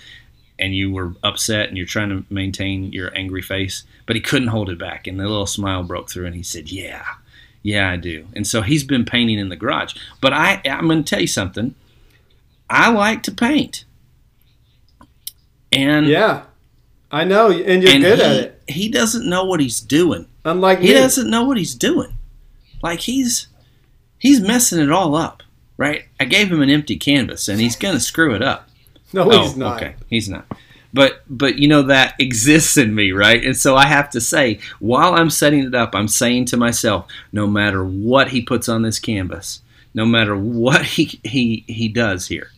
and 0.58 0.74
you 0.74 0.90
were 0.92 1.14
upset 1.22 1.68
and 1.68 1.76
you're 1.76 1.86
trying 1.86 2.10
to 2.10 2.24
maintain 2.32 2.92
your 2.92 3.14
angry 3.16 3.42
face, 3.42 3.82
but 4.06 4.16
he 4.16 4.22
couldn't 4.22 4.48
hold 4.48 4.70
it 4.70 4.78
back. 4.78 5.06
And 5.06 5.18
the 5.18 5.24
little 5.24 5.46
smile 5.46 5.82
broke 5.82 6.08
through 6.08 6.26
and 6.26 6.34
he 6.36 6.42
said, 6.42 6.70
Yeah, 6.70 7.04
yeah, 7.64 7.90
I 7.90 7.96
do. 7.96 8.26
And 8.36 8.46
so 8.46 8.60
he's 8.60 8.84
been 8.84 9.04
painting 9.06 9.38
in 9.38 9.48
the 9.48 9.56
garage. 9.56 9.94
But 10.20 10.34
I, 10.34 10.60
I'm 10.66 10.86
going 10.86 11.02
to 11.02 11.08
tell 11.10 11.20
you 11.20 11.26
something. 11.26 11.74
I 12.68 12.90
like 12.92 13.22
to 13.24 13.32
paint. 13.32 13.84
And 15.72 16.06
yeah, 16.06 16.44
I 17.10 17.24
know, 17.24 17.50
and 17.50 17.82
you're 17.82 17.90
and 17.92 18.02
good 18.02 18.18
he, 18.18 18.24
at 18.24 18.36
it. 18.36 18.62
He 18.68 18.88
doesn't 18.88 19.28
know 19.28 19.44
what 19.44 19.60
he's 19.60 19.80
doing. 19.80 20.26
Unlike 20.44 20.80
He 20.80 20.88
me. 20.88 20.94
doesn't 20.94 21.28
know 21.28 21.44
what 21.44 21.56
he's 21.56 21.74
doing. 21.74 22.14
Like 22.82 23.00
he's 23.00 23.48
he's 24.18 24.40
messing 24.40 24.78
it 24.78 24.92
all 24.92 25.16
up, 25.16 25.42
right? 25.76 26.04
I 26.20 26.26
gave 26.26 26.52
him 26.52 26.60
an 26.60 26.70
empty 26.70 26.96
canvas 26.96 27.48
and 27.48 27.60
he's 27.60 27.76
going 27.76 27.94
to 27.94 28.00
screw 28.00 28.34
it 28.34 28.42
up. 28.42 28.68
No, 29.12 29.30
oh, 29.30 29.42
he's 29.42 29.56
not. 29.56 29.82
okay. 29.82 29.94
He's 30.08 30.28
not. 30.28 30.46
But 30.94 31.24
but 31.28 31.58
you 31.58 31.66
know 31.66 31.82
that 31.82 32.14
exists 32.20 32.76
in 32.76 32.94
me, 32.94 33.10
right? 33.10 33.44
And 33.44 33.56
so 33.56 33.74
I 33.74 33.86
have 33.86 34.08
to 34.10 34.20
say, 34.20 34.60
while 34.78 35.14
I'm 35.14 35.28
setting 35.28 35.64
it 35.64 35.74
up, 35.74 35.92
I'm 35.92 36.06
saying 36.06 36.46
to 36.46 36.56
myself, 36.56 37.08
no 37.32 37.48
matter 37.48 37.84
what 37.84 38.28
he 38.28 38.40
puts 38.40 38.68
on 38.68 38.82
this 38.82 39.00
canvas, 39.00 39.60
no 39.92 40.06
matter 40.06 40.36
what 40.36 40.84
he 40.84 41.20
he 41.24 41.64
he 41.66 41.88
does 41.88 42.28
here, 42.28 42.52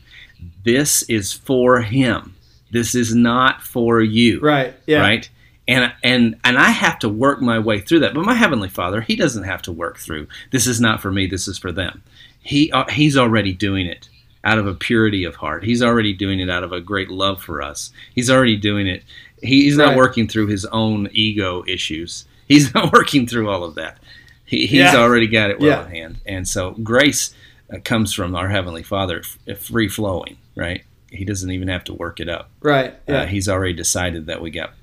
this 0.65 1.03
is 1.05 1.33
for 1.33 1.81
him. 1.81 2.37
This 2.71 2.95
is 2.95 3.15
not 3.15 3.63
for 3.63 4.03
you. 4.03 4.39
Right. 4.41 4.75
Yeah. 4.87 5.01
Right? 5.01 5.31
And 5.67 5.93
and 6.05 6.39
and 6.45 6.59
I 6.59 6.71
have 6.71 6.99
to 7.01 7.09
work 7.09 7.41
my 7.41 7.59
way 7.59 7.81
through 7.81 8.01
that. 8.01 8.13
But 8.13 8.27
my 8.27 8.35
heavenly 8.35 8.69
Father, 8.69 9.01
he 9.01 9.17
doesn't 9.17 9.45
have 9.45 9.63
to 9.63 9.73
work 9.73 9.97
through. 9.97 10.29
This 10.53 10.67
is 10.67 10.79
not 10.79 11.01
for 11.01 11.11
me, 11.11 11.27
this 11.27 11.49
is 11.49 11.57
for 11.57 11.73
them. 11.73 12.03
He 12.43 12.71
uh, 12.71 12.85
he's 12.91 13.17
already 13.17 13.55
doing 13.55 13.87
it 13.87 14.11
out 14.47 14.59
of 14.59 14.67
a 14.67 14.75
purity 14.75 15.25
of 15.25 15.35
heart. 15.37 15.65
He's 15.65 15.83
already 15.83 16.13
doing 16.13 16.39
it 16.41 16.49
out 16.49 16.63
of 16.63 16.73
a 16.73 16.81
great 16.81 17.11
love 17.11 17.43
for 17.43 17.61
us. 17.61 17.91
He's 18.15 18.31
already 18.31 18.57
doing 18.57 18.87
it. 18.87 19.03
He, 19.43 19.63
he's 19.65 19.77
not 19.77 19.97
working 19.97 20.29
through 20.29 20.47
his 20.47 20.65
own 20.67 21.09
ego 21.13 21.65
issues. 21.67 22.25
He's 22.47 22.73
not 22.75 22.93
working 22.93 23.27
through 23.27 23.51
all 23.51 23.65
of 23.65 23.75
that. 23.75 23.99
He, 24.45 24.61
he's 24.67 24.79
Yeah. 24.81 24.97
already 24.97 25.27
got 25.27 25.51
it 25.51 25.59
well 25.59 25.71
Yeah. 25.71 25.81
at 25.81 25.91
hand. 25.91 26.19
And 26.25 26.47
so 26.47 26.71
grace 26.71 27.35
uh, 27.75 27.79
comes 27.83 28.15
from 28.15 28.37
our 28.37 28.49
heavenly 28.49 28.85
Father, 28.85 29.23
f- 29.49 29.59
free 29.59 29.89
flowing. 29.89 30.37
Right? 30.55 30.85
He 31.11 31.25
doesn't 31.25 31.51
even 31.51 31.67
have 31.69 31.83
to 31.85 31.93
work 31.95 32.21
it 32.21 32.29
up. 32.29 32.49
Right. 32.61 32.95
Yeah. 33.09 33.23
Uh, 33.23 33.27
he's 33.27 33.49
already 33.49 33.73
decided 33.75 34.27
that 34.27 34.41
we 34.41 34.51
got 34.51 34.75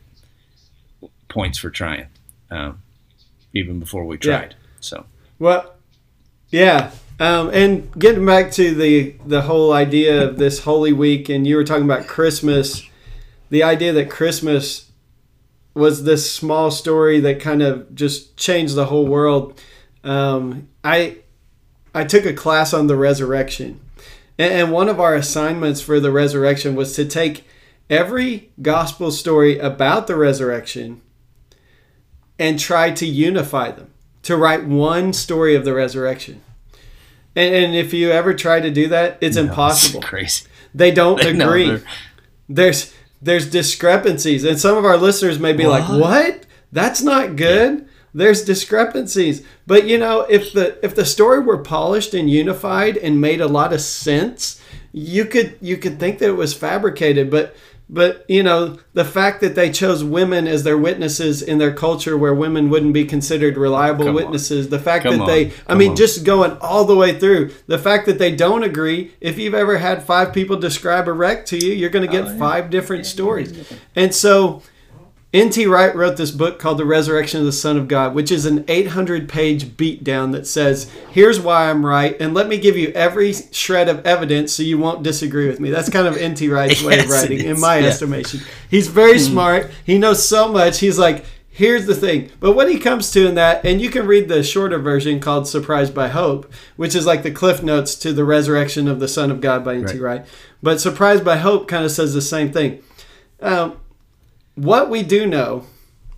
points 1.30 1.58
for 1.58 1.70
trying, 1.70 2.08
um, 2.52 2.82
even 3.54 3.80
before 3.80 4.04
we 4.06 4.16
Yeah. 4.18 4.20
tried. 4.40 4.56
So 4.82 5.06
Well, 5.40 5.74
yeah. 6.50 6.92
Um, 7.24 7.52
and 7.54 7.90
getting 7.98 8.26
back 8.26 8.52
to 8.52 8.76
the 8.76 9.16
the 9.26 9.44
whole 9.44 9.72
idea 9.72 10.28
of 10.28 10.38
this 10.38 10.66
Holy 10.66 10.92
Week, 10.92 11.30
and 11.30 11.48
you 11.48 11.56
were 11.56 11.64
talking 11.64 11.86
about 11.86 12.06
Christmas, 12.06 12.86
the 13.50 13.64
idea 13.64 13.94
that 13.94 14.10
Christmas 14.10 14.92
was 15.74 16.04
this 16.04 16.30
small 16.30 16.70
story 16.70 17.22
that 17.22 17.40
kind 17.40 17.62
of 17.62 17.96
just 17.96 18.36
changed 18.36 18.76
the 18.76 18.88
whole 18.88 19.08
world. 19.08 19.58
Um, 20.04 20.68
I 20.84 21.20
I 21.96 22.04
took 22.04 22.26
a 22.26 22.34
class 22.34 22.74
on 22.74 22.88
the 22.88 22.98
resurrection, 22.98 23.80
and, 24.38 24.52
and 24.52 24.72
one 24.74 24.90
of 24.90 25.00
our 25.00 25.16
assignments 25.16 25.80
for 25.80 26.02
the 26.02 26.12
resurrection 26.12 26.76
was 26.76 26.94
to 26.98 27.06
take 27.06 27.48
every 27.90 28.52
gospel 28.62 29.12
story 29.12 29.58
about 29.60 30.08
the 30.08 30.18
resurrection 30.18 31.00
and 32.38 32.60
try 32.60 32.92
to 32.92 33.06
unify 33.06 33.72
them 33.72 33.94
to 34.24 34.36
write 34.36 34.66
one 34.66 35.14
story 35.14 35.56
of 35.56 35.64
the 35.64 35.74
resurrection. 35.74 36.42
And, 37.36 37.56
and 37.56 37.76
if 37.76 37.94
you 37.94 38.12
ever 38.12 38.34
try 38.34 38.60
to 38.60 38.70
do 38.70 38.88
that, 38.90 39.18
it's 39.22 39.38
impossible. 39.38 40.02
It's 40.02 40.10
crazy. 40.10 40.46
They 40.74 40.92
don't 40.92 41.18
No, 41.36 41.48
agree. 41.50 41.82
there's 42.50 42.94
there's 43.22 43.50
discrepancies, 43.50 44.44
and 44.44 44.60
some 44.60 44.78
of 44.78 44.86
our 44.86 44.98
listeners 44.98 45.40
may 45.40 45.54
be 45.54 45.66
like, 45.66 45.88
What? 45.88 46.00
"What? 46.00 46.46
That's 46.72 47.02
not 47.02 47.36
good." 47.36 47.88
There's 48.16 48.44
discrepancies, 48.46 49.44
but 49.66 49.88
you 49.88 49.98
know, 49.98 50.22
if 50.22 50.54
the 50.54 50.78
if 50.86 50.94
the 50.94 51.06
story 51.06 51.40
were 51.40 51.58
polished 51.58 52.14
and 52.14 52.30
unified 52.30 52.96
and 52.98 53.20
made 53.20 53.42
a 53.42 53.48
lot 53.48 53.74
of 53.74 53.82
sense, 53.82 54.62
you 54.92 55.26
could 55.26 55.58
you 55.62 55.78
could 55.78 56.00
think 56.00 56.20
that 56.20 56.28
it 56.30 56.38
was 56.38 56.54
fabricated. 56.54 57.32
But 57.32 57.56
but 57.90 58.26
you 58.28 58.42
know, 58.44 58.78
the 58.94 59.06
fact 59.06 59.42
that 59.42 59.56
they 59.56 59.70
chose 59.72 60.04
women 60.04 60.48
as 60.48 60.64
their 60.64 60.78
witnesses 60.78 61.42
in 61.42 61.58
their 61.58 61.74
culture, 61.74 62.18
where 62.18 62.34
women 62.34 62.70
wouldn't 62.70 62.94
be 62.94 63.06
considered 63.06 63.58
reliable 63.58 64.06
Come 64.06 64.16
on. 64.18 64.24
witnesses, 64.24 64.70
the 64.70 64.80
fact 64.80 65.04
Come 65.04 65.16
that 65.18 65.22
on. 65.22 65.28
they, 65.28 65.48
I 65.48 65.50
Come 65.70 65.78
mean, 65.78 65.90
on. 65.92 65.96
just 65.96 66.24
going 66.24 66.58
all 66.62 66.86
the 66.86 66.96
way 66.96 67.18
through, 67.20 67.52
the 67.68 67.78
fact 67.78 68.06
that 68.08 68.18
they 68.20 68.36
don't 68.36 68.64
agree. 68.64 69.12
If 69.22 69.38
you've 69.38 69.54
ever 69.54 69.78
had 69.78 70.02
five 70.04 70.34
people 70.34 70.58
describe 70.58 71.08
a 71.08 71.14
wreck 71.14 71.46
to 71.48 71.58
you, 71.58 71.74
you're 71.74 71.90
going 71.90 72.06
to 72.06 72.12
get 72.12 72.24
Oh, 72.26 72.32
yeah. 72.32 72.38
five 72.40 72.70
different 72.70 73.06
stories. 73.06 73.54
And 73.96 74.14
so, 74.16 74.62
N.T. 75.34 75.66
Wright 75.66 75.96
wrote 75.96 76.16
this 76.16 76.30
book 76.30 76.60
called 76.60 76.78
The 76.78 76.86
Resurrection 76.86 77.40
of 77.40 77.46
the 77.48 77.52
Son 77.52 77.76
of 77.76 77.88
God, 77.88 78.14
which 78.14 78.32
is 78.32 78.46
an 78.46 78.64
800 78.68 79.28
page 79.28 79.66
beatdown 79.76 80.32
that 80.34 80.46
says, 80.46 80.92
Here's 81.10 81.40
why 81.40 81.72
I'm 81.72 81.84
right, 81.84 82.16
and 82.22 82.36
let 82.36 82.48
me 82.48 82.60
give 82.60 82.78
you 82.78 82.90
every 82.90 83.34
shred 83.34 83.90
of 83.90 84.06
evidence 84.06 84.54
so 84.54 84.62
you 84.62 84.78
won't 84.78 85.02
disagree 85.02 85.48
with 85.48 85.60
me. 85.60 85.72
That's 85.72 85.90
kind 85.90 86.06
of 86.08 86.18
N.T. 86.18 86.48
Wright's 86.50 86.84
way 86.84 87.00
of 87.00 87.10
writing, 87.10 87.40
in 87.40 87.60
my 87.60 87.80
Yeah. 87.80 87.88
estimation. 87.88 88.42
He's 88.70 88.88
very 88.90 89.18
smart, 89.18 89.72
he 89.84 89.98
knows 89.98 90.24
so 90.28 90.52
much. 90.52 90.80
He's 90.80 91.00
like, 91.00 91.26
Here's 91.56 91.86
the 91.86 91.94
thing. 91.94 92.32
But 92.40 92.54
what 92.54 92.68
he 92.68 92.80
comes 92.80 93.12
to 93.12 93.28
in 93.28 93.36
that, 93.36 93.64
and 93.64 93.80
you 93.80 93.92
can 93.92 94.08
read 94.08 94.28
the 94.28 94.42
shorter 94.42 94.80
version 94.80 95.20
called 95.20 95.48
Surprised 95.48 95.94
by 95.94 96.08
Hope, 96.08 96.52
which 96.78 96.96
is 96.96 97.06
like 97.06 97.22
the 97.22 97.30
cliff 97.30 97.62
notes 97.62 97.94
to 97.98 98.12
the 98.12 98.24
resurrection 98.24 98.88
of 98.88 99.00
the 99.00 99.08
Son 99.08 99.30
of 99.30 99.40
God 99.40 99.64
by 99.64 99.76
N.T. 99.76 100.00
Right. 100.00 100.02
Wright. 100.20 100.26
But 100.64 100.82
Surprised 100.82 101.24
by 101.24 101.38
Hope 101.38 101.68
kind 101.68 101.86
of 101.86 101.92
says 101.92 102.16
the 102.16 102.24
same 102.24 102.52
thing. 102.52 102.82
Um, 103.40 103.78
what 104.56 104.90
we 104.90 105.04
do 105.04 105.26
know, 105.26 105.66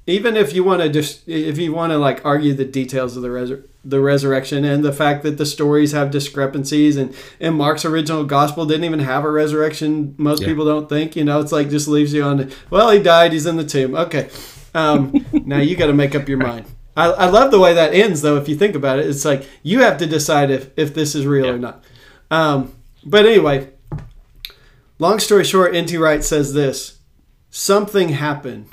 even 0.07 0.35
if 0.37 0.53
you 0.53 0.63
want 0.63 0.81
to 0.81 0.89
just 0.89 1.27
if 1.27 1.57
you 1.57 1.73
want 1.73 1.91
to 1.91 1.97
like 1.97 2.23
argue 2.25 2.53
the 2.53 2.65
details 2.65 3.15
of 3.17 3.23
the 3.23 3.29
resur- 3.29 3.63
the 3.83 3.99
resurrection 3.99 4.65
and 4.65 4.83
the 4.83 4.91
fact 4.93 5.23
that 5.23 5.37
the 5.37 5.45
stories 5.45 5.91
have 5.91 6.11
discrepancies 6.11 6.97
and 6.97 7.15
and 7.39 7.55
Mark's 7.55 7.85
original 7.85 8.23
gospel 8.23 8.65
didn't 8.65 8.83
even 8.83 8.99
have 8.99 9.23
a 9.23 9.31
resurrection. 9.31 10.15
Most 10.17 10.41
Yeah. 10.41 10.47
people 10.49 10.65
don't 10.65 10.89
think. 10.89 11.15
You 11.15 11.23
know, 11.23 11.39
it's 11.39 11.51
like 11.51 11.69
just 11.69 11.87
leaves 11.87 12.13
you 12.13 12.23
on. 12.23 12.37
The, 12.37 12.55
well, 12.69 12.89
he 12.91 12.99
died. 13.01 13.33
He's 13.33 13.45
in 13.45 13.57
the 13.57 13.63
tomb. 13.65 13.95
Okay. 13.95 14.29
Um, 14.73 15.25
now 15.45 15.59
you 15.59 15.75
got 15.75 15.87
to 15.87 15.93
make 15.93 16.13
up 16.15 16.27
your 16.27 16.37
mind. 16.37 16.65
I, 16.97 17.07
I 17.07 17.25
love 17.25 17.51
the 17.51 17.59
way 17.59 17.73
that 17.73 17.93
ends, 17.93 18.21
though. 18.21 18.37
If 18.37 18.47
you 18.47 18.55
think 18.55 18.73
about 18.75 18.99
it, 18.99 19.07
it's 19.07 19.25
like 19.25 19.45
you 19.63 19.81
have 19.81 19.97
to 19.97 20.05
decide 20.05 20.49
if 20.51 20.69
if 20.77 20.93
this 20.93 21.13
is 21.15 21.25
real 21.25 21.47
or 21.49 21.57
not. 21.57 21.83
Um, 22.31 22.73
but 23.05 23.25
anyway, 23.25 23.69
long 24.99 25.19
story 25.19 25.43
short, 25.43 25.75
N.T. 25.75 25.97
Wright 25.97 26.23
says 26.23 26.53
this: 26.53 26.94
something 27.55 28.09
happened 28.09 28.67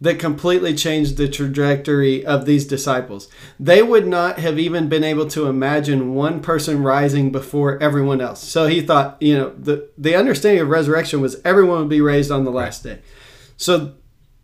that 0.00 0.20
completely 0.20 0.72
changed 0.72 1.16
the 1.16 1.26
trajectory 1.26 2.24
of 2.24 2.46
these 2.46 2.64
disciples. 2.64 3.28
They 3.58 3.82
would 3.82 4.06
not 4.06 4.38
have 4.38 4.56
even 4.56 4.88
been 4.88 5.02
able 5.02 5.26
to 5.30 5.46
imagine 5.46 6.14
one 6.14 6.40
person 6.40 6.84
rising 6.84 7.32
before 7.32 7.82
everyone 7.82 8.20
else. 8.20 8.40
So 8.40 8.68
he 8.68 8.82
thought, 8.82 9.20
you 9.20 9.36
know, 9.36 9.50
the 9.58 9.90
the 9.98 10.14
understanding 10.14 10.62
of 10.62 10.68
resurrection 10.68 11.20
was 11.20 11.40
everyone 11.44 11.80
would 11.80 11.88
be 11.88 12.00
raised 12.00 12.30
on 12.30 12.44
the 12.44 12.52
last 12.52 12.84
day. 12.84 13.00
So 13.56 13.94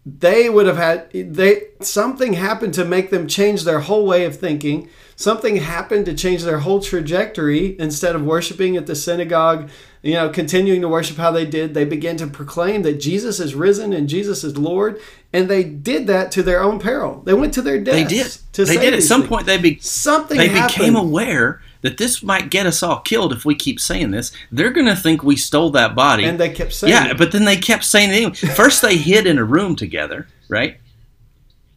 they 0.04 0.50
would 0.50 0.66
have 0.66 0.78
had 0.78 1.08
they 1.12 1.68
something 1.80 2.32
happened 2.32 2.74
to 2.74 2.84
make 2.84 3.10
them 3.10 3.28
change 3.28 3.62
their 3.62 3.80
whole 3.80 4.04
way 4.04 4.24
of 4.24 4.36
thinking 4.36 4.88
something 5.14 5.56
happened 5.56 6.06
to 6.06 6.14
change 6.14 6.42
their 6.42 6.58
whole 6.58 6.80
trajectory 6.80 7.78
instead 7.78 8.16
of 8.16 8.24
worshiping 8.24 8.76
at 8.76 8.86
the 8.86 8.96
synagogue 8.96 9.70
you 10.02 10.14
know 10.14 10.28
continuing 10.28 10.80
to 10.80 10.88
worship 10.88 11.16
how 11.16 11.30
they 11.30 11.46
did 11.46 11.74
they 11.74 11.84
began 11.84 12.16
to 12.16 12.26
proclaim 12.26 12.82
that 12.82 13.00
jesus 13.00 13.38
is 13.40 13.54
risen 13.54 13.92
and 13.92 14.08
jesus 14.08 14.42
is 14.44 14.58
lord 14.58 15.00
and 15.32 15.48
they 15.48 15.62
did 15.62 16.06
that 16.06 16.30
to 16.32 16.42
their 16.42 16.62
own 16.62 16.78
peril 16.78 17.22
they 17.24 17.34
went 17.34 17.54
to 17.54 17.62
their 17.62 17.80
death. 17.80 17.94
They 17.94 18.04
did. 18.04 18.36
to 18.52 18.64
they 18.64 18.76
did. 18.76 18.94
At 18.94 19.02
some 19.02 19.22
things. 19.22 19.28
point, 19.28 19.46
they 19.46 19.58
be, 19.58 19.78
something 19.78 20.36
they 20.36 20.48
happened. 20.48 20.78
became 20.78 20.96
aware 20.96 21.62
that 21.80 21.98
this 21.98 22.22
might 22.22 22.50
get 22.50 22.66
us 22.66 22.82
all 22.82 23.00
killed 23.00 23.32
if 23.32 23.44
we 23.44 23.54
keep 23.54 23.80
saying 23.80 24.10
this. 24.10 24.32
They're 24.50 24.70
going 24.70 24.86
to 24.86 24.96
think 24.96 25.22
we 25.22 25.36
stole 25.36 25.70
that 25.70 25.94
body. 25.94 26.24
and 26.24 26.38
they 26.38 26.50
kept 26.50 26.72
saying 26.72 26.92
yeah, 26.92 27.10
it. 27.10 27.18
but 27.18 27.32
then 27.32 27.44
they 27.44 27.56
kept 27.56 27.84
saying 27.84 28.10
it 28.10 28.14
anyway. 28.14 28.32
First, 28.32 28.82
they 28.82 28.96
hid 28.96 29.26
in 29.26 29.38
a 29.38 29.44
room 29.44 29.74
together, 29.74 30.28
right? 30.48 30.78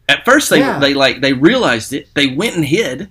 At 0.08 0.24
first, 0.24 0.50
they 0.50 0.60
Yeah. 0.60 0.78
they 0.78 0.94
like 0.94 1.20
they 1.20 1.32
realized 1.32 1.92
it. 1.92 2.08
They 2.14 2.28
went 2.28 2.56
and 2.56 2.64
hid, 2.64 3.10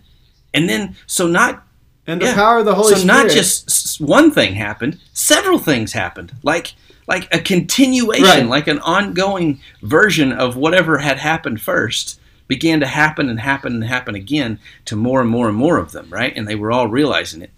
and 0.53 0.69
then 0.69 0.95
so 1.07 1.27
not 1.27 1.64
and 2.07 2.21
the 2.21 2.25
yeah. 2.27 2.35
power 2.35 2.59
of 2.59 2.65
the 2.65 2.75
holy 2.75 2.93
so 2.93 2.99
spirit 2.99 3.15
So 3.15 3.23
not 3.23 3.29
just 3.31 4.01
one 4.01 4.31
thing 4.31 4.55
happened, 4.55 4.99
several 5.13 5.59
things 5.59 5.93
happened. 5.93 6.33
Like 6.43 6.73
like 7.07 7.31
a 7.33 7.39
continuation, 7.39 8.23
Right. 8.25 8.45
like 8.47 8.67
an 8.67 8.79
ongoing 8.79 9.59
version 9.83 10.31
of 10.31 10.55
whatever 10.57 10.97
had 10.97 11.19
happened 11.19 11.61
first 11.61 12.19
began 12.47 12.79
to 12.79 12.87
happen 12.87 13.29
and 13.29 13.39
happen 13.39 13.73
and 13.73 13.83
happen 13.83 14.15
again 14.15 14.59
to 14.85 14.95
more 14.95 15.21
and 15.21 15.29
more 15.29 15.47
and 15.47 15.57
more 15.57 15.77
of 15.77 15.91
them, 15.91 16.07
right? 16.09 16.33
And 16.35 16.47
they 16.47 16.55
were 16.55 16.71
all 16.71 16.87
realizing 16.87 17.41
it. 17.43 17.51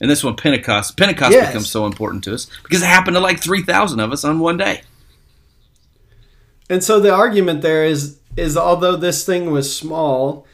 And 0.00 0.10
this 0.10 0.24
one 0.24 0.36
Pentecost 0.36 0.96
Pentecost 0.96 1.32
Yes. 1.32 1.48
becomes 1.48 1.70
so 1.70 1.86
important 1.86 2.24
to 2.24 2.34
us 2.34 2.46
because 2.62 2.82
it 2.82 2.86
happened 2.86 3.16
to 3.16 3.20
like 3.20 3.42
3,000 3.42 4.00
of 4.00 4.12
us 4.12 4.24
on 4.24 4.38
one 4.40 4.56
day. 4.56 4.82
And 6.68 6.82
so 6.82 6.98
the 7.00 7.12
argument 7.14 7.62
there 7.62 7.84
is 7.84 8.18
is 8.36 8.56
although 8.56 8.96
this 8.96 9.24
thing 9.24 9.50
was 9.50 9.74
small 9.74 10.45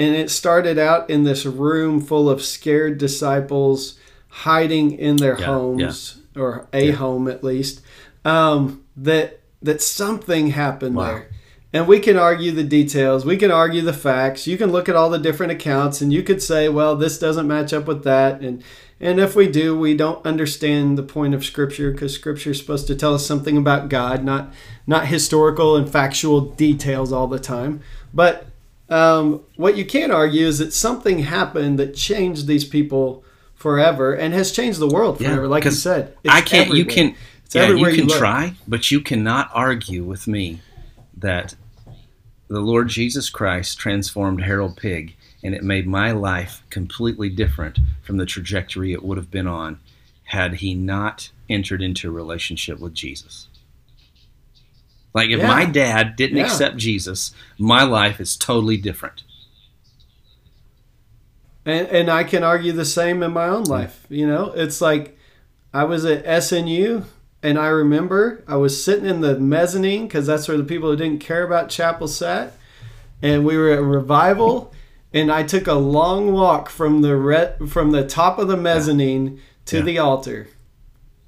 and 0.00 0.16
it 0.16 0.30
started 0.30 0.78
out 0.78 1.08
in 1.10 1.24
this 1.24 1.44
room 1.46 2.00
full 2.00 2.28
of 2.30 2.42
scared 2.42 2.96
disciples 2.98 3.98
hiding 4.28 4.92
in 4.92 5.16
their 5.16 5.38
Yeah, 5.38 5.46
homes 5.46 6.18
or 6.36 6.66
a 6.72 6.92
home 6.92 7.28
at 7.28 7.44
least 7.44 7.82
um, 8.24 8.82
that 8.96 9.40
that 9.62 9.82
something 9.82 10.48
happened 10.50 10.96
Wow. 10.96 11.04
there. 11.06 11.30
And 11.72 11.86
we 11.86 12.00
can 12.00 12.16
argue 12.16 12.50
the 12.50 12.64
details. 12.64 13.24
We 13.24 13.36
can 13.36 13.52
argue 13.52 13.82
the 13.82 13.92
facts. 13.92 14.46
You 14.48 14.56
can 14.58 14.72
look 14.72 14.88
at 14.88 14.96
all 14.96 15.08
the 15.08 15.20
different 15.20 15.52
accounts, 15.52 16.00
and 16.00 16.12
you 16.12 16.24
could 16.24 16.42
say, 16.42 16.68
"Well, 16.68 16.96
this 16.96 17.16
doesn't 17.16 17.46
match 17.46 17.72
up 17.72 17.86
with 17.86 18.02
that." 18.02 18.40
And 18.40 18.60
and 19.00 19.20
if 19.20 19.36
we 19.36 19.46
do, 19.46 19.78
we 19.78 19.94
don't 19.96 20.24
understand 20.26 20.98
the 20.98 21.04
point 21.04 21.32
of 21.32 21.44
Scripture 21.44 21.92
because 21.92 22.12
Scripture 22.12 22.50
is 22.50 22.58
supposed 22.58 22.88
to 22.88 22.96
tell 22.96 23.14
us 23.14 23.24
something 23.24 23.56
about 23.56 23.88
God, 23.88 24.24
not 24.24 24.52
not 24.86 25.06
historical 25.06 25.76
and 25.76 25.88
factual 25.88 26.40
details 26.40 27.12
all 27.12 27.28
the 27.28 27.38
time. 27.38 27.80
But 28.12 28.46
um, 28.90 29.42
what 29.56 29.76
you 29.76 29.84
can 29.84 30.10
argue 30.10 30.46
is 30.46 30.58
that 30.58 30.72
something 30.72 31.20
happened 31.20 31.78
that 31.78 31.94
changed 31.94 32.46
these 32.46 32.64
people 32.64 33.24
forever 33.54 34.12
and 34.14 34.34
has 34.34 34.52
changed 34.52 34.78
the 34.80 34.88
world 34.88 35.20
Yeah, 35.20 35.28
forever. 35.28 35.48
like 35.48 35.64
you 35.64 35.70
said, 35.70 36.16
I 36.28 36.40
can't. 36.40 36.70
You 36.74 36.84
can. 36.84 37.14
It's 37.44 37.54
yeah, 37.54 37.68
you 37.70 37.94
can 37.94 38.06
look. 38.06 38.18
try, 38.18 38.54
but 38.68 38.90
you 38.90 39.00
cannot 39.00 39.50
argue 39.52 40.04
with 40.04 40.26
me 40.26 40.60
that 41.16 41.54
the 42.48 42.60
Lord 42.60 42.88
Jesus 42.88 43.30
Christ 43.30 43.78
transformed 43.78 44.42
Harold 44.42 44.76
Pig, 44.76 45.14
and 45.42 45.54
it 45.54 45.62
made 45.62 45.86
my 45.86 46.10
life 46.12 46.62
completely 46.70 47.28
different 47.28 47.78
from 48.02 48.16
the 48.16 48.26
trajectory 48.26 48.92
it 48.92 49.04
would 49.04 49.18
have 49.18 49.30
been 49.30 49.46
on 49.46 49.78
had 50.24 50.54
he 50.54 50.74
not 50.74 51.30
entered 51.48 51.82
into 51.82 52.08
a 52.08 52.12
relationship 52.12 52.78
with 52.80 52.94
Jesus. 52.94 53.48
Like 55.14 55.30
if 55.30 55.40
Yeah. 55.40 55.48
my 55.48 55.64
dad 55.64 56.16
didn't 56.16 56.38
Yeah. 56.38 56.44
accept 56.44 56.76
Jesus, 56.76 57.32
my 57.58 57.82
life 57.82 58.20
is 58.20 58.36
totally 58.36 58.76
different. 58.76 59.22
And 61.66 61.86
and 61.88 62.10
I 62.10 62.24
can 62.24 62.42
argue 62.42 62.72
the 62.72 62.84
same 62.84 63.22
in 63.22 63.32
my 63.32 63.46
own 63.46 63.64
mm. 63.64 63.68
life. 63.68 64.06
You 64.08 64.26
know, 64.26 64.52
it's 64.54 64.80
like 64.80 65.16
I 65.74 65.84
was 65.84 66.04
at 66.04 66.24
SNU 66.24 67.04
and 67.42 67.58
I 67.58 67.68
remember 67.68 68.42
I 68.46 68.56
was 68.56 68.82
sitting 68.82 69.06
in 69.06 69.20
the 69.20 69.38
mezzanine 69.38 70.06
because 70.06 70.26
that's 70.26 70.48
where 70.48 70.56
the 70.56 70.64
people 70.64 70.90
who 70.90 70.96
didn't 70.96 71.20
care 71.20 71.42
about 71.44 71.68
chapel 71.70 72.08
sat, 72.08 72.52
and 73.22 73.44
we 73.44 73.56
were 73.56 73.70
at 73.70 73.82
revival, 73.82 74.72
and 75.12 75.30
I 75.30 75.42
took 75.42 75.66
a 75.66 75.74
long 75.74 76.32
walk 76.32 76.68
from 76.68 77.02
the 77.02 77.16
re- 77.16 77.54
from 77.68 77.92
the 77.92 78.06
top 78.06 78.38
of 78.38 78.48
the 78.48 78.56
mezzanine 78.56 79.40
to 79.66 79.78
Yeah. 79.78 79.82
the 79.82 79.98
altar, 79.98 80.48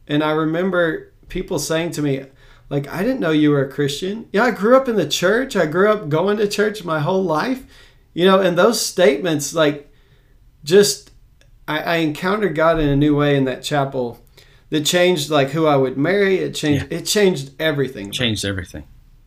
and 0.07 0.22
I 0.22 0.33
remember 0.33 1.12
people 1.28 1.59
saying 1.59 1.93
to 1.93 2.03
me. 2.03 2.24
Like 2.73 2.89
I 2.89 3.03
didn't 3.03 3.20
know 3.20 3.33
you 3.33 3.51
were 3.51 3.62
a 3.62 3.70
Christian. 3.70 4.31
Yeah, 4.33 4.45
I 4.45 4.51
grew 4.51 4.79
up 4.79 4.89
in 4.89 4.97
the 4.97 5.07
church. 5.07 5.57
I 5.57 5.66
grew 5.66 5.93
up 5.93 6.09
going 6.09 6.39
to 6.39 6.49
church 6.49 6.87
my 6.87 7.01
whole 7.01 7.23
life. 7.23 7.66
You 8.14 8.25
know, 8.25 8.41
and 8.41 8.57
those 8.57 8.81
statements 8.81 9.53
like 9.53 9.93
just 10.64 11.11
I, 11.68 11.81
I 11.81 11.97
encountered 11.97 12.55
God 12.55 12.81
in 12.81 12.89
a 12.89 12.97
new 12.97 13.14
way 13.14 13.37
in 13.37 13.45
that 13.45 13.62
chapel 13.62 14.20
that 14.70 14.87
changed 14.87 15.29
like 15.29 15.51
who 15.51 15.66
I 15.66 15.77
would 15.77 15.99
marry. 15.99 16.39
It 16.39 16.55
changed 16.55 16.91
it 16.91 17.03
changed 17.03 17.51
everything. 17.61 18.11
Changed 18.11 18.43
everything. 18.43 18.85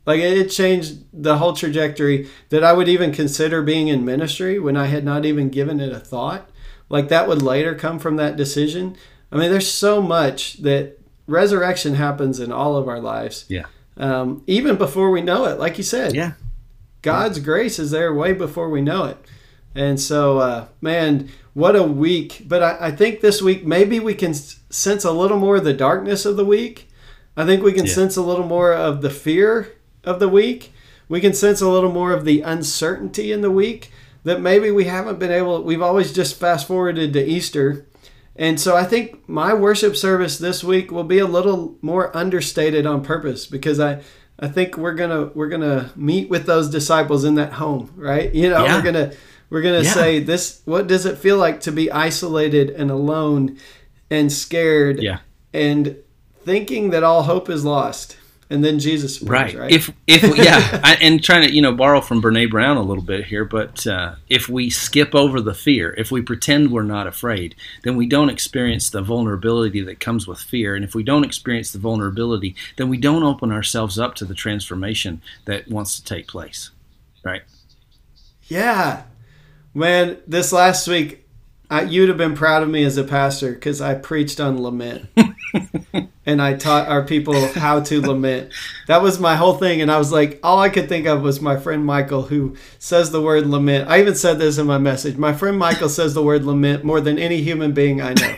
Like 0.07 0.21
it 0.21 0.49
changed 0.49 1.03
the 1.13 1.37
whole 1.37 1.53
trajectory 1.53 2.27
that 2.49 2.63
I 2.63 2.73
would 2.73 2.89
even 2.89 3.11
consider 3.11 3.61
being 3.61 3.89
in 3.89 4.03
ministry 4.03 4.57
when 4.57 4.75
I 4.75 4.87
had 4.87 5.05
not 5.05 5.23
even 5.23 5.49
given 5.49 5.79
it 5.79 5.91
a 5.91 5.99
thought. 5.99 6.49
Like 6.89 7.09
that 7.09 7.27
would 7.27 7.43
later 7.43 7.75
come 7.75 7.99
from 7.99 8.15
that 8.15 8.37
decision. 8.37 8.97
I 9.31 9.37
mean, 9.37 9.51
there's 9.51 9.71
so 9.71 10.01
much 10.01 10.63
that 10.63 10.99
resurrection 11.27 11.95
happens 11.95 12.39
in 12.39 12.51
all 12.51 12.75
of 12.77 12.87
our 12.87 12.99
lives. 12.99 13.45
Yeah. 13.47 13.65
Um, 13.97 14.43
even 14.47 14.75
before 14.75 15.09
we 15.09 15.21
know 15.21 15.45
it, 15.45 15.59
like 15.59 15.77
you 15.77 15.83
said. 15.83 16.13
Yeah. 16.13 16.33
God's 17.01 17.39
grace 17.39 17.79
is 17.79 17.91
there 17.91 18.13
way 18.13 18.33
before 18.33 18.69
we 18.69 18.81
know 18.81 19.05
it. 19.05 19.17
And 19.75 19.99
so, 19.99 20.39
uh, 20.39 20.67
man, 20.81 21.29
what 21.53 21.75
a 21.75 21.83
week. 21.83 22.43
But 22.47 22.63
I, 22.63 22.77
I 22.87 22.91
think 22.91 23.21
this 23.21 23.41
week, 23.41 23.65
maybe 23.65 23.99
we 23.99 24.13
can 24.13 24.33
sense 24.33 25.03
a 25.03 25.11
little 25.11 25.37
more 25.37 25.57
of 25.57 25.63
the 25.63 25.73
darkness 25.73 26.25
of 26.25 26.35
the 26.37 26.45
week. 26.45 26.89
I 27.37 27.45
think 27.45 27.63
we 27.63 27.73
can 27.73 27.85
Yeah. 27.85 27.91
sense 27.93 28.15
a 28.17 28.21
little 28.21 28.45
more 28.45 28.73
of 28.73 29.01
the 29.01 29.09
fear 29.09 29.73
of 30.03 30.19
the 30.19 30.29
week. 30.29 30.71
We 31.07 31.21
can 31.21 31.33
sense 31.33 31.61
a 31.61 31.69
little 31.69 31.91
more 31.91 32.11
of 32.13 32.25
the 32.25 32.41
uncertainty 32.41 33.31
in 33.31 33.41
the 33.41 33.51
week 33.51 33.91
that 34.23 34.41
maybe 34.41 34.71
we 34.71 34.85
haven't 34.85 35.19
been 35.19 35.31
able, 35.31 35.61
we've 35.61 35.81
always 35.81 36.11
just 36.11 36.39
fast 36.39 36.67
forwarded 36.67 37.13
to 37.13 37.23
Easter. 37.23 37.85
And 38.35 38.59
so 38.59 38.75
I 38.75 38.83
think 38.83 39.27
my 39.29 39.53
worship 39.53 39.95
service 39.95 40.37
this 40.37 40.63
week 40.63 40.91
will 40.91 41.03
be 41.05 41.19
a 41.19 41.25
little 41.27 41.77
more 41.81 42.15
understated 42.15 42.85
on 42.85 43.01
purpose 43.03 43.45
because 43.47 43.79
I, 43.79 44.01
I 44.39 44.47
think 44.49 44.77
we're 44.77 44.93
gonna 44.95 45.27
we're 45.33 45.47
gonna 45.47 45.91
meet 45.95 46.29
with 46.29 46.45
those 46.45 46.69
disciples 46.69 47.23
in 47.23 47.35
that 47.35 47.53
home, 47.53 47.93
right? 47.95 48.33
You 48.35 48.49
know, 48.49 48.65
Yeah. 48.65 48.75
we're 48.75 48.81
gonna 48.83 49.11
we're 49.49 49.61
gonna 49.61 49.83
Yeah. 49.83 49.91
say 49.93 50.19
this. 50.19 50.61
What 50.65 50.87
does 50.87 51.05
it 51.05 51.17
feel 51.17 51.37
like 51.37 51.61
to 51.61 51.71
be 51.71 51.89
isolated 51.91 52.71
and 52.71 52.91
alone 52.91 53.57
and 54.09 54.31
scared 54.31 55.01
Yeah. 55.01 55.19
and 55.53 55.95
thinking 56.43 56.89
that 56.89 57.03
all 57.03 57.23
hope 57.23 57.49
is 57.49 57.63
lost? 57.63 58.17
And 58.47 58.63
then 58.63 58.77
Jesus 58.77 59.17
appears, 59.17 59.29
right. 59.29 59.55
right? 59.55 59.71
If 59.71 59.91
if 60.05 60.21
yeah, 60.37 60.79
I, 60.83 60.97
and 61.01 61.23
trying 61.23 61.47
to 61.47 61.53
you 61.53 61.63
know 61.63 61.73
borrow 61.73 61.99
from 61.99 62.21
Brene 62.21 62.51
Brown 62.51 62.77
a 62.77 62.81
little 62.83 63.03
bit 63.03 63.25
here, 63.25 63.43
but 63.43 63.87
uh, 63.87 64.15
if 64.29 64.47
we 64.47 64.69
skip 64.69 65.15
over 65.15 65.41
the 65.41 65.55
fear, 65.55 65.95
if 65.97 66.11
we 66.11 66.21
pretend 66.21 66.71
we're 66.71 66.83
not 66.83 67.07
afraid, 67.07 67.55
then 67.83 67.95
we 67.95 68.05
don't 68.05 68.29
experience 68.29 68.91
the 68.91 69.01
vulnerability 69.01 69.81
that 69.81 69.99
comes 69.99 70.27
with 70.27 70.39
fear, 70.39 70.75
and 70.75 70.85
if 70.85 70.93
we 70.93 71.01
don't 71.01 71.23
experience 71.23 71.71
the 71.71 71.79
vulnerability, 71.79 72.55
then 72.77 72.87
we 72.87 72.97
don't 72.97 73.23
open 73.23 73.51
ourselves 73.51 73.97
up 73.97 74.13
to 74.15 74.25
the 74.25 74.35
transformation 74.35 75.21
that 75.45 75.67
wants 75.67 75.99
to 75.99 76.05
take 76.05 76.27
place. 76.27 76.69
Right. 77.23 77.41
Yeah, 78.43 79.03
man. 79.73 80.17
This 80.27 80.53
last 80.53 80.87
week, 80.87 81.24
I, 81.69 81.83
you'd 81.83 82.09
have 82.09 82.17
been 82.17 82.35
proud 82.35 82.63
of 82.63 82.69
me 82.69 82.83
as 82.83 82.97
a 82.97 83.03
pastor 83.03 83.53
because 83.53 83.81
I 83.81 83.95
preached 83.95 84.39
on 84.39 84.61
lament, 84.61 85.09
and 86.25 86.41
I 86.41 86.53
taught 86.53 86.87
our 86.87 87.03
people 87.03 87.47
how 87.49 87.79
to 87.81 88.01
lament. 88.01 88.51
That 88.87 89.01
was 89.01 89.19
my 89.19 89.35
whole 89.35 89.55
thing, 89.55 89.81
and 89.81 89.91
I 89.91 89.97
was 89.97 90.11
like, 90.11 90.39
all 90.43 90.59
I 90.59 90.69
could 90.69 90.89
think 90.89 91.07
of 91.07 91.21
was 91.21 91.41
my 91.41 91.57
friend 91.57 91.85
Michael, 91.85 92.23
who 92.23 92.55
says 92.77 93.11
the 93.11 93.21
word 93.21 93.47
lament. 93.47 93.89
I 93.89 93.99
even 93.99 94.15
said 94.15 94.39
this 94.39 94.57
in 94.57 94.67
my 94.67 94.77
message. 94.77 95.17
My 95.17 95.33
friend 95.33 95.57
Michael 95.57 95.89
says 95.89 96.13
the 96.13 96.23
word 96.23 96.43
lament 96.43 96.83
more 96.83 97.01
than 97.01 97.17
any 97.17 97.41
human 97.41 97.73
being 97.73 98.01
I 98.01 98.13
know. 98.13 98.35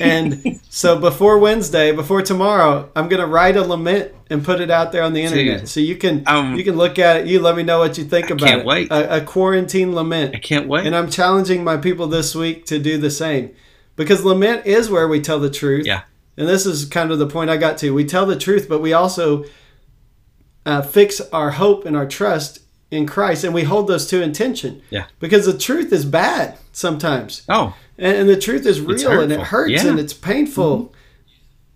And 0.00 0.60
so 0.68 0.98
before 0.98 1.38
Wednesday, 1.38 1.92
before 1.92 2.22
tomorrow, 2.22 2.90
I'm 2.94 3.08
gonna 3.08 3.26
write 3.26 3.56
a 3.56 3.62
lament 3.62 4.12
and 4.30 4.44
put 4.44 4.60
it 4.60 4.70
out 4.70 4.92
there 4.92 5.02
on 5.02 5.12
the 5.12 5.22
internet, 5.22 5.60
Dude. 5.60 5.68
so 5.68 5.80
you 5.80 5.96
can 5.96 6.22
Um, 6.26 6.54
you 6.56 6.64
can 6.64 6.76
look 6.76 6.98
at 6.98 7.18
it. 7.18 7.26
You 7.26 7.40
let 7.40 7.56
me 7.56 7.62
know 7.62 7.78
what 7.78 7.98
you 7.98 8.04
think 8.04 8.30
about 8.30 8.46
can't 8.48 8.60
it. 8.60 8.66
wait. 8.66 8.90
A, 8.90 9.16
a 9.18 9.20
quarantine 9.20 9.94
lament. 9.94 10.34
I 10.34 10.38
can't 10.38 10.66
wait. 10.68 10.86
And 10.86 10.94
I'm 10.96 11.10
challenging 11.10 11.62
my 11.64 11.76
people 11.76 12.06
this 12.06 12.34
week 12.34 12.66
to 12.66 12.78
do 12.78 12.98
the 12.98 13.10
same. 13.10 13.50
Because 13.96 14.24
lament 14.24 14.66
is 14.66 14.90
where 14.90 15.06
we 15.06 15.20
tell 15.20 15.38
the 15.38 15.50
truth. 15.50 15.86
Yeah. 15.86 16.02
And 16.36 16.48
this 16.48 16.66
is 16.66 16.84
kind 16.86 17.12
of 17.12 17.18
the 17.18 17.28
point 17.28 17.48
I 17.50 17.56
got 17.56 17.78
to. 17.78 17.90
We 17.94 18.04
tell 18.04 18.26
the 18.26 18.36
truth, 18.36 18.66
but 18.68 18.80
we 18.80 18.92
also 18.92 19.44
uh, 20.66 20.82
fix 20.82 21.20
our 21.32 21.52
hope 21.52 21.84
and 21.84 21.96
our 21.96 22.06
trust 22.06 22.60
in 22.90 23.06
Christ, 23.06 23.44
and 23.44 23.52
we 23.54 23.64
hold 23.64 23.86
those 23.88 24.06
two 24.06 24.22
in 24.22 24.32
tension. 24.32 24.82
Yeah. 24.90 25.06
Because 25.20 25.46
the 25.46 25.56
truth 25.56 25.92
is 25.92 26.04
bad 26.04 26.58
sometimes, 26.72 27.42
oh, 27.48 27.74
and, 27.98 28.16
and 28.16 28.28
the 28.28 28.36
truth 28.38 28.66
is 28.66 28.80
real, 28.80 29.20
and 29.20 29.32
it 29.32 29.40
hurts, 29.40 29.72
Yeah. 29.72 29.78
Mm-hmm. 29.80 29.88
and 29.88 30.00
it's 30.00 30.12
painful, 30.14 30.94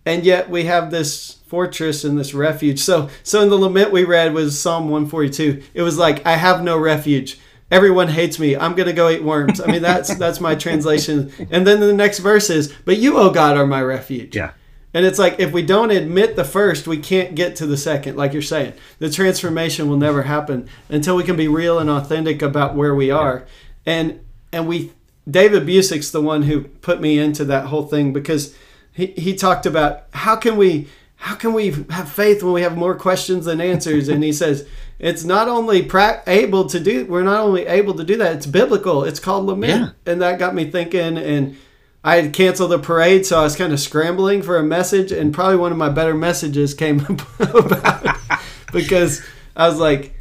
and 0.04 0.24
yet 0.24 0.48
we 0.50 0.64
have 0.64 0.90
this 0.90 1.34
fortress 1.46 2.04
and 2.04 2.18
this 2.18 2.34
refuge. 2.34 2.78
So, 2.80 3.08
so 3.22 3.42
in 3.42 3.48
the 3.48 3.56
lament 3.56 3.90
we 3.92 4.04
read 4.04 4.34
was 4.34 4.58
Psalm 4.58 4.84
142. 4.88 5.62
It 5.74 5.82
was 5.82 5.98
like, 5.98 6.24
"I 6.26 6.36
have 6.36 6.62
no 6.62 6.78
refuge." 6.78 7.38
Everyone 7.70 8.08
hates 8.08 8.38
me. 8.38 8.56
I'm 8.56 8.74
gonna 8.74 8.94
go 8.94 9.10
eat 9.10 9.22
worms. 9.22 9.60
I 9.60 9.66
mean, 9.66 9.82
that's 9.82 10.14
that's 10.22 10.40
my 10.40 10.54
translation. 10.54 11.30
And 11.50 11.66
then 11.66 11.80
the 11.80 11.92
next 11.92 12.18
verse 12.20 12.48
is, 12.50 12.72
"But 12.84 12.98
you, 12.98 13.18
O 13.18 13.30
God, 13.30 13.56
are 13.56 13.66
my 13.66 13.82
refuge." 13.82 14.34
yeah. 14.36 14.52
And 14.94 15.04
it's 15.04 15.18
like 15.18 15.38
if 15.38 15.52
we 15.52 15.60
don't 15.62 15.90
admit 15.90 16.34
the 16.34 16.44
first, 16.44 16.86
we 16.86 16.96
can't 16.96 17.34
get 17.34 17.56
to 17.56 17.66
the 17.66 17.76
second, 17.76 18.16
like 18.16 18.32
you're 18.32 18.40
saying. 18.40 18.72
The 18.98 19.10
transformation 19.10 19.86
will 19.88 19.98
never 19.98 20.22
happen 20.22 20.66
until 20.88 21.14
we 21.14 21.24
can 21.24 21.36
be 21.36 21.46
real 21.46 21.78
and 21.78 21.90
authentic 21.90 22.40
about 22.40 22.74
where 22.74 22.94
we 22.94 23.10
are. 23.10 23.46
And 23.84 24.20
and 24.50 24.66
we 24.66 24.92
David 25.28 25.66
Busic's 25.66 26.10
the 26.10 26.20
one 26.22 26.42
who 26.42 26.62
put 26.64 27.00
me 27.00 27.18
into 27.18 27.44
that 27.46 27.66
whole 27.66 27.86
thing 27.86 28.12
because 28.12 28.54
he, 28.92 29.06
he 29.08 29.34
talked 29.34 29.66
about 29.66 30.04
how 30.12 30.36
can 30.36 30.56
we 30.56 30.88
how 31.16 31.34
can 31.34 31.52
we 31.52 31.70
have 31.90 32.08
faith 32.08 32.42
when 32.42 32.52
we 32.52 32.62
have 32.62 32.76
more 32.76 32.94
questions 32.94 33.44
than 33.46 33.60
answers? 33.60 34.08
And 34.08 34.22
he 34.22 34.32
says 34.32 34.66
it's 34.98 35.24
not 35.24 35.48
only 35.48 35.82
pra- 35.82 36.22
able 36.26 36.66
to 36.66 36.80
do 36.80 37.04
we're 37.06 37.22
not 37.24 37.40
only 37.40 37.66
able 37.66 37.94
to 37.94 38.04
do 38.04 38.16
that, 38.16 38.36
it's 38.36 38.46
biblical. 38.46 39.04
It's 39.04 39.20
called 39.20 39.46
lament. 39.46 39.94
And 40.06 40.20
that 40.22 40.38
got 40.38 40.54
me 40.54 40.70
thinking 40.70 41.18
and 41.18 41.56
I 42.04 42.20
had 42.20 42.32
canceled 42.32 42.70
the 42.70 42.78
parade, 42.78 43.26
so 43.26 43.40
I 43.40 43.42
was 43.42 43.56
kind 43.56 43.72
of 43.72 43.80
scrambling 43.80 44.40
for 44.42 44.56
a 44.56 44.62
message, 44.62 45.10
and 45.10 45.34
probably 45.34 45.56
one 45.56 45.72
of 45.72 45.78
my 45.78 45.88
better 45.88 46.14
messages 46.14 46.72
came 46.72 47.00
about 47.08 48.16
because 48.72 49.20
I 49.56 49.68
was 49.68 49.78
like, 49.80 50.14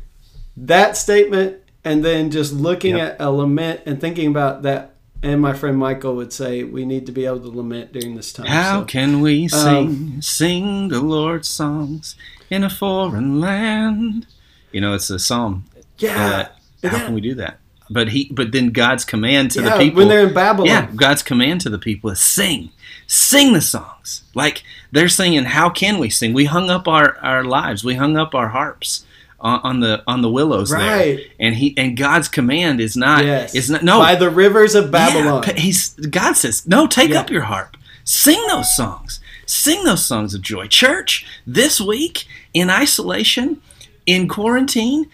that 0.57 0.97
statement, 0.97 1.57
and 1.85 2.03
then 2.03 2.31
just 2.31 2.51
looking 2.51 2.97
Yep. 2.97 3.13
at 3.13 3.25
a 3.25 3.29
lament 3.31 3.81
and 3.85 4.01
thinking 4.01 4.27
about 4.27 4.63
that. 4.63 4.95
And 5.24 5.41
my 5.41 5.53
friend 5.53 5.78
Michael 5.78 6.15
would 6.15 6.32
say, 6.32 6.63
we 6.63 6.86
need 6.86 7.05
to 7.07 7.11
be 7.11 7.26
able 7.26 7.39
to 7.39 7.49
lament 7.49 7.91
during 7.91 8.15
this 8.15 8.32
time. 8.32 8.45
How 8.45 8.82
So, 8.82 8.86
can 8.86 9.22
we 9.22 9.47
sing, 9.47 9.88
um, 9.88 10.22
sing 10.22 10.88
the 10.89 11.01
Lord's 11.01 11.49
songs 11.49 12.15
in 12.49 12.63
a 12.63 12.70
foreign 12.70 13.39
land? 13.39 14.28
You 14.72 14.82
know, 14.82 14.93
it's 14.93 15.09
a 15.09 15.18
psalm. 15.20 15.65
yeah. 15.97 16.49
Uh, 16.84 16.89
how 16.89 16.97
then 16.97 17.05
can 17.07 17.13
we 17.15 17.22
do 17.22 17.34
that? 17.36 17.59
but 17.89 18.09
he 18.09 18.30
but 18.34 18.51
then 18.51 18.72
God's 18.72 19.05
command 19.05 19.51
to 19.51 19.61
yeah, 19.61 19.70
the 19.78 19.84
people 19.84 19.99
when 19.99 20.09
they're 20.09 20.28
in 20.28 20.34
Babylon. 20.34 20.68
yeah, 20.68 20.91
God's 20.95 21.24
command 21.24 21.61
to 21.61 21.70
the 21.70 21.80
people 21.80 22.09
is 22.09 22.20
sing, 22.20 22.70
sing 23.07 23.53
the 23.53 23.61
songs. 23.61 24.24
Like 24.36 24.63
they're 24.91 25.09
singing, 25.09 25.45
how 25.45 25.70
can 25.70 25.97
we 25.97 26.09
sing? 26.09 26.34
We 26.34 26.45
hung 26.45 26.70
up 26.70 26.88
our, 26.88 27.18
our 27.20 27.43
lives, 27.43 27.84
we 27.84 27.95
hung 27.95 28.18
up 28.18 28.36
our 28.36 28.49
harps 28.49 29.05
on, 29.39 29.59
on 29.63 29.79
the 29.81 30.03
on 30.07 30.21
the 30.21 30.29
willows 30.29 30.71
Right. 30.71 31.17
there, 31.17 31.19
and 31.39 31.55
he 31.55 31.73
and 31.77 31.95
God's 31.95 32.27
command 32.27 32.79
is 32.81 32.95
not 32.97 33.23
Yes. 33.25 33.53
is 33.55 33.69
not 33.69 33.83
no 33.83 33.99
By 33.99 34.15
the 34.15 34.29
rivers 34.29 34.73
of 34.75 34.89
Babylon. 34.91 35.43
yeah, 35.47 35.53
he's 35.53 35.89
God 35.93 36.33
says, 36.33 36.67
no, 36.67 36.88
take 36.88 37.11
Yeah. 37.11 37.19
up 37.19 37.29
your 37.29 37.43
harp, 37.43 37.77
sing 38.03 38.43
those 38.47 38.75
songs, 38.75 39.19
sing 39.45 39.83
those 39.83 40.05
songs 40.05 40.33
of 40.33 40.41
joy. 40.41 40.67
Church, 40.67 41.25
this 41.45 41.79
week 41.79 42.25
in 42.53 42.69
isolation, 42.69 43.61
in 44.05 44.27
quarantine, 44.27 45.05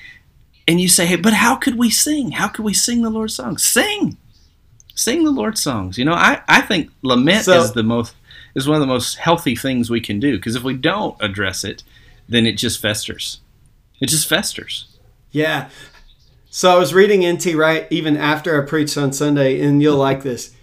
and 0.68 0.80
you 0.80 0.88
say, 0.88 1.06
hey, 1.06 1.18
but 1.18 1.34
how 1.34 1.56
could 1.56 1.78
we 1.78 1.90
sing? 1.90 2.32
How 2.32 2.48
could 2.48 2.64
we 2.64 2.74
sing 2.74 3.02
the 3.02 3.10
Lord's 3.10 3.36
songs? 3.36 3.62
Sing, 3.64 4.16
sing 4.96 5.26
the 5.26 5.32
Lord's 5.32 5.62
songs. 5.62 5.98
You 5.98 6.06
know, 6.06 6.14
I 6.14 6.40
I 6.48 6.62
think 6.62 6.92
lament 7.02 7.44
So- 7.46 7.62
is 7.62 7.74
the 7.74 7.84
most 7.84 8.14
is 8.56 8.68
one 8.68 8.76
of 8.76 8.82
the 8.82 8.88
most 8.88 9.18
healthy 9.18 9.56
things 9.56 9.90
we 9.90 10.00
can 10.00 10.20
do 10.20 10.38
because 10.38 10.56
if 10.56 10.64
we 10.64 10.76
don't 10.76 11.16
address 11.20 11.64
it, 11.66 11.84
then 12.30 12.46
it 12.46 12.54
just 12.54 12.80
festers. 12.80 13.40
It 14.04 14.10
just 14.10 14.28
festers. 14.28 14.88
Yeah. 15.32 15.70
So 16.50 16.70
I 16.72 16.78
was 16.78 16.94
reading 16.94 17.28
NT 17.28 17.56
Wright 17.56 17.88
even 17.90 18.16
after 18.18 18.62
I 18.62 18.66
preached 18.66 18.98
on 18.98 19.12
Sunday, 19.14 19.62
and 19.62 19.82
you'll 19.82 19.98
like 19.98 20.22
this. 20.24 20.54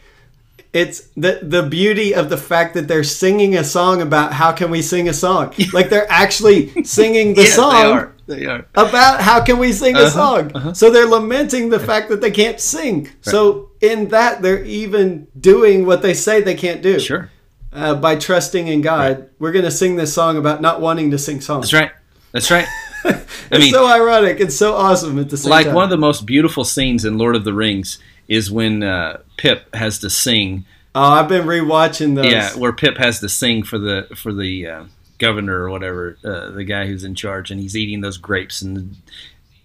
It's 0.72 1.00
the 1.16 1.40
the 1.42 1.64
beauty 1.64 2.14
of 2.14 2.30
the 2.30 2.36
fact 2.36 2.74
that 2.74 2.86
they're 2.86 3.02
singing 3.02 3.56
a 3.56 3.64
song 3.64 4.00
about 4.00 4.32
how 4.32 4.52
can 4.52 4.70
we 4.70 4.82
sing 4.82 5.08
a 5.08 5.12
song. 5.12 5.52
Like 5.72 5.90
they're 5.90 6.10
actually 6.10 6.84
singing 6.84 7.34
the 7.34 7.42
Yeah, 7.42 7.48
song 7.48 7.72
they 7.72 7.90
are. 7.90 8.12
They 8.26 8.46
are. 8.46 8.66
about 8.74 9.20
how 9.20 9.42
can 9.42 9.58
we 9.58 9.72
sing 9.72 9.96
a 9.96 10.00
Uh-huh, 10.00 10.10
song. 10.10 10.52
uh-huh. 10.54 10.74
So 10.74 10.90
they're 10.90 11.08
lamenting 11.08 11.70
the 11.70 11.80
fact 11.80 12.08
that 12.10 12.20
they 12.20 12.30
can't 12.30 12.60
sing. 12.60 13.08
So 13.22 13.70
in 13.80 14.08
that 14.10 14.42
they're 14.42 14.62
even 14.64 15.26
doing 15.40 15.86
what 15.86 16.02
they 16.02 16.14
say 16.14 16.40
they 16.40 16.54
can't 16.54 16.82
do. 16.82 17.00
Sure. 17.00 17.30
Uh, 17.72 17.94
by 17.96 18.14
trusting 18.14 18.68
in 18.68 18.80
God, 18.80 19.28
we're 19.40 19.52
going 19.52 19.64
to 19.64 19.70
sing 19.72 19.96
this 19.96 20.12
song 20.14 20.36
about 20.36 20.60
not 20.60 20.80
wanting 20.80 21.10
to 21.12 21.18
sing 21.18 21.40
songs. 21.40 21.70
That's 21.70 21.82
right. 21.82 21.92
That's 22.32 22.50
right. 22.50 22.66
I 23.04 23.24
It's 23.52 23.58
mean, 23.60 23.72
so 23.72 23.86
ironic. 23.86 24.40
It's 24.40 24.56
so 24.56 24.74
awesome 24.74 25.18
at 25.18 25.28
the 25.30 25.36
same 25.36 25.50
like 25.50 25.64
time. 25.66 25.74
Like 25.74 25.76
one 25.76 25.84
of 25.84 25.90
the 25.90 25.96
most 25.98 26.26
beautiful 26.26 26.64
scenes 26.64 27.04
in 27.04 27.18
Lord 27.18 27.34
of 27.36 27.44
the 27.44 27.52
Rings 27.54 27.98
is 28.28 28.50
when 28.50 28.82
uh, 28.82 29.20
Pip 29.36 29.74
has 29.74 29.98
to 30.00 30.10
sing. 30.10 30.64
Oh, 30.94 31.02
I've 31.02 31.28
been 31.28 31.46
rewatching 31.46 32.14
those. 32.16 32.26
Yeah, 32.26 32.50
where 32.56 32.72
Pip 32.72 32.96
has 32.98 33.20
to 33.20 33.28
sing 33.28 33.62
for 33.62 33.78
the 33.78 34.08
for 34.16 34.32
the 34.32 34.66
uh, 34.66 34.84
governor 35.18 35.62
or 35.64 35.70
whatever, 35.70 36.16
uh, 36.24 36.50
the 36.50 36.64
guy 36.64 36.86
who's 36.86 37.04
in 37.04 37.14
charge, 37.14 37.50
and 37.50 37.60
he's 37.60 37.76
eating 37.76 38.00
those 38.00 38.16
grapes 38.18 38.62
and 38.62 38.76
the 38.76 38.86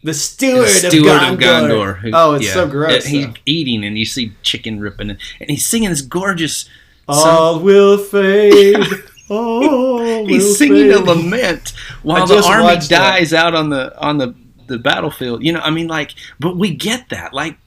The 0.04 0.14
steward, 0.14 0.68
steward 0.70 1.24
of 1.24 1.34
of 1.34 1.40
Gondor. 1.40 1.70
Gondor. 1.70 1.98
who- 2.00 2.12
oh, 2.14 2.34
it's 2.34 2.46
yeah, 2.48 2.54
so 2.54 2.68
gross. 2.68 3.06
He's 3.06 3.28
eating, 3.46 3.84
and 3.84 3.98
you 3.98 4.06
see 4.06 4.34
chicken 4.44 4.80
ripping, 4.80 5.10
and, 5.12 5.20
and 5.40 5.50
he's 5.50 5.66
singing 5.66 5.90
this 5.90 6.02
gorgeous. 6.02 6.70
song. 7.10 7.28
All 7.28 7.60
will 7.60 7.98
fade. 7.98 8.78
Will 9.30 10.26
he's 10.28 10.58
singing 10.58 10.92
a 10.92 11.00
lament 11.00 11.74
while 12.04 12.28
the 12.28 12.44
army 12.44 12.64
watched 12.64 12.90
that. 12.90 13.18
dies 13.18 13.34
out 13.34 13.56
on 13.56 13.70
the 13.70 13.98
on 14.00 14.18
the 14.18 14.36
the 14.68 14.78
battlefield. 14.78 15.44
You 15.44 15.54
know, 15.54 15.60
I 15.60 15.70
mean, 15.70 15.88
like, 15.88 16.16
but 16.40 16.58
we 16.58 16.74
get 16.74 17.10
that. 17.10 17.34
Like, 17.34 17.58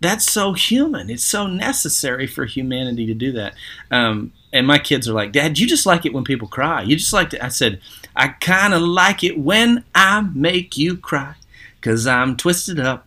that's 0.00 0.30
so 0.30 0.52
human. 0.52 1.10
It's 1.10 1.24
so 1.24 1.46
necessary 1.46 2.26
for 2.26 2.44
humanity 2.44 3.06
to 3.06 3.14
do 3.14 3.32
that. 3.32 3.54
Um, 3.90 4.32
and 4.52 4.66
my 4.66 4.78
kids 4.78 5.08
are 5.08 5.14
like, 5.14 5.32
Dad, 5.32 5.58
you 5.58 5.66
just 5.66 5.86
like 5.86 6.04
it 6.04 6.12
when 6.12 6.24
people 6.24 6.48
cry. 6.48 6.82
You 6.82 6.96
just 6.96 7.12
like 7.12 7.30
to. 7.30 7.44
I 7.44 7.48
said, 7.48 7.80
I 8.14 8.28
kind 8.28 8.74
of 8.74 8.82
like 8.82 9.24
it 9.24 9.38
when 9.38 9.84
I 9.94 10.20
make 10.20 10.76
you 10.76 10.96
cry, 10.96 11.34
cause 11.80 12.06
I'm 12.06 12.36
twisted 12.36 12.78
up. 12.78 13.06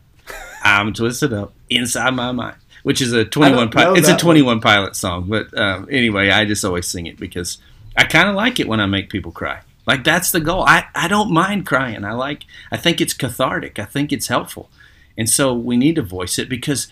I'm 0.63 0.93
twisted 0.93 1.31
up 1.31 1.53
inside 1.69 2.11
my 2.11 2.31
mind. 2.31 2.57
Which 2.81 3.01
is 3.01 3.13
a 3.13 3.25
Twenty 3.25 3.55
One. 3.55 3.75
I 3.75 3.93
It's 3.93 4.07
a 4.07 4.11
that 4.11 4.19
Twenty 4.19 4.43
One 4.43 4.61
Pilot 4.61 4.95
song, 4.95 5.25
but 5.27 5.55
um, 5.57 5.87
anyway, 5.91 6.29
I 6.29 6.45
just 6.45 6.63
always 6.63 6.87
sing 6.87 7.07
it 7.07 7.17
because 7.17 7.57
I 7.97 8.03
kind 8.05 8.29
of 8.29 8.35
like 8.35 8.59
it 8.59 8.67
when 8.67 8.79
I 8.79 8.85
make 8.85 9.09
people 9.09 9.31
cry. 9.31 9.61
Like 9.85 10.03
that's 10.03 10.31
the 10.31 10.39
goal. 10.39 10.63
I, 10.63 10.85
I 10.95 11.07
don't 11.07 11.31
mind 11.31 11.65
crying. 11.65 12.03
I 12.03 12.13
like 12.13 12.43
I 12.71 12.77
think 12.77 12.99
it's 12.99 13.13
cathartic. 13.13 13.79
I 13.79 13.85
think 13.85 14.11
it's 14.11 14.27
helpful. 14.27 14.69
And 15.17 15.29
so 15.29 15.53
we 15.53 15.77
need 15.77 15.95
to 15.95 16.01
voice 16.01 16.37
it 16.39 16.49
because 16.49 16.87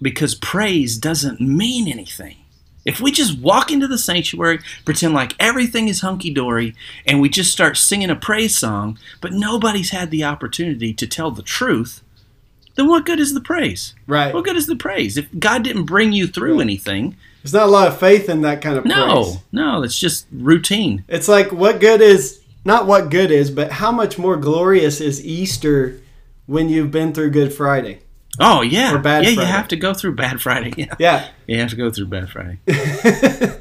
because 0.00 0.34
praise 0.34 0.96
doesn't 0.96 1.40
mean 1.40 1.88
anything. 1.88 2.36
If 2.84 3.00
we 3.00 3.10
just 3.12 3.38
walk 3.38 3.70
into 3.70 3.86
the 3.86 3.98
sanctuary, 3.98 4.60
pretend 4.84 5.12
like 5.12 5.34
everything 5.38 5.88
is 5.88 6.00
hunky 6.00 6.30
dory, 6.32 6.74
and 7.06 7.20
we 7.20 7.28
just 7.28 7.52
start 7.52 7.76
singing 7.76 8.08
a 8.08 8.16
praise 8.16 8.56
song, 8.56 8.98
but 9.20 9.32
nobody's 9.32 9.90
had 9.90 10.10
the 10.10 10.24
opportunity 10.24 10.94
to 10.94 11.06
tell 11.06 11.30
the 11.30 11.42
truth, 11.42 12.02
then 12.76 12.86
what 12.86 13.04
good 13.04 13.20
is 13.20 13.34
the 13.34 13.42
praise? 13.42 13.94
Right. 14.06 14.32
What 14.32 14.44
good 14.44 14.56
is 14.56 14.68
the 14.68 14.76
praise? 14.76 15.18
If 15.18 15.26
God 15.38 15.64
didn't 15.64 15.84
bring 15.84 16.12
you 16.12 16.26
through 16.26 16.60
anything, 16.60 17.16
There's 17.42 17.52
not 17.54 17.64
a 17.68 17.70
lot 17.70 17.88
of 17.88 17.98
faith 17.98 18.28
in 18.28 18.42
that 18.42 18.60
kind 18.62 18.76
of 18.78 18.84
no, 18.84 19.22
praise. 19.24 19.38
no, 19.52 19.82
it's 19.82 19.98
just 19.98 20.26
routine. 20.32 21.04
It's 21.08 21.28
like 21.28 21.52
what 21.52 21.80
good 21.80 22.00
is 22.00 22.40
not 22.64 22.86
what 22.86 23.10
good 23.10 23.30
is, 23.30 23.50
but 23.50 23.70
how 23.72 23.92
much 23.92 24.18
more 24.18 24.36
glorious 24.36 25.00
is 25.00 25.24
Easter 25.24 26.00
when 26.46 26.68
you've 26.68 26.90
been 26.90 27.12
through 27.14 27.30
Good 27.30 27.52
Friday? 27.52 28.00
Oh 28.40 28.62
yeah, 28.62 28.94
Or 28.94 28.98
Bad 28.98 29.24
yeah. 29.24 29.34
Friday. 29.34 29.48
You 29.48 29.52
have 29.54 29.68
to 29.68 29.76
go 29.76 29.94
through 29.94 30.14
Bad 30.16 30.40
Friday. 30.42 30.72
Yeah, 30.76 30.94
Yeah. 30.98 31.28
you 31.46 31.58
have 31.60 31.70
to 31.70 31.76
go 31.76 31.90
through 31.90 32.06
Bad 32.06 32.28
Friday. 32.30 32.58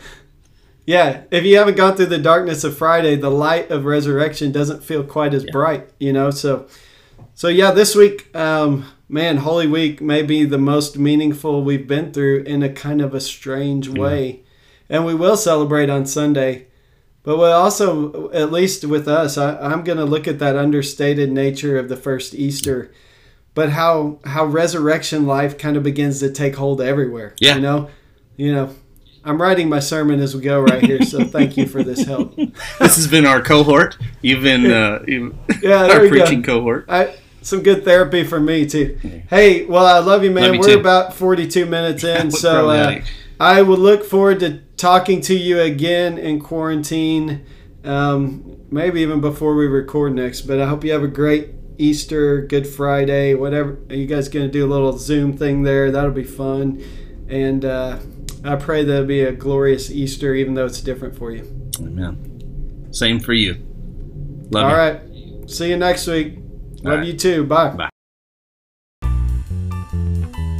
Yeah, 0.86 1.24
if 1.32 1.44
you 1.44 1.58
haven't 1.58 1.76
gone 1.76 1.98
through 1.98 2.06
the 2.06 2.18
darkness 2.18 2.64
of 2.64 2.78
Friday, 2.78 3.18
the 3.18 3.30
light 3.30 3.70
of 3.72 3.84
resurrection 3.84 4.54
doesn't 4.54 4.86
feel 4.86 5.04
quite 5.04 5.34
as 5.34 5.44
bright, 5.52 5.90
you 6.00 6.14
know. 6.14 6.32
So, 6.32 6.68
so 7.36 7.50
yeah, 7.50 7.72
this 7.72 7.94
week, 7.94 8.34
um, 8.34 8.86
man, 9.10 9.38
Holy 9.38 9.68
Week 9.68 10.02
may 10.02 10.22
be 10.22 10.46
the 10.46 10.58
most 10.58 10.98
meaningful 10.98 11.64
we've 11.64 11.88
been 11.88 12.12
through 12.12 12.44
in 12.44 12.64
a 12.64 12.70
kind 12.72 13.02
of 13.02 13.14
a 13.14 13.22
strange 13.22 13.88
way, 13.90 14.42
and 14.90 15.06
we 15.06 15.14
will 15.16 15.38
celebrate 15.38 15.90
on 15.90 16.06
Sunday. 16.06 16.68
But 17.24 17.38
we'll 17.38 17.52
also, 17.52 18.32
at 18.32 18.52
least 18.54 18.86
with 18.86 19.08
us, 19.08 19.38
I, 19.38 19.58
I'm 19.58 19.84
going 19.84 19.98
to 19.98 20.06
look 20.06 20.28
at 20.28 20.40
that 20.40 20.56
understated 20.56 21.30
nature 21.30 21.78
of 21.78 21.90
the 21.90 21.98
first 21.98 22.34
Easter, 22.34 22.92
but 23.54 23.72
how 23.72 24.20
how 24.24 24.46
resurrection 24.46 25.26
life 25.26 25.58
kind 25.58 25.76
of 25.76 25.84
begins 25.84 26.20
to 26.22 26.32
take 26.32 26.56
hold 26.56 26.80
everywhere. 26.80 27.36
Yeah. 27.40 27.56
you 27.56 27.62
know, 27.62 27.90
you 28.38 28.54
know. 28.54 28.74
I'm 29.26 29.42
writing 29.42 29.68
my 29.68 29.80
sermon 29.80 30.22
as 30.22 30.34
we 30.34 30.40
go 30.42 30.62
right 30.62 30.82
here, 30.82 31.02
so 31.02 31.26
thank 31.26 31.58
you 31.58 31.66
for 31.66 31.84
this 31.84 32.06
help. 32.06 32.34
this 32.80 32.96
has 32.96 33.08
been 33.10 33.26
our 33.26 33.42
cohort. 33.42 33.98
You've 34.22 34.42
been 34.44 34.72
uh, 34.72 35.04
you- 35.06 35.38
Yeah, 35.62 35.86
our 35.92 36.00
we 36.04 36.10
go. 36.10 36.10
preaching 36.24 36.44
cohort. 36.44 36.86
I, 36.88 37.14
some 37.48 37.64
good 37.64 37.86
therapy 37.86 38.26
for 38.26 38.42
me 38.42 38.66
too. 38.66 39.00
Hey, 39.30 39.64
well, 39.64 39.86
I 39.86 40.00
love 40.00 40.22
you, 40.22 40.32
man. 40.32 40.44
Love 40.44 40.56
you 40.56 40.60
We're 40.60 40.74
too. 40.74 40.80
about 40.80 41.14
42 41.14 41.66
minutes 41.66 42.04
in, 42.04 42.30
so 42.30 42.70
uh. 42.70 43.00
I 43.40 43.62
would 43.62 43.80
look 43.80 44.04
forward 44.04 44.42
to 44.42 44.60
talking 44.76 45.22
to 45.22 45.34
you 45.34 45.62
again 45.62 46.18
in 46.18 46.42
quarantine, 46.42 47.46
um, 47.86 48.58
maybe 48.70 49.00
even 49.02 49.22
before 49.22 49.56
we 49.56 49.66
record 49.66 50.14
next. 50.14 50.42
But 50.42 50.60
I 50.60 50.68
hope 50.68 50.84
you 50.84 50.92
have 50.92 51.04
a 51.04 51.08
great 51.08 51.52
Easter, 51.78 52.42
Good 52.42 52.68
Friday, 52.68 53.34
whatever. 53.34 53.78
Are 53.90 53.96
you 53.96 54.08
guys 54.08 54.28
going 54.28 54.46
to 54.46 54.52
do 54.52 54.66
a 54.66 54.70
little 54.70 54.98
Zoom 54.98 55.38
thing 55.38 55.64
there? 55.64 55.90
That'll 55.90 56.12
be 56.12 56.26
fun. 56.26 56.84
And 57.30 57.64
uh, 57.64 58.00
I 58.44 58.58
pray 58.58 58.84
that'll 58.84 59.06
be 59.06 59.22
a 59.22 59.32
glorious 59.32 59.90
Easter, 59.90 60.34
even 60.34 60.54
though 60.54 60.66
it's 60.66 60.82
different 60.82 61.16
for 61.16 61.32
you. 61.32 61.44
Amen. 61.80 62.90
Same 62.92 63.22
for 63.22 63.34
you. 63.34 63.54
Love 64.52 64.66
All 64.66 64.72
you. 64.72 64.76
right. 64.76 65.50
See 65.50 65.70
you 65.70 65.78
next 65.78 66.08
week. 66.08 66.40
All 66.88 66.94
Love 66.94 67.00
right. 67.00 67.08
you 67.10 67.18
too. 67.18 67.44
Bye. 67.44 67.70
Bye. 67.72 67.90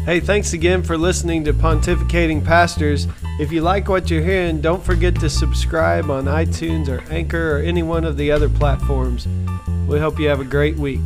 Hey, 0.04 0.20
thanks 0.20 0.52
again 0.52 0.84
for 0.84 0.98
listening 0.98 1.46
to 1.46 1.54
Pontificating 1.54 2.44
Pastors. 2.44 3.08
If 3.40 3.50
you 3.50 3.62
like 3.62 3.88
what 3.88 4.10
you're 4.10 4.22
hearing, 4.22 4.60
don't 4.60 4.84
forget 4.84 5.16
to 5.22 5.30
subscribe 5.30 6.12
on 6.12 6.26
iTunes 6.26 6.90
or 6.90 7.02
Anchor 7.10 7.56
or 7.56 7.60
any 7.60 7.82
one 7.82 8.04
of 8.04 8.18
the 8.18 8.30
other 8.30 8.50
platforms. 8.50 9.26
We 9.88 10.00
hope 10.00 10.20
you 10.20 10.28
have 10.28 10.42
a 10.42 10.46
great 10.46 10.76
week. 10.76 11.00